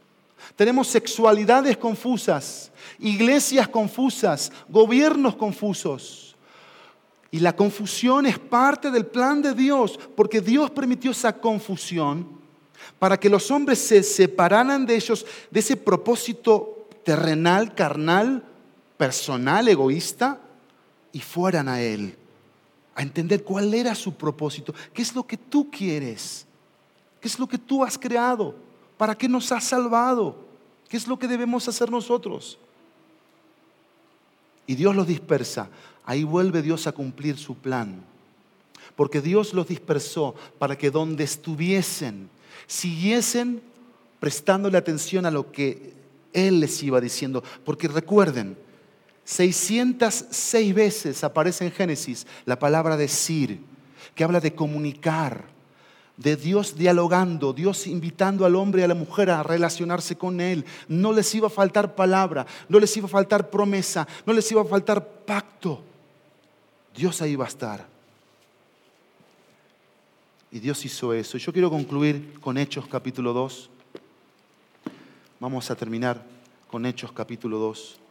tenemos 0.54 0.86
sexualidades 0.86 1.76
confusas, 1.76 2.70
iglesias 3.00 3.66
confusas, 3.66 4.52
gobiernos 4.68 5.34
confusos. 5.34 6.36
Y 7.32 7.40
la 7.40 7.56
confusión 7.56 8.26
es 8.26 8.38
parte 8.38 8.92
del 8.92 9.04
plan 9.04 9.42
de 9.42 9.52
Dios, 9.52 9.98
porque 10.14 10.40
Dios 10.40 10.70
permitió 10.70 11.10
esa 11.10 11.32
confusión 11.32 12.38
para 13.00 13.18
que 13.18 13.28
los 13.28 13.50
hombres 13.50 13.80
se 13.80 14.04
separaran 14.04 14.86
de 14.86 14.94
ellos, 14.94 15.26
de 15.50 15.58
ese 15.58 15.76
propósito 15.76 16.86
terrenal, 17.02 17.74
carnal, 17.74 18.44
personal, 18.96 19.66
egoísta, 19.66 20.38
y 21.10 21.18
fueran 21.18 21.68
a 21.68 21.80
Él, 21.82 22.16
a 22.98 23.02
entender 23.02 23.44
cuál 23.44 23.72
era 23.74 23.94
su 23.94 24.14
propósito, 24.14 24.74
qué 24.92 25.02
es 25.02 25.14
lo 25.14 25.24
que 25.24 25.36
tú 25.36 25.70
quieres. 25.70 26.48
¿Qué 27.20 27.28
es 27.28 27.38
lo 27.38 27.46
que 27.46 27.56
tú 27.56 27.84
has 27.84 27.96
creado? 27.96 28.56
¿Para 28.96 29.16
qué 29.16 29.28
nos 29.28 29.52
has 29.52 29.62
salvado? 29.62 30.34
¿Qué 30.88 30.96
es 30.96 31.06
lo 31.06 31.16
que 31.16 31.28
debemos 31.28 31.68
hacer 31.68 31.92
nosotros? 31.92 32.58
Y 34.66 34.74
Dios 34.74 34.96
los 34.96 35.06
dispersa. 35.06 35.70
Ahí 36.04 36.24
vuelve 36.24 36.60
Dios 36.60 36.88
a 36.88 36.92
cumplir 36.92 37.38
su 37.38 37.54
plan. 37.54 38.02
Porque 38.96 39.20
Dios 39.20 39.54
los 39.54 39.68
dispersó 39.68 40.34
para 40.58 40.76
que 40.76 40.90
donde 40.90 41.22
estuviesen, 41.22 42.28
siguiesen 42.66 43.62
prestándole 44.18 44.76
atención 44.76 45.24
a 45.24 45.30
lo 45.30 45.52
que 45.52 45.92
Él 46.32 46.58
les 46.58 46.82
iba 46.82 47.00
diciendo. 47.00 47.44
Porque 47.64 47.86
recuerden, 47.86 48.58
606 49.28 50.74
veces 50.74 51.22
aparece 51.22 51.66
en 51.66 51.70
Génesis 51.70 52.26
la 52.46 52.58
palabra 52.58 52.96
decir, 52.96 53.60
que 54.14 54.24
habla 54.24 54.40
de 54.40 54.54
comunicar, 54.54 55.44
de 56.16 56.34
Dios 56.34 56.78
dialogando, 56.78 57.52
Dios 57.52 57.86
invitando 57.86 58.46
al 58.46 58.56
hombre 58.56 58.80
y 58.80 58.84
a 58.84 58.88
la 58.88 58.94
mujer 58.94 59.28
a 59.28 59.42
relacionarse 59.42 60.16
con 60.16 60.40
Él. 60.40 60.64
No 60.88 61.12
les 61.12 61.34
iba 61.34 61.48
a 61.48 61.50
faltar 61.50 61.94
palabra, 61.94 62.46
no 62.70 62.80
les 62.80 62.96
iba 62.96 63.04
a 63.04 63.10
faltar 63.10 63.50
promesa, 63.50 64.08
no 64.24 64.32
les 64.32 64.50
iba 64.50 64.62
a 64.62 64.64
faltar 64.64 65.06
pacto. 65.06 65.82
Dios 66.96 67.20
ahí 67.20 67.36
va 67.36 67.44
a 67.44 67.48
estar. 67.48 67.86
Y 70.50 70.58
Dios 70.58 70.82
hizo 70.86 71.12
eso. 71.12 71.36
Yo 71.36 71.52
quiero 71.52 71.68
concluir 71.68 72.40
con 72.40 72.56
Hechos 72.56 72.86
capítulo 72.88 73.34
2. 73.34 73.68
Vamos 75.38 75.70
a 75.70 75.76
terminar 75.76 76.24
con 76.70 76.86
Hechos 76.86 77.12
capítulo 77.12 77.58
2. 77.58 78.07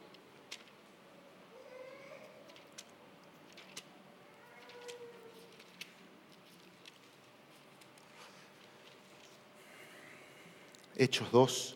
Hechos 10.97 11.31
2. 11.31 11.75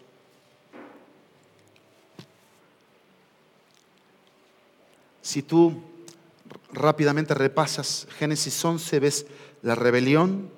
Si 5.21 5.43
tú 5.43 5.79
rápidamente 6.73 7.35
repasas 7.35 8.07
Génesis 8.17 8.65
11, 8.65 8.99
ves 8.99 9.25
la 9.61 9.75
rebelión 9.75 10.49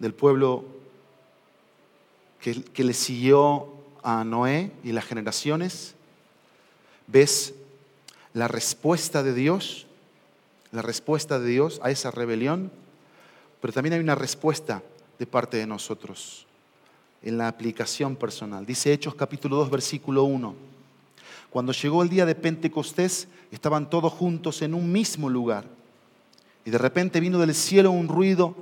del 0.00 0.12
pueblo 0.12 0.64
que, 2.40 2.64
que, 2.64 2.82
le 2.82 2.94
siguió 2.94 3.72
a 4.02 4.24
Noé 4.24 4.72
y 4.82 4.90
las 4.90 5.04
generaciones. 5.04 5.94
Ves 7.06 7.54
la 8.32 8.48
respuesta 8.48 9.22
de 9.22 9.34
Dios, 9.34 9.86
la 10.72 10.82
respuesta 10.82 11.38
de 11.38 11.46
Dios 11.46 11.80
a 11.84 11.92
esa 11.92 12.10
rebelión, 12.10 12.72
pero 13.60 13.72
también 13.72 13.92
hay 13.92 14.00
una 14.00 14.16
respuesta 14.16 14.82
de 15.20 15.26
parte 15.26 15.58
de 15.58 15.68
nosotros 15.68 16.44
en 17.24 17.38
la 17.38 17.48
aplicación 17.48 18.16
personal. 18.16 18.66
Dice 18.66 18.92
Hechos 18.92 19.14
capítulo 19.14 19.56
2, 19.56 19.70
versículo 19.70 20.24
1. 20.24 20.54
Cuando 21.48 21.72
llegó 21.72 22.02
el 22.02 22.10
día 22.10 22.26
de 22.26 22.34
Pentecostés, 22.34 23.28
estaban 23.50 23.88
todos 23.88 24.12
juntos 24.12 24.60
en 24.60 24.74
un 24.74 24.92
mismo 24.92 25.30
lugar. 25.30 25.64
Y 26.66 26.70
de 26.70 26.76
repente 26.76 27.20
vino 27.20 27.38
del 27.38 27.54
cielo 27.54 27.92
un 27.92 28.08
ruido 28.08 28.54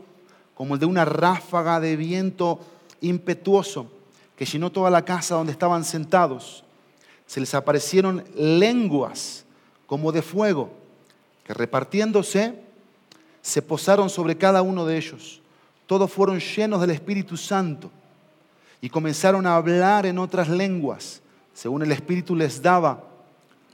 como 0.55 0.75
el 0.75 0.81
de 0.81 0.87
una 0.87 1.05
ráfaga 1.05 1.81
de 1.81 1.97
viento 1.97 2.61
impetuoso 3.01 3.91
que 4.37 4.45
llenó 4.45 4.71
toda 4.71 4.91
la 4.91 5.05
casa 5.05 5.35
donde 5.35 5.53
estaban 5.53 5.85
sentados. 5.85 6.63
Se 7.27 7.41
les 7.41 7.55
aparecieron 7.55 8.23
lenguas 8.37 9.45
como 9.87 10.13
de 10.13 10.23
fuego, 10.23 10.71
que 11.45 11.53
repartiéndose 11.53 12.55
se 13.41 13.61
posaron 13.61 14.09
sobre 14.09 14.39
cada 14.39 14.63
uno 14.63 14.87
de 14.87 14.99
ellos. 14.99 15.41
Todos 15.87 16.13
fueron 16.13 16.39
llenos 16.39 16.81
del 16.81 16.91
Espíritu 16.91 17.37
Santo 17.37 17.91
y 18.83 18.91
comenzaron 18.91 19.47
a 19.47 19.55
hablar 19.55 20.05
en 20.07 20.19
otras 20.19 20.49
lenguas, 20.49 21.23
según 21.55 21.83
el 21.83 21.93
Espíritu 21.93 22.35
les 22.35 22.61
daba 22.61 23.05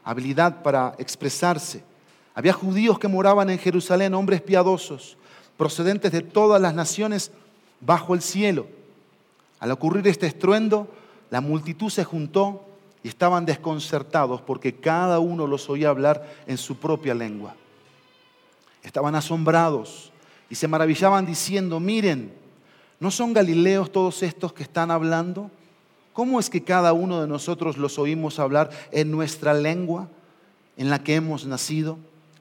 habilidad 0.05 0.63
para 0.63 0.95
expresarse. 0.99 1.83
Había 2.35 2.53
judíos 2.53 2.99
que 2.99 3.09
moraban 3.09 3.49
en 3.49 3.59
Jerusalén, 3.59 4.13
hombres 4.13 4.43
piadosos, 4.43 5.17
procedentes 5.57 6.13
de 6.13 6.21
todas 6.21 6.61
las 6.61 6.75
naciones 6.75 7.33
bajo 7.81 8.15
el 8.15 8.21
cielo. 8.21 8.67
Al 9.59 9.71
ocurrir 9.71 10.07
este 10.07 10.27
estruendo, 10.27 10.89
la 11.31 11.41
multitud 11.41 11.89
se 11.89 12.05
juntó 12.05 12.67
y 13.03 13.09
estaban 13.09 13.47
desconcertados 13.47 14.43
porque 14.43 14.75
cada 14.75 15.21
uno 15.21 15.47
los 15.47 15.71
oía 15.71 15.89
hablar 15.89 16.29
en 16.47 16.59
su 16.59 16.77
propia 16.77 17.15
lengua. 17.15 17.55
Estaban 18.83 19.15
asombrados 19.15 20.13
y 20.51 20.55
se 20.55 20.69
maravillaban 20.69 21.25
diciendo, 21.25 21.81
miren, 21.81 22.33
¿No 23.01 23.11
son 23.11 23.33
Galileos 23.33 23.93
todos 23.93 24.23
estos 24.23 24.53
que 24.53 24.65
están 24.65 24.91
hablando? 24.91 25.51
¿Cómo 26.13 26.41
es 26.41 26.51
que 26.51 26.65
cada 26.65 26.93
uno 26.93 27.21
de 27.21 27.29
nosotros 27.29 27.77
los 27.77 27.97
oímos 27.99 28.41
hablar 28.41 28.71
en 28.91 29.13
nuestra 29.13 29.55
lengua 29.55 30.09
en 30.77 30.91
la 30.91 31.05
que 31.05 31.15
hemos 31.15 31.47
nacido? 31.47 31.97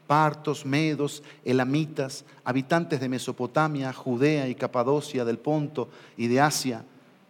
Partos, 0.07 0.65
medos, 0.65 1.21
elamitas, 1.45 2.25
habitantes 2.43 2.99
de 2.99 3.09
Mesopotamia, 3.09 3.93
Judea 3.93 4.47
y 4.47 4.55
Capadocia, 4.55 5.25
del 5.25 5.37
Ponto 5.37 5.89
y 6.15 6.27
de 6.27 6.41
Asia, 6.41 6.83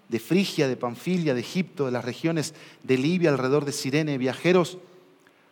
de 0.07 0.19
Frigia, 0.19 0.69
de 0.69 0.78
Panfilia, 0.78 1.34
de 1.34 1.41
Egipto, 1.41 1.86
de 1.86 1.91
las 1.91 2.05
regiones 2.05 2.53
de 2.84 2.97
Libia 2.97 3.30
alrededor 3.30 3.65
de 3.65 3.73
Sirene, 3.73 4.17
viajeros 4.17 4.78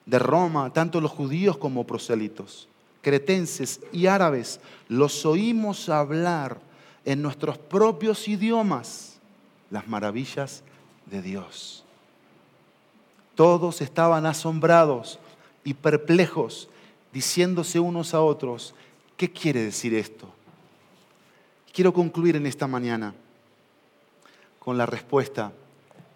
de 0.05 0.19
Roma, 0.19 0.71
tanto 0.71 1.01
los 1.01 1.11
judíos 1.11 1.57
como 1.57 1.85
proselitos, 1.85 2.69
cretenses 3.01 3.81
y 3.91 4.05
árabes, 4.05 4.61
los 4.87 5.25
oímos 5.25 5.89
hablar 5.89 6.59
en 7.05 7.21
nuestros 7.21 7.57
propios 7.57 8.27
idiomas 8.27 9.19
las 9.69 9.87
maravillas 9.87 10.63
de 11.05 11.21
Dios. 11.21 11.83
Todos 13.35 13.81
estaban 13.81 14.25
asombrados 14.25 15.19
y 15.63 15.73
perplejos, 15.73 16.67
diciéndose 17.13 17.79
unos 17.79 18.13
a 18.13 18.21
otros, 18.21 18.73
¿qué 19.17 19.31
quiere 19.31 19.61
decir 19.61 19.93
esto? 19.93 20.27
Quiero 21.71 21.93
concluir 21.93 22.35
en 22.35 22.45
esta 22.45 22.67
mañana 22.67 23.13
con 24.59 24.77
la 24.77 24.85
respuesta 24.85 25.51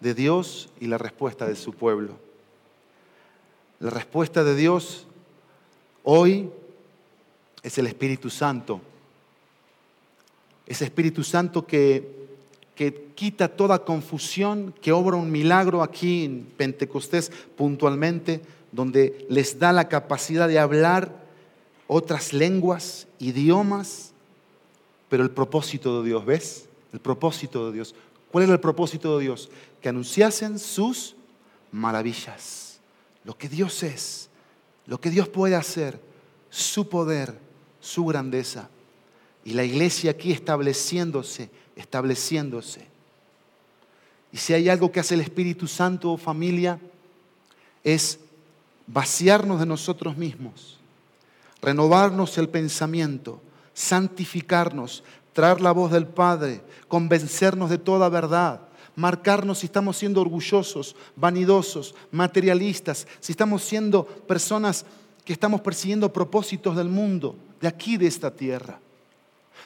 de 0.00 0.14
Dios 0.14 0.70
y 0.80 0.86
la 0.86 0.98
respuesta 0.98 1.46
de 1.46 1.56
su 1.56 1.72
pueblo. 1.72 2.16
La 3.78 3.90
respuesta 3.90 4.42
de 4.42 4.56
Dios 4.56 5.06
hoy 6.02 6.50
es 7.62 7.78
el 7.78 7.86
Espíritu 7.86 8.30
Santo 8.30 8.80
ese 10.70 10.84
Espíritu 10.84 11.24
Santo 11.24 11.66
que, 11.66 12.28
que 12.76 13.10
quita 13.16 13.48
toda 13.48 13.84
confusión, 13.84 14.72
que 14.80 14.92
obra 14.92 15.16
un 15.16 15.28
milagro 15.28 15.82
aquí 15.82 16.24
en 16.24 16.46
Pentecostés 16.56 17.32
puntualmente, 17.56 18.40
donde 18.70 19.26
les 19.28 19.58
da 19.58 19.72
la 19.72 19.88
capacidad 19.88 20.46
de 20.46 20.60
hablar 20.60 21.12
otras 21.88 22.32
lenguas, 22.32 23.08
idiomas, 23.18 24.12
pero 25.08 25.24
el 25.24 25.30
propósito 25.32 26.00
de 26.00 26.08
Dios, 26.08 26.24
¿ves? 26.24 26.68
El 26.92 27.00
propósito 27.00 27.66
de 27.66 27.72
Dios. 27.72 27.96
¿Cuál 28.30 28.44
era 28.44 28.52
el 28.52 28.60
propósito 28.60 29.18
de 29.18 29.24
Dios? 29.24 29.50
Que 29.80 29.88
anunciasen 29.88 30.60
sus 30.60 31.16
maravillas, 31.72 32.78
lo 33.24 33.36
que 33.36 33.48
Dios 33.48 33.82
es, 33.82 34.30
lo 34.86 35.00
que 35.00 35.10
Dios 35.10 35.28
puede 35.28 35.56
hacer, 35.56 36.00
su 36.48 36.88
poder, 36.88 37.36
su 37.80 38.04
grandeza. 38.04 38.70
Y 39.44 39.52
la 39.54 39.64
iglesia 39.64 40.12
aquí 40.12 40.32
estableciéndose, 40.32 41.50
estableciéndose. 41.76 42.86
Y 44.32 44.36
si 44.36 44.52
hay 44.52 44.68
algo 44.68 44.92
que 44.92 45.00
hace 45.00 45.14
el 45.14 45.20
Espíritu 45.20 45.66
Santo, 45.66 46.16
familia, 46.16 46.78
es 47.82 48.20
vaciarnos 48.86 49.58
de 49.60 49.66
nosotros 49.66 50.16
mismos, 50.16 50.78
renovarnos 51.62 52.36
el 52.38 52.48
pensamiento, 52.48 53.40
santificarnos, 53.72 55.02
traer 55.32 55.60
la 55.60 55.72
voz 55.72 55.90
del 55.90 56.06
Padre, 56.06 56.60
convencernos 56.86 57.70
de 57.70 57.78
toda 57.78 58.08
verdad, 58.08 58.60
marcarnos 58.94 59.60
si 59.60 59.66
estamos 59.66 59.96
siendo 59.96 60.20
orgullosos, 60.20 60.94
vanidosos, 61.16 61.94
materialistas, 62.10 63.06
si 63.20 63.32
estamos 63.32 63.64
siendo 63.64 64.04
personas 64.04 64.84
que 65.24 65.32
estamos 65.32 65.60
persiguiendo 65.60 66.12
propósitos 66.12 66.76
del 66.76 66.88
mundo, 66.88 67.36
de 67.60 67.68
aquí, 67.68 67.96
de 67.96 68.06
esta 68.06 68.30
tierra 68.30 68.78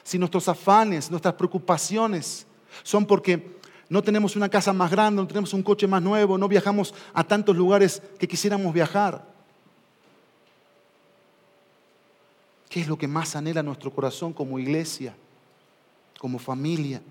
si 0.05 0.19
nuestros 0.19 0.47
afanes, 0.47 1.09
nuestras 1.09 1.33
preocupaciones 1.33 2.45
son 2.83 3.07
porque 3.07 3.57
no 3.89 4.03
tenemos 4.03 4.35
una 4.35 4.47
casa 4.47 4.71
más 4.71 4.91
grande, 4.91 5.19
no 5.19 5.27
tenemos 5.27 5.51
un 5.51 5.63
coche 5.63 5.87
más 5.87 6.01
nuevo, 6.01 6.37
no 6.37 6.47
viajamos 6.47 6.93
a 7.11 7.23
tantos 7.23 7.55
lugares 7.55 8.03
que 8.19 8.27
quisiéramos 8.27 8.71
viajar. 8.71 9.25
¿Qué 12.69 12.81
es 12.81 12.87
lo 12.87 12.97
que 12.97 13.07
más 13.07 13.35
anhela 13.35 13.63
nuestro 13.63 13.91
corazón 13.91 14.31
como 14.31 14.59
iglesia, 14.59 15.15
como 16.19 16.37
familia? 16.37 17.01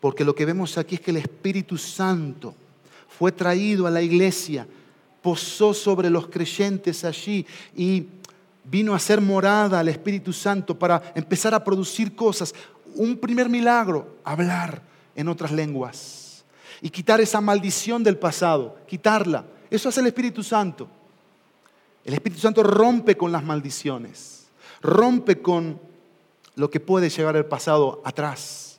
Porque 0.00 0.24
lo 0.24 0.34
que 0.34 0.46
vemos 0.46 0.76
aquí 0.78 0.96
es 0.96 1.00
que 1.00 1.12
el 1.12 1.18
Espíritu 1.18 1.78
Santo 1.78 2.56
fue 3.08 3.30
traído 3.30 3.86
a 3.86 3.90
la 3.90 4.02
iglesia, 4.02 4.66
posó 5.22 5.72
sobre 5.72 6.10
los 6.10 6.26
creyentes 6.26 7.04
allí 7.04 7.46
y 7.76 8.00
vino 8.70 8.94
a 8.94 8.98
ser 8.98 9.20
morada 9.20 9.80
al 9.80 9.88
Espíritu 9.88 10.32
Santo 10.32 10.78
para 10.78 11.12
empezar 11.14 11.54
a 11.54 11.62
producir 11.62 12.14
cosas. 12.14 12.54
un 12.94 13.18
primer 13.18 13.50
milagro, 13.50 14.16
hablar 14.24 14.80
en 15.14 15.28
otras 15.28 15.52
lenguas 15.52 16.44
y 16.80 16.88
quitar 16.88 17.20
esa 17.20 17.40
maldición 17.40 18.02
del 18.02 18.16
pasado, 18.16 18.76
quitarla. 18.86 19.44
Eso 19.70 19.88
hace 19.88 20.00
el 20.00 20.06
Espíritu 20.06 20.42
Santo. 20.42 20.88
El 22.04 22.14
Espíritu 22.14 22.40
Santo 22.40 22.62
rompe 22.62 23.16
con 23.16 23.32
las 23.32 23.44
maldiciones, 23.44 24.46
rompe 24.80 25.42
con 25.42 25.78
lo 26.54 26.70
que 26.70 26.80
puede 26.80 27.10
llevar 27.10 27.36
el 27.36 27.44
pasado 27.44 28.00
atrás. 28.04 28.78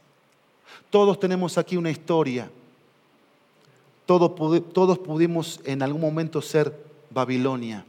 Todos 0.90 1.20
tenemos 1.20 1.58
aquí 1.58 1.78
una 1.78 1.92
historia. 1.92 2.50
Todos, 4.06 4.32
todos 4.72 5.00
pudimos 5.00 5.60
en 5.66 5.82
algún 5.84 6.02
momento 6.02 6.42
ser 6.42 6.74
Babilonia, 7.10 7.86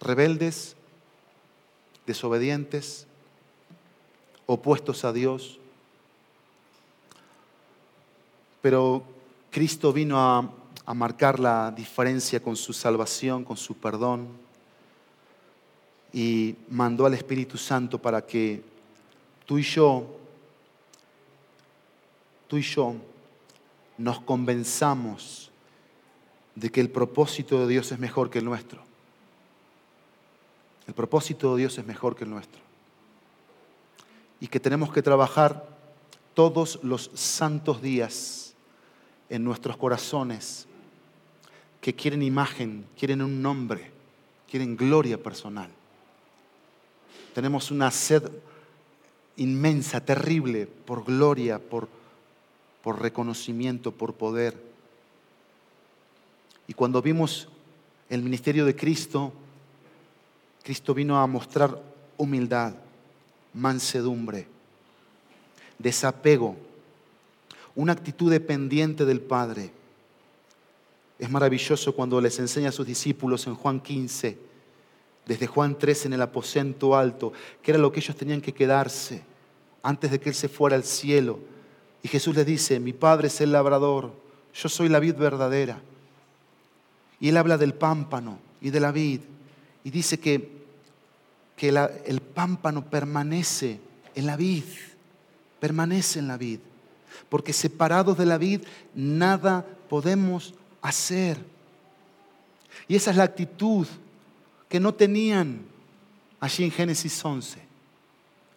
rebeldes, 0.00 0.74
desobedientes, 2.08 3.06
opuestos 4.46 5.04
a 5.04 5.12
Dios. 5.12 5.60
Pero 8.60 9.04
Cristo 9.50 9.92
vino 9.92 10.18
a, 10.18 10.54
marcar 10.94 11.38
la 11.38 11.70
diferencia 11.70 12.42
con 12.42 12.56
su 12.56 12.72
salvación, 12.72 13.44
con 13.44 13.58
su 13.58 13.74
perdón, 13.74 14.26
y 16.14 16.56
mandó 16.70 17.04
al 17.04 17.12
Espíritu 17.12 17.58
Santo 17.58 18.00
para 18.00 18.24
que 18.24 18.64
tú 19.44 19.58
y 19.58 19.62
yo, 19.62 20.06
tú 22.46 22.56
y 22.56 22.62
yo 22.62 22.94
nos 23.98 24.20
convenzamos 24.20 25.50
de 26.54 26.70
que 26.70 26.80
el 26.80 26.88
propósito 26.88 27.60
de 27.60 27.66
Dios 27.66 27.92
es 27.92 27.98
mejor 27.98 28.30
que 28.30 28.38
el 28.38 28.46
nuestro. 28.46 28.87
El 30.88 30.94
propósito 30.94 31.54
de 31.54 31.60
Dios 31.60 31.76
es 31.76 31.86
mejor 31.86 32.16
que 32.16 32.24
el 32.24 32.30
nuestro. 32.30 32.60
Y 34.40 34.48
que 34.48 34.58
tenemos 34.58 34.90
que 34.90 35.02
trabajar 35.02 35.68
todos 36.32 36.80
los 36.82 37.10
santos 37.14 37.82
días 37.82 38.54
en 39.28 39.44
nuestros 39.44 39.76
corazones 39.76 40.66
que 41.82 41.94
quieren 41.94 42.22
imagen, 42.22 42.86
quieren 42.98 43.20
un 43.20 43.42
nombre, 43.42 43.90
quieren 44.50 44.76
gloria 44.76 45.22
personal. 45.22 45.68
Tenemos 47.34 47.70
una 47.70 47.90
sed 47.90 48.22
inmensa, 49.36 50.02
terrible, 50.02 50.66
por 50.66 51.04
gloria, 51.04 51.58
por, 51.58 51.86
por 52.82 53.02
reconocimiento, 53.02 53.92
por 53.92 54.14
poder. 54.14 54.58
Y 56.66 56.72
cuando 56.72 57.02
vimos 57.02 57.48
el 58.08 58.22
ministerio 58.22 58.64
de 58.64 58.74
Cristo, 58.74 59.34
Cristo 60.68 60.92
vino 60.92 61.18
a 61.18 61.26
mostrar 61.26 61.80
humildad, 62.18 62.74
mansedumbre, 63.54 64.46
desapego, 65.78 66.56
una 67.74 67.94
actitud 67.94 68.30
dependiente 68.30 69.06
del 69.06 69.22
Padre. 69.22 69.70
Es 71.18 71.30
maravilloso 71.30 71.94
cuando 71.94 72.20
les 72.20 72.38
enseña 72.38 72.68
a 72.68 72.72
sus 72.72 72.86
discípulos 72.86 73.46
en 73.46 73.54
Juan 73.54 73.80
15, 73.80 74.38
desde 75.24 75.46
Juan 75.46 75.78
13 75.78 76.08
en 76.08 76.12
el 76.12 76.20
aposento 76.20 76.94
alto, 76.94 77.32
que 77.62 77.70
era 77.70 77.80
lo 77.80 77.90
que 77.90 78.00
ellos 78.00 78.14
tenían 78.14 78.42
que 78.42 78.52
quedarse 78.52 79.22
antes 79.82 80.10
de 80.10 80.20
que 80.20 80.28
Él 80.28 80.34
se 80.34 80.50
fuera 80.50 80.76
al 80.76 80.84
cielo. 80.84 81.38
Y 82.02 82.08
Jesús 82.08 82.36
les 82.36 82.44
dice, 82.44 82.78
mi 82.78 82.92
Padre 82.92 83.28
es 83.28 83.40
el 83.40 83.52
labrador, 83.52 84.12
yo 84.52 84.68
soy 84.68 84.90
la 84.90 85.00
vid 85.00 85.14
verdadera. 85.14 85.80
Y 87.20 87.30
Él 87.30 87.38
habla 87.38 87.56
del 87.56 87.72
pámpano 87.72 88.38
y 88.60 88.68
de 88.68 88.80
la 88.80 88.92
vid. 88.92 89.20
Y 89.82 89.90
dice 89.90 90.20
que, 90.20 90.57
que 91.58 91.68
el 91.68 92.20
pámpano 92.20 92.84
permanece 92.88 93.80
en 94.14 94.26
la 94.26 94.36
vid, 94.36 94.64
permanece 95.60 96.20
en 96.20 96.28
la 96.28 96.38
vid. 96.38 96.60
Porque 97.28 97.52
separados 97.52 98.16
de 98.16 98.24
la 98.24 98.38
vid 98.38 98.62
nada 98.94 99.66
podemos 99.90 100.54
hacer. 100.80 101.36
Y 102.86 102.94
esa 102.94 103.10
es 103.10 103.16
la 103.16 103.24
actitud 103.24 103.86
que 104.68 104.78
no 104.78 104.94
tenían 104.94 105.62
allí 106.38 106.64
en 106.64 106.70
Génesis 106.70 107.22
11. 107.22 107.58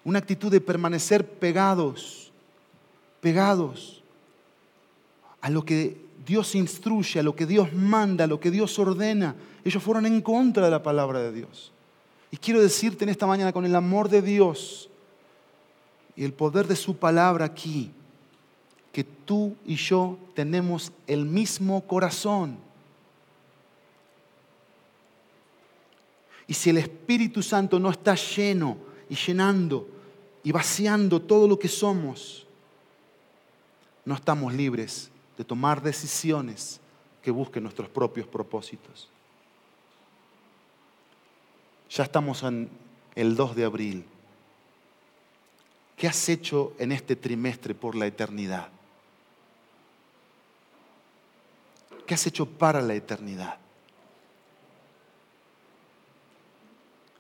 Una 0.04 0.20
actitud 0.20 0.52
de 0.52 0.62
permanecer 0.62 1.28
pegados, 1.28 2.32
pegados 3.20 4.04
a 5.41 5.49
lo 5.49 5.66
que 5.66 5.97
Dios 6.24 6.54
instruye, 6.54 7.20
a 7.20 7.24
lo 7.24 7.36
que 7.36 7.47
Dios 7.47 7.74
manda, 7.74 8.26
a 8.26 8.28
lo 8.28 8.39
que 8.39 8.52
Dios 8.52 8.78
ordena. 8.78 9.36
Ellos 9.66 9.82
fueron 9.82 10.06
en 10.06 10.22
contra 10.22 10.66
de 10.66 10.72
la 10.72 10.84
palabra 10.84 11.20
de 11.20 11.32
Dios. 11.32 11.72
Y 12.32 12.38
quiero 12.38 12.62
decirte 12.62 13.04
en 13.04 13.10
esta 13.10 13.28
mañana 13.28 13.52
con 13.52 13.66
el 13.66 13.76
amor 13.76 14.08
de 14.08 14.22
Dios 14.22 14.90
y 16.16 16.24
el 16.24 16.34
poder 16.34 16.66
de 16.66 16.78
su 16.78 16.96
palabra 16.96 17.46
aquí, 17.46 17.92
que 18.94 19.04
tú 19.04 19.56
y 19.66 19.76
yo 19.76 20.18
tenemos 20.34 20.92
el 21.08 21.26
mismo 21.26 21.86
corazón. 21.86 22.58
Y 26.48 26.54
si 26.54 26.70
el 26.70 26.78
Espíritu 26.78 27.44
Santo 27.44 27.80
no 27.80 27.90
está 27.90 28.16
lleno 28.16 28.78
y 29.10 29.16
llenando 29.16 29.88
y 30.44 30.52
vaciando 30.52 31.22
todo 31.22 31.48
lo 31.48 31.60
que 31.60 31.68
somos, 31.68 32.46
no 34.06 34.16
estamos 34.16 34.54
libres 34.54 35.10
de 35.38 35.46
tomar 35.46 35.82
decisiones 35.82 36.80
que 37.22 37.32
busquen 37.32 37.64
nuestros 37.64 37.90
propios 37.90 38.28
propósitos. 38.28 39.10
Ya 41.92 42.06
estamos 42.06 42.42
en 42.44 42.70
el 43.16 43.36
2 43.36 43.56
de 43.56 43.66
abril. 43.66 44.06
¿Qué 45.98 46.08
has 46.08 46.30
hecho 46.30 46.74
en 46.80 46.94
este 46.94 47.18
trimestre 47.18 47.76
por 47.76 47.96
la 47.96 48.08
eternidad? 48.08 48.70
¿Qué 52.08 52.14
has 52.14 52.26
hecho 52.26 52.46
para 52.46 52.82
la 52.82 52.96
eternidad? 52.96 53.58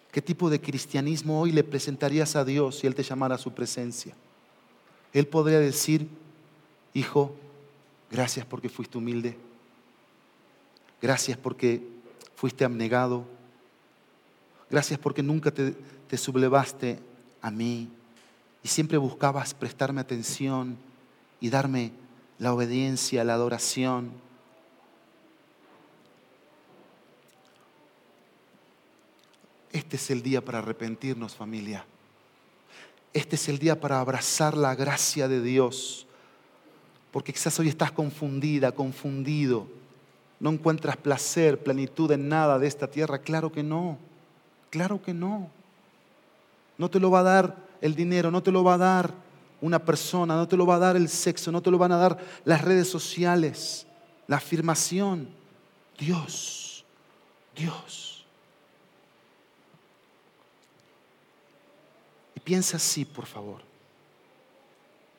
¿Qué 0.09 0.21
tipo 0.21 0.49
de 0.49 0.61
cristianismo 0.61 1.41
hoy 1.41 1.51
le 1.51 1.63
presentarías 1.65 2.37
a 2.37 2.45
Dios 2.45 2.79
si 2.79 2.87
Él 2.87 2.95
te 2.95 3.03
llamara 3.03 3.35
a 3.35 3.37
su 3.37 3.53
presencia? 3.53 4.15
Él 5.11 5.27
podría 5.27 5.59
decir, 5.59 6.07
hijo, 6.93 7.35
gracias 8.09 8.45
porque 8.45 8.69
fuiste 8.69 8.97
humilde, 8.97 9.37
gracias 11.01 11.37
porque 11.37 11.81
fuiste 12.35 12.65
abnegado, 12.65 13.25
gracias 14.71 14.99
porque 14.99 15.21
nunca 15.21 15.51
te, 15.51 15.71
te 16.07 16.17
sublevaste 16.17 16.99
a 17.41 17.51
mí 17.51 17.89
y 18.63 18.67
siempre 18.67 18.97
buscabas 18.97 19.53
prestarme 19.53 20.01
atención 20.01 20.77
y 21.39 21.49
darme 21.49 21.91
la 22.39 22.53
obediencia, 22.53 23.23
la 23.23 23.33
adoración 23.33 24.11
Este 29.71 29.95
es 29.95 30.09
el 30.11 30.21
día 30.21 30.43
para 30.43 30.59
arrepentirnos, 30.59 31.35
familia. 31.35 31.85
Este 33.13 33.35
es 33.35 33.47
el 33.47 33.57
día 33.57 33.79
para 33.79 33.99
abrazar 33.99 34.57
la 34.57 34.75
gracia 34.75 35.27
de 35.27 35.41
Dios. 35.41 36.07
Porque 37.11 37.31
quizás 37.31 37.57
hoy 37.59 37.69
estás 37.69 37.91
confundida, 37.91 38.73
confundido. 38.73 39.67
No 40.39 40.49
encuentras 40.49 40.97
placer, 40.97 41.63
plenitud 41.63 42.11
en 42.11 42.27
nada 42.27 42.59
de 42.59 42.67
esta 42.67 42.87
tierra. 42.87 43.19
Claro 43.19 43.51
que 43.51 43.63
no. 43.63 43.97
Claro 44.71 45.01
que 45.03 45.13
no. 45.13 45.51
No 46.79 46.89
te 46.89 46.99
lo 46.99 47.11
va 47.11 47.19
a 47.19 47.23
dar 47.23 47.55
el 47.81 47.93
dinero, 47.93 48.31
no 48.31 48.41
te 48.41 48.51
lo 48.51 48.63
va 48.63 48.73
a 48.73 48.79
dar 48.79 49.13
una 49.61 49.77
persona, 49.77 50.35
no 50.35 50.47
te 50.47 50.57
lo 50.57 50.65
va 50.65 50.75
a 50.75 50.79
dar 50.79 50.95
el 50.95 51.07
sexo, 51.07 51.51
no 51.51 51.61
te 51.61 51.69
lo 51.69 51.77
van 51.77 51.91
a 51.91 51.97
dar 51.97 52.17
las 52.45 52.63
redes 52.63 52.89
sociales, 52.89 53.85
la 54.27 54.37
afirmación. 54.37 55.29
Dios, 55.99 56.83
Dios. 57.55 58.25
Piensa 62.43 62.77
así, 62.77 63.05
por 63.05 63.25
favor. 63.25 63.61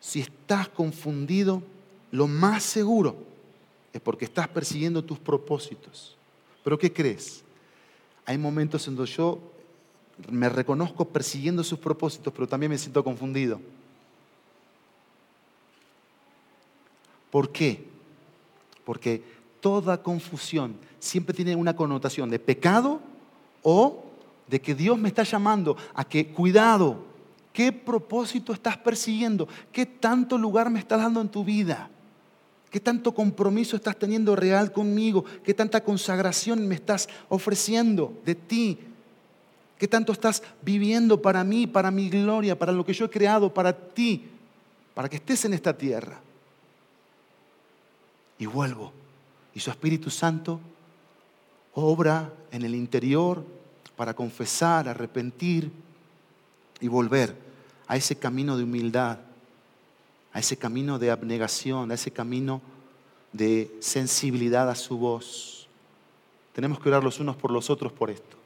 Si 0.01 0.21
estás 0.21 0.69
confundido, 0.69 1.63
lo 2.11 2.27
más 2.27 2.63
seguro 2.63 3.17
es 3.93 4.01
porque 4.01 4.25
estás 4.25 4.49
persiguiendo 4.49 5.05
tus 5.05 5.19
propósitos. 5.19 6.17
Pero 6.65 6.79
¿qué 6.79 6.93
crees? 6.93 7.42
Hay 8.33 8.39
momentos 8.39 8.89
en 8.89 8.97
donde 8.97 9.13
yo 9.13 9.39
me 10.31 10.49
reconozco 10.49 11.05
persiguiendo 11.05 11.63
sus 11.63 11.79
propósitos, 11.79 12.33
pero 12.33 12.49
también 12.49 12.71
me 12.71 12.79
siento 12.79 13.05
confundido. 13.05 13.61
¿Por 17.31 17.53
qué? 17.53 17.87
Porque 18.87 19.23
toda 19.61 20.03
confusión 20.03 20.77
siempre 20.99 21.35
tiene 21.35 21.55
una 21.55 21.77
connotación 21.77 22.31
de 22.31 22.39
pecado 22.39 23.03
o 23.63 24.03
de 24.49 24.63
que 24.63 24.75
Dios 24.75 24.97
me 24.97 25.09
está 25.09 25.25
llamando 25.25 25.77
a 25.93 26.03
que 26.03 26.29
cuidado, 26.29 27.05
¿Qué 27.53 27.71
propósito 27.71 28.55
estás 28.55 28.79
persiguiendo? 28.79 29.47
¿Qué 29.71 29.85
tanto 29.85 30.39
lugar 30.39 30.71
me 30.71 30.79
estás 30.79 31.03
dando 31.03 31.21
en 31.21 31.29
tu 31.29 31.45
vida? 31.45 31.91
¿Qué 32.73 32.81
tanto 32.81 33.15
compromiso 33.15 33.77
estás 33.77 33.97
teniendo 33.97 34.35
real 34.35 34.73
conmigo? 34.73 35.25
¿Qué 35.45 35.55
tanta 35.55 35.85
consagración 35.85 36.67
me 36.67 36.75
estás 36.75 37.09
ofreciendo 37.29 38.21
de 38.25 38.35
ti? 38.35 38.79
¿Qué 39.79 39.87
tanto 39.87 40.11
estás 40.11 40.43
viviendo 40.63 41.23
para 41.23 41.45
mí, 41.45 41.69
para 41.69 41.93
mi 41.93 42.11
gloria, 42.11 42.59
para 42.59 42.73
lo 42.73 42.85
que 42.85 42.95
yo 42.95 43.05
he 43.05 43.11
creado, 43.11 43.53
para 43.53 43.73
ti? 43.73 44.29
para 44.95 45.09
que 45.09 45.17
estés 45.17 45.45
en 45.45 45.55
esta 45.55 45.77
tierra. 45.77 46.21
Y 48.39 48.47
vuelvo. 48.47 48.93
Y 49.55 49.61
su 49.61 49.71
Espíritu 49.71 50.11
Santo 50.11 50.61
obra 51.75 52.33
en 52.51 52.63
el 52.63 52.75
interior 52.75 53.45
para 53.97 54.15
confesar, 54.15 54.89
arrepentir 54.89 55.71
y 56.81 56.89
volver 56.89 57.35
a 57.87 57.97
ese 57.97 58.17
camino 58.17 58.57
de 58.57 58.65
humildad, 58.65 59.19
a 60.33 60.39
ese 60.39 60.57
camino 60.57 60.99
de 60.99 61.11
abnegación, 61.11 61.91
a 61.91 61.95
ese 61.95 62.11
camino 62.11 62.61
de 63.33 63.75
sensibilidad 63.81 64.69
a 64.69 64.75
su 64.75 64.99
voz. 64.99 65.69
Tenemos 66.55 66.81
que 66.81 66.89
orar 66.89 67.03
los 67.05 67.21
unos 67.21 67.37
por 67.37 67.51
los 67.51 67.71
otros 67.71 67.93
por 67.93 68.11
esto. 68.11 68.37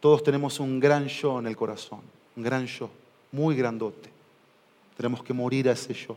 Todos 0.00 0.22
tenemos 0.22 0.60
un 0.60 0.78
gran 0.78 1.08
yo 1.08 1.38
en 1.38 1.46
el 1.46 1.56
corazón, 1.56 2.00
un 2.36 2.42
gran 2.42 2.66
yo, 2.66 2.90
muy 3.32 3.56
grandote. 3.56 4.10
Tenemos 4.96 5.22
que 5.22 5.32
morir 5.32 5.68
a 5.68 5.72
ese 5.72 5.94
yo. 5.94 6.16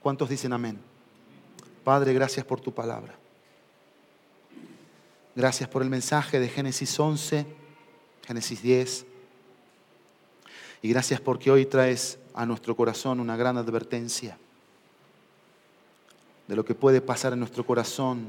¿Cuántos 0.00 0.28
dicen 0.28 0.52
amén? 0.52 0.78
Padre, 1.84 2.12
gracias 2.12 2.44
por 2.44 2.60
tu 2.60 2.72
palabra. 2.72 3.14
Gracias 5.34 5.68
por 5.68 5.82
el 5.82 5.90
mensaje 5.90 6.40
de 6.40 6.48
Génesis 6.48 6.98
11, 6.98 7.46
Génesis 8.26 8.62
10. 8.62 9.06
Y 10.82 10.88
gracias 10.90 11.20
porque 11.20 11.50
hoy 11.50 11.66
traes 11.66 12.18
a 12.34 12.46
nuestro 12.46 12.76
corazón 12.76 13.20
una 13.20 13.36
gran 13.36 13.56
advertencia 13.56 14.38
de 16.46 16.56
lo 16.56 16.64
que 16.64 16.74
puede 16.74 17.00
pasar 17.00 17.32
en 17.32 17.40
nuestro 17.40 17.64
corazón, 17.64 18.28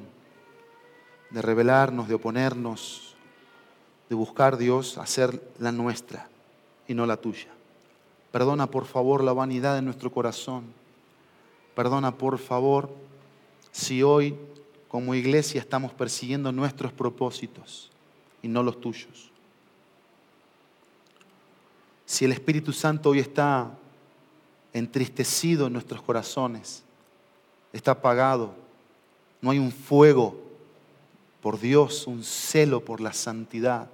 de 1.30 1.42
rebelarnos, 1.42 2.08
de 2.08 2.16
oponernos, 2.16 3.16
de 4.10 4.16
buscar 4.16 4.58
Dios 4.58 4.98
hacer 4.98 5.42
la 5.60 5.72
nuestra 5.72 6.28
y 6.88 6.94
no 6.94 7.06
la 7.06 7.18
tuya. 7.18 7.48
Perdona 8.32 8.68
por 8.68 8.86
favor 8.86 9.24
la 9.24 9.34
vanidad 9.34 9.76
de 9.76 9.82
nuestro 9.82 10.12
corazón. 10.12 10.66
Perdona 11.76 12.18
por 12.18 12.40
favor 12.40 12.90
si 13.72 14.04
hoy 14.04 14.36
como 14.88 15.14
iglesia 15.16 15.62
estamos 15.62 15.94
persiguiendo 15.94 16.52
nuestros 16.52 16.92
propósitos 16.92 17.92
y 18.42 18.48
no 18.48 18.64
los 18.64 18.82
tuyos. 18.82 19.32
Si 22.10 22.26
el 22.26 22.32
Espíritu 22.32 22.74
Santo 22.74 23.12
hoy 23.12 23.20
está 23.20 23.70
entristecido 24.74 25.68
en 25.68 25.74
nuestros 25.74 26.02
corazones, 26.02 26.82
está 27.72 27.92
apagado, 27.92 28.56
no 29.42 29.52
hay 29.52 29.60
un 29.60 29.72
fuego 29.72 30.36
por 31.40 31.60
Dios, 31.60 32.08
un 32.08 32.24
celo 32.24 32.84
por 32.84 33.00
la 33.00 33.14
santidad, 33.14 33.90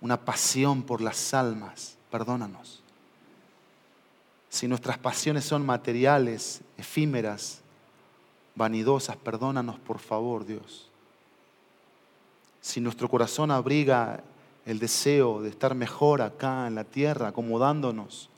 una 0.00 0.16
pasión 0.16 0.82
por 0.82 1.00
las 1.00 1.32
almas, 1.32 1.96
perdónanos. 2.10 2.82
Si 4.48 4.66
nuestras 4.66 4.98
pasiones 4.98 5.44
son 5.44 5.64
materiales, 5.64 6.62
efímeras, 6.76 7.60
vanidosas, 8.56 9.16
perdónanos 9.16 9.78
por 9.78 10.00
favor, 10.00 10.44
Dios. 10.44 10.88
Si 12.60 12.80
nuestro 12.80 13.08
corazón 13.08 13.52
abriga 13.52 14.20
el 14.68 14.78
deseo 14.78 15.40
de 15.40 15.48
estar 15.48 15.74
mejor 15.74 16.20
acá 16.20 16.66
en 16.66 16.74
la 16.74 16.84
tierra, 16.84 17.28
acomodándonos, 17.28 18.28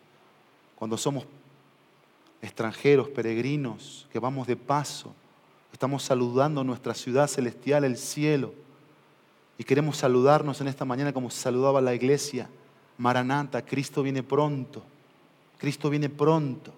cuando 0.77 0.97
somos 0.97 1.25
extranjeros, 2.41 3.09
peregrinos, 3.09 4.07
que 4.13 4.21
vamos 4.21 4.47
de 4.47 4.55
paso, 4.55 5.13
estamos 5.73 6.05
saludando 6.05 6.63
nuestra 6.63 6.95
ciudad 6.95 7.27
celestial, 7.27 7.83
el 7.83 7.97
cielo, 7.97 8.55
y 9.59 9.65
queremos 9.65 9.97
saludarnos 9.97 10.61
en 10.61 10.69
esta 10.69 10.85
mañana 10.85 11.13
como 11.13 11.31
saludaba 11.31 11.81
la 11.81 11.97
iglesia. 11.97 12.49
Maranata, 12.97 13.63
Cristo 13.63 14.01
viene 14.01 14.23
pronto, 14.23 14.85
Cristo 15.59 15.91
viene 15.91 16.09
pronto. 16.09 16.73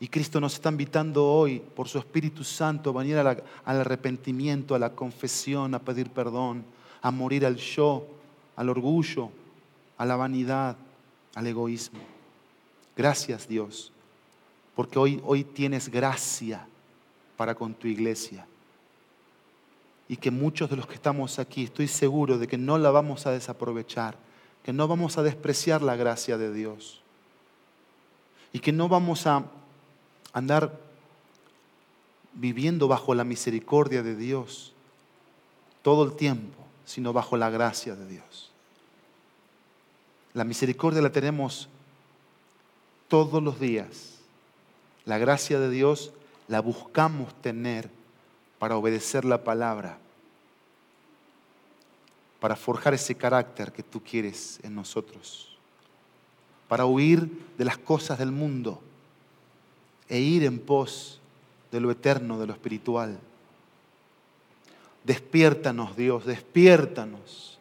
Y 0.00 0.08
Cristo 0.08 0.38
nos 0.38 0.52
está 0.52 0.68
invitando 0.68 1.24
hoy 1.24 1.60
por 1.74 1.88
su 1.88 1.98
Espíritu 1.98 2.44
Santo 2.44 2.90
a 2.90 3.02
venir 3.02 3.16
al 3.16 3.42
arrepentimiento, 3.64 4.74
a 4.74 4.78
la 4.78 4.90
confesión, 4.90 5.74
a 5.74 5.78
pedir 5.78 6.10
perdón, 6.10 6.62
a 7.00 7.10
morir 7.10 7.46
al 7.46 7.56
yo, 7.56 8.17
al 8.58 8.68
orgullo, 8.70 9.30
a 9.96 10.04
la 10.04 10.16
vanidad, 10.16 10.76
al 11.36 11.46
egoísmo. 11.46 12.00
Gracias 12.96 13.46
Dios, 13.46 13.92
porque 14.74 14.98
hoy, 14.98 15.22
hoy 15.24 15.44
tienes 15.44 15.88
gracia 15.88 16.66
para 17.36 17.54
con 17.54 17.72
tu 17.72 17.86
iglesia. 17.86 18.44
Y 20.08 20.16
que 20.16 20.32
muchos 20.32 20.68
de 20.68 20.74
los 20.74 20.88
que 20.88 20.94
estamos 20.94 21.38
aquí, 21.38 21.64
estoy 21.64 21.86
seguro 21.86 22.36
de 22.36 22.48
que 22.48 22.58
no 22.58 22.78
la 22.78 22.90
vamos 22.90 23.26
a 23.26 23.30
desaprovechar, 23.30 24.16
que 24.64 24.72
no 24.72 24.88
vamos 24.88 25.18
a 25.18 25.22
despreciar 25.22 25.80
la 25.80 25.94
gracia 25.94 26.36
de 26.36 26.52
Dios. 26.52 27.00
Y 28.52 28.58
que 28.58 28.72
no 28.72 28.88
vamos 28.88 29.28
a 29.28 29.44
andar 30.32 30.80
viviendo 32.32 32.88
bajo 32.88 33.14
la 33.14 33.22
misericordia 33.22 34.02
de 34.02 34.16
Dios 34.16 34.72
todo 35.82 36.02
el 36.02 36.16
tiempo, 36.16 36.58
sino 36.84 37.12
bajo 37.12 37.36
la 37.36 37.50
gracia 37.50 37.94
de 37.94 38.06
Dios. 38.08 38.47
La 40.34 40.44
misericordia 40.44 41.02
la 41.02 41.10
tenemos 41.10 41.68
todos 43.08 43.42
los 43.42 43.58
días. 43.58 44.18
La 45.04 45.18
gracia 45.18 45.58
de 45.58 45.70
Dios 45.70 46.12
la 46.48 46.60
buscamos 46.60 47.34
tener 47.40 47.90
para 48.58 48.76
obedecer 48.76 49.24
la 49.24 49.44
palabra, 49.44 49.98
para 52.40 52.56
forjar 52.56 52.94
ese 52.94 53.14
carácter 53.14 53.72
que 53.72 53.82
tú 53.82 54.02
quieres 54.02 54.60
en 54.62 54.74
nosotros, 54.74 55.56
para 56.68 56.86
huir 56.86 57.30
de 57.56 57.64
las 57.64 57.78
cosas 57.78 58.18
del 58.18 58.32
mundo 58.32 58.80
e 60.08 60.18
ir 60.18 60.44
en 60.44 60.58
pos 60.58 61.20
de 61.70 61.80
lo 61.80 61.90
eterno, 61.90 62.38
de 62.38 62.46
lo 62.46 62.52
espiritual. 62.52 63.18
Despiértanos, 65.04 65.96
Dios, 65.96 66.26
despiértanos 66.26 67.58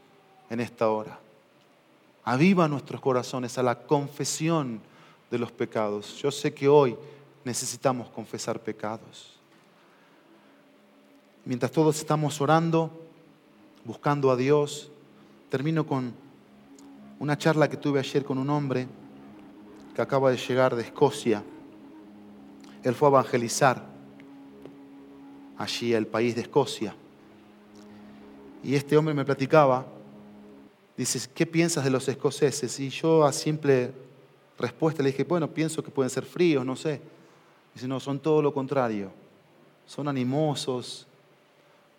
en 0.49 0.59
esta 0.59 0.89
hora. 0.89 1.20
Aviva 2.30 2.67
nuestros 2.67 2.99
corazones 2.99 3.57
a 3.57 3.63
la 3.63 3.80
confesión 3.88 4.82
de 5.32 5.39
los 5.39 5.51
pecados. 5.51 6.17
Yo 6.21 6.30
sé 6.30 6.53
que 6.53 6.67
hoy 6.67 6.97
necesitamos 7.45 8.09
confesar 8.09 8.59
pecados. 8.59 9.39
Mientras 11.45 11.71
todos 11.71 11.97
estamos 11.97 12.41
orando, 12.41 12.91
buscando 13.86 14.30
a 14.30 14.36
Dios, 14.36 14.91
termino 15.49 15.88
con 15.88 16.13
una 17.19 17.38
charla 17.38 17.69
que 17.69 17.78
tuve 17.78 17.99
ayer 17.99 18.25
con 18.25 18.38
un 18.38 18.49
hombre 18.49 18.89
que 19.95 20.01
acaba 20.01 20.30
de 20.30 20.38
llegar 20.38 20.75
de 20.75 20.84
Escocia 20.84 21.41
él 22.84 22.95
fue 22.95 23.09
a 23.09 23.11
evangelizar 23.11 23.84
allí 25.57 25.93
al 25.93 26.07
país 26.07 26.36
de 26.36 26.41
Escocia. 26.41 26.95
Y 28.63 28.75
este 28.75 28.97
hombre 28.97 29.13
me 29.13 29.25
platicaba, 29.25 29.86
dice, 30.97 31.29
¿qué 31.33 31.45
piensas 31.45 31.83
de 31.83 31.91
los 31.91 32.07
escoceses? 32.07 32.79
Y 32.79 32.89
yo 32.89 33.23
a 33.23 33.31
simple 33.31 33.91
respuesta 34.57 35.03
le 35.03 35.11
dije, 35.11 35.23
bueno, 35.23 35.47
pienso 35.49 35.83
que 35.83 35.91
pueden 35.91 36.09
ser 36.09 36.25
fríos, 36.25 36.65
no 36.65 36.75
sé. 36.75 36.99
Dice, 37.73 37.87
no, 37.87 37.99
son 37.99 38.19
todo 38.19 38.41
lo 38.41 38.53
contrario. 38.53 39.11
Son 39.85 40.07
animosos, 40.07 41.07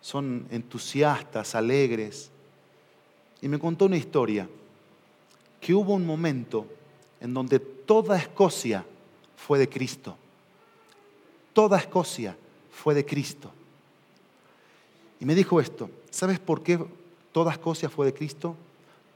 son 0.01 0.45
entusiastas, 0.51 1.55
alegres. 1.55 2.29
Y 3.41 3.47
me 3.47 3.57
contó 3.57 3.85
una 3.85 3.97
historia, 3.97 4.47
que 5.61 5.73
hubo 5.73 5.93
un 5.93 6.05
momento 6.05 6.67
en 7.21 7.33
donde 7.33 7.59
toda 7.59 8.17
Escocia 8.17 8.85
fue 9.35 9.57
de 9.57 9.67
Cristo 9.67 10.17
toda 11.59 11.77
Escocia 11.77 12.37
fue 12.71 12.95
de 12.95 13.05
Cristo. 13.05 13.51
Y 15.19 15.25
me 15.25 15.35
dijo 15.35 15.59
esto, 15.59 15.89
¿sabes 16.09 16.39
por 16.39 16.63
qué 16.63 16.79
toda 17.33 17.51
Escocia 17.51 17.89
fue 17.89 18.05
de 18.05 18.13
Cristo? 18.13 18.55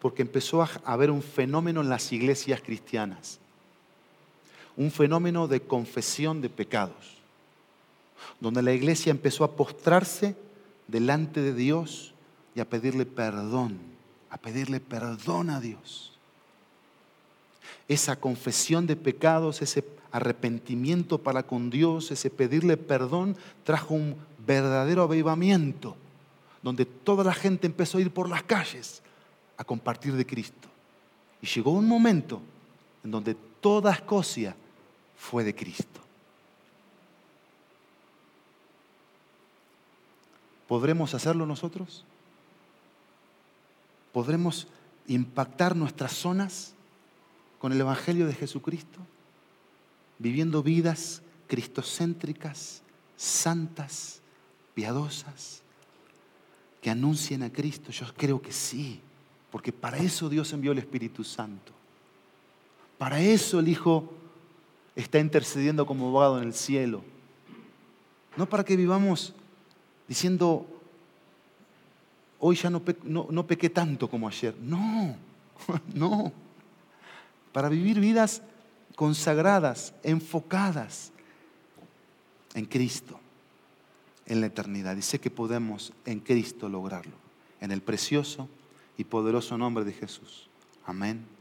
Porque 0.03 0.21
empezó 0.21 0.61
a 0.61 0.69
haber 0.83 1.09
un 1.09 1.23
fenómeno 1.23 1.79
en 1.79 1.87
las 1.87 2.11
iglesias 2.11 2.59
cristianas, 2.61 3.39
un 4.75 4.91
fenómeno 4.91 5.47
de 5.47 5.61
confesión 5.61 6.41
de 6.41 6.49
pecados, 6.49 7.21
donde 8.41 8.61
la 8.61 8.73
iglesia 8.73 9.11
empezó 9.11 9.45
a 9.45 9.55
postrarse 9.55 10.35
delante 10.89 11.41
de 11.41 11.53
Dios 11.53 12.13
y 12.53 12.59
a 12.59 12.69
pedirle 12.69 13.05
perdón, 13.05 13.79
a 14.29 14.35
pedirle 14.35 14.81
perdón 14.81 15.49
a 15.49 15.61
Dios. 15.61 16.11
Esa 17.87 18.17
confesión 18.17 18.85
de 18.85 18.97
pecados, 18.97 19.61
ese 19.61 19.85
arrepentimiento 20.11 21.17
para 21.17 21.43
con 21.43 21.69
Dios, 21.69 22.11
ese 22.11 22.29
pedirle 22.29 22.75
perdón, 22.75 23.37
trajo 23.63 23.93
un 23.93 24.17
verdadero 24.45 25.03
avivamiento, 25.03 25.95
donde 26.61 26.83
toda 26.83 27.23
la 27.23 27.33
gente 27.33 27.67
empezó 27.67 27.99
a 27.99 28.01
ir 28.01 28.11
por 28.11 28.27
las 28.27 28.43
calles 28.43 29.01
a 29.63 29.65
compartir 29.65 30.13
de 30.13 30.25
Cristo. 30.25 30.67
Y 31.41 31.47
llegó 31.47 31.71
un 31.71 31.87
momento 31.87 32.41
en 33.03 33.11
donde 33.11 33.33
toda 33.33 33.93
Escocia 33.93 34.55
fue 35.17 35.43
de 35.43 35.55
Cristo. 35.55 36.01
¿Podremos 40.67 41.13
hacerlo 41.13 41.45
nosotros? 41.45 42.05
¿Podremos 44.11 44.67
impactar 45.07 45.75
nuestras 45.75 46.11
zonas 46.13 46.73
con 47.59 47.71
el 47.71 47.81
Evangelio 47.81 48.27
de 48.27 48.33
Jesucristo? 48.33 48.99
viviendo 50.23 50.63
vidas 50.63 51.21
cristocéntricas, 51.47 52.81
santas, 53.17 54.21
piadosas, 54.73 55.61
que 56.81 56.89
anuncien 56.89 57.43
a 57.43 57.51
Cristo? 57.51 57.91
Yo 57.91 58.05
creo 58.15 58.41
que 58.41 58.53
sí, 58.53 59.01
porque 59.53 59.71
para 59.71 59.99
eso 59.99 60.29
Dios 60.29 60.51
envió 60.51 60.71
el 60.71 60.79
Espíritu 60.79 61.23
Santo. 61.23 61.73
Para 62.97 63.21
eso 63.21 63.59
el 63.59 63.67
Hijo 63.67 64.11
está 64.95 65.19
intercediendo 65.19 65.85
como 65.85 66.07
abogado 66.07 66.41
en 66.41 66.47
el 66.47 66.55
cielo. 66.55 67.03
No 68.35 68.49
para 68.49 68.63
que 68.63 68.75
vivamos 68.75 69.31
diciendo, 70.07 70.65
hoy 72.39 72.55
ya 72.55 72.71
no, 72.71 72.81
no, 73.03 73.45
pequé 73.45 73.69
tanto 73.69 74.09
como 74.09 74.27
ayer. 74.27 74.55
No, 74.59 75.15
no. 75.93 76.33
Para 77.51 77.69
vivir 77.69 77.99
vidas 77.99 78.41
consagradas, 78.95 79.93
enfocadas 80.01 81.11
en 82.55 82.65
Cristo, 82.65 83.19
en 84.25 84.41
la 84.41 84.47
eternidad. 84.47 84.97
Y 84.97 85.03
sé 85.03 85.19
que 85.19 85.29
podemos 85.29 85.93
en 86.07 86.21
Cristo 86.21 86.67
lograrlo, 86.69 87.13
en 87.61 87.71
el 87.71 87.83
precioso 87.83 88.49
y 88.97 89.03
poderoso 89.03 89.57
nombre 89.57 89.83
de 89.83 89.93
Jesús. 89.93 90.49
Amén. 90.85 91.32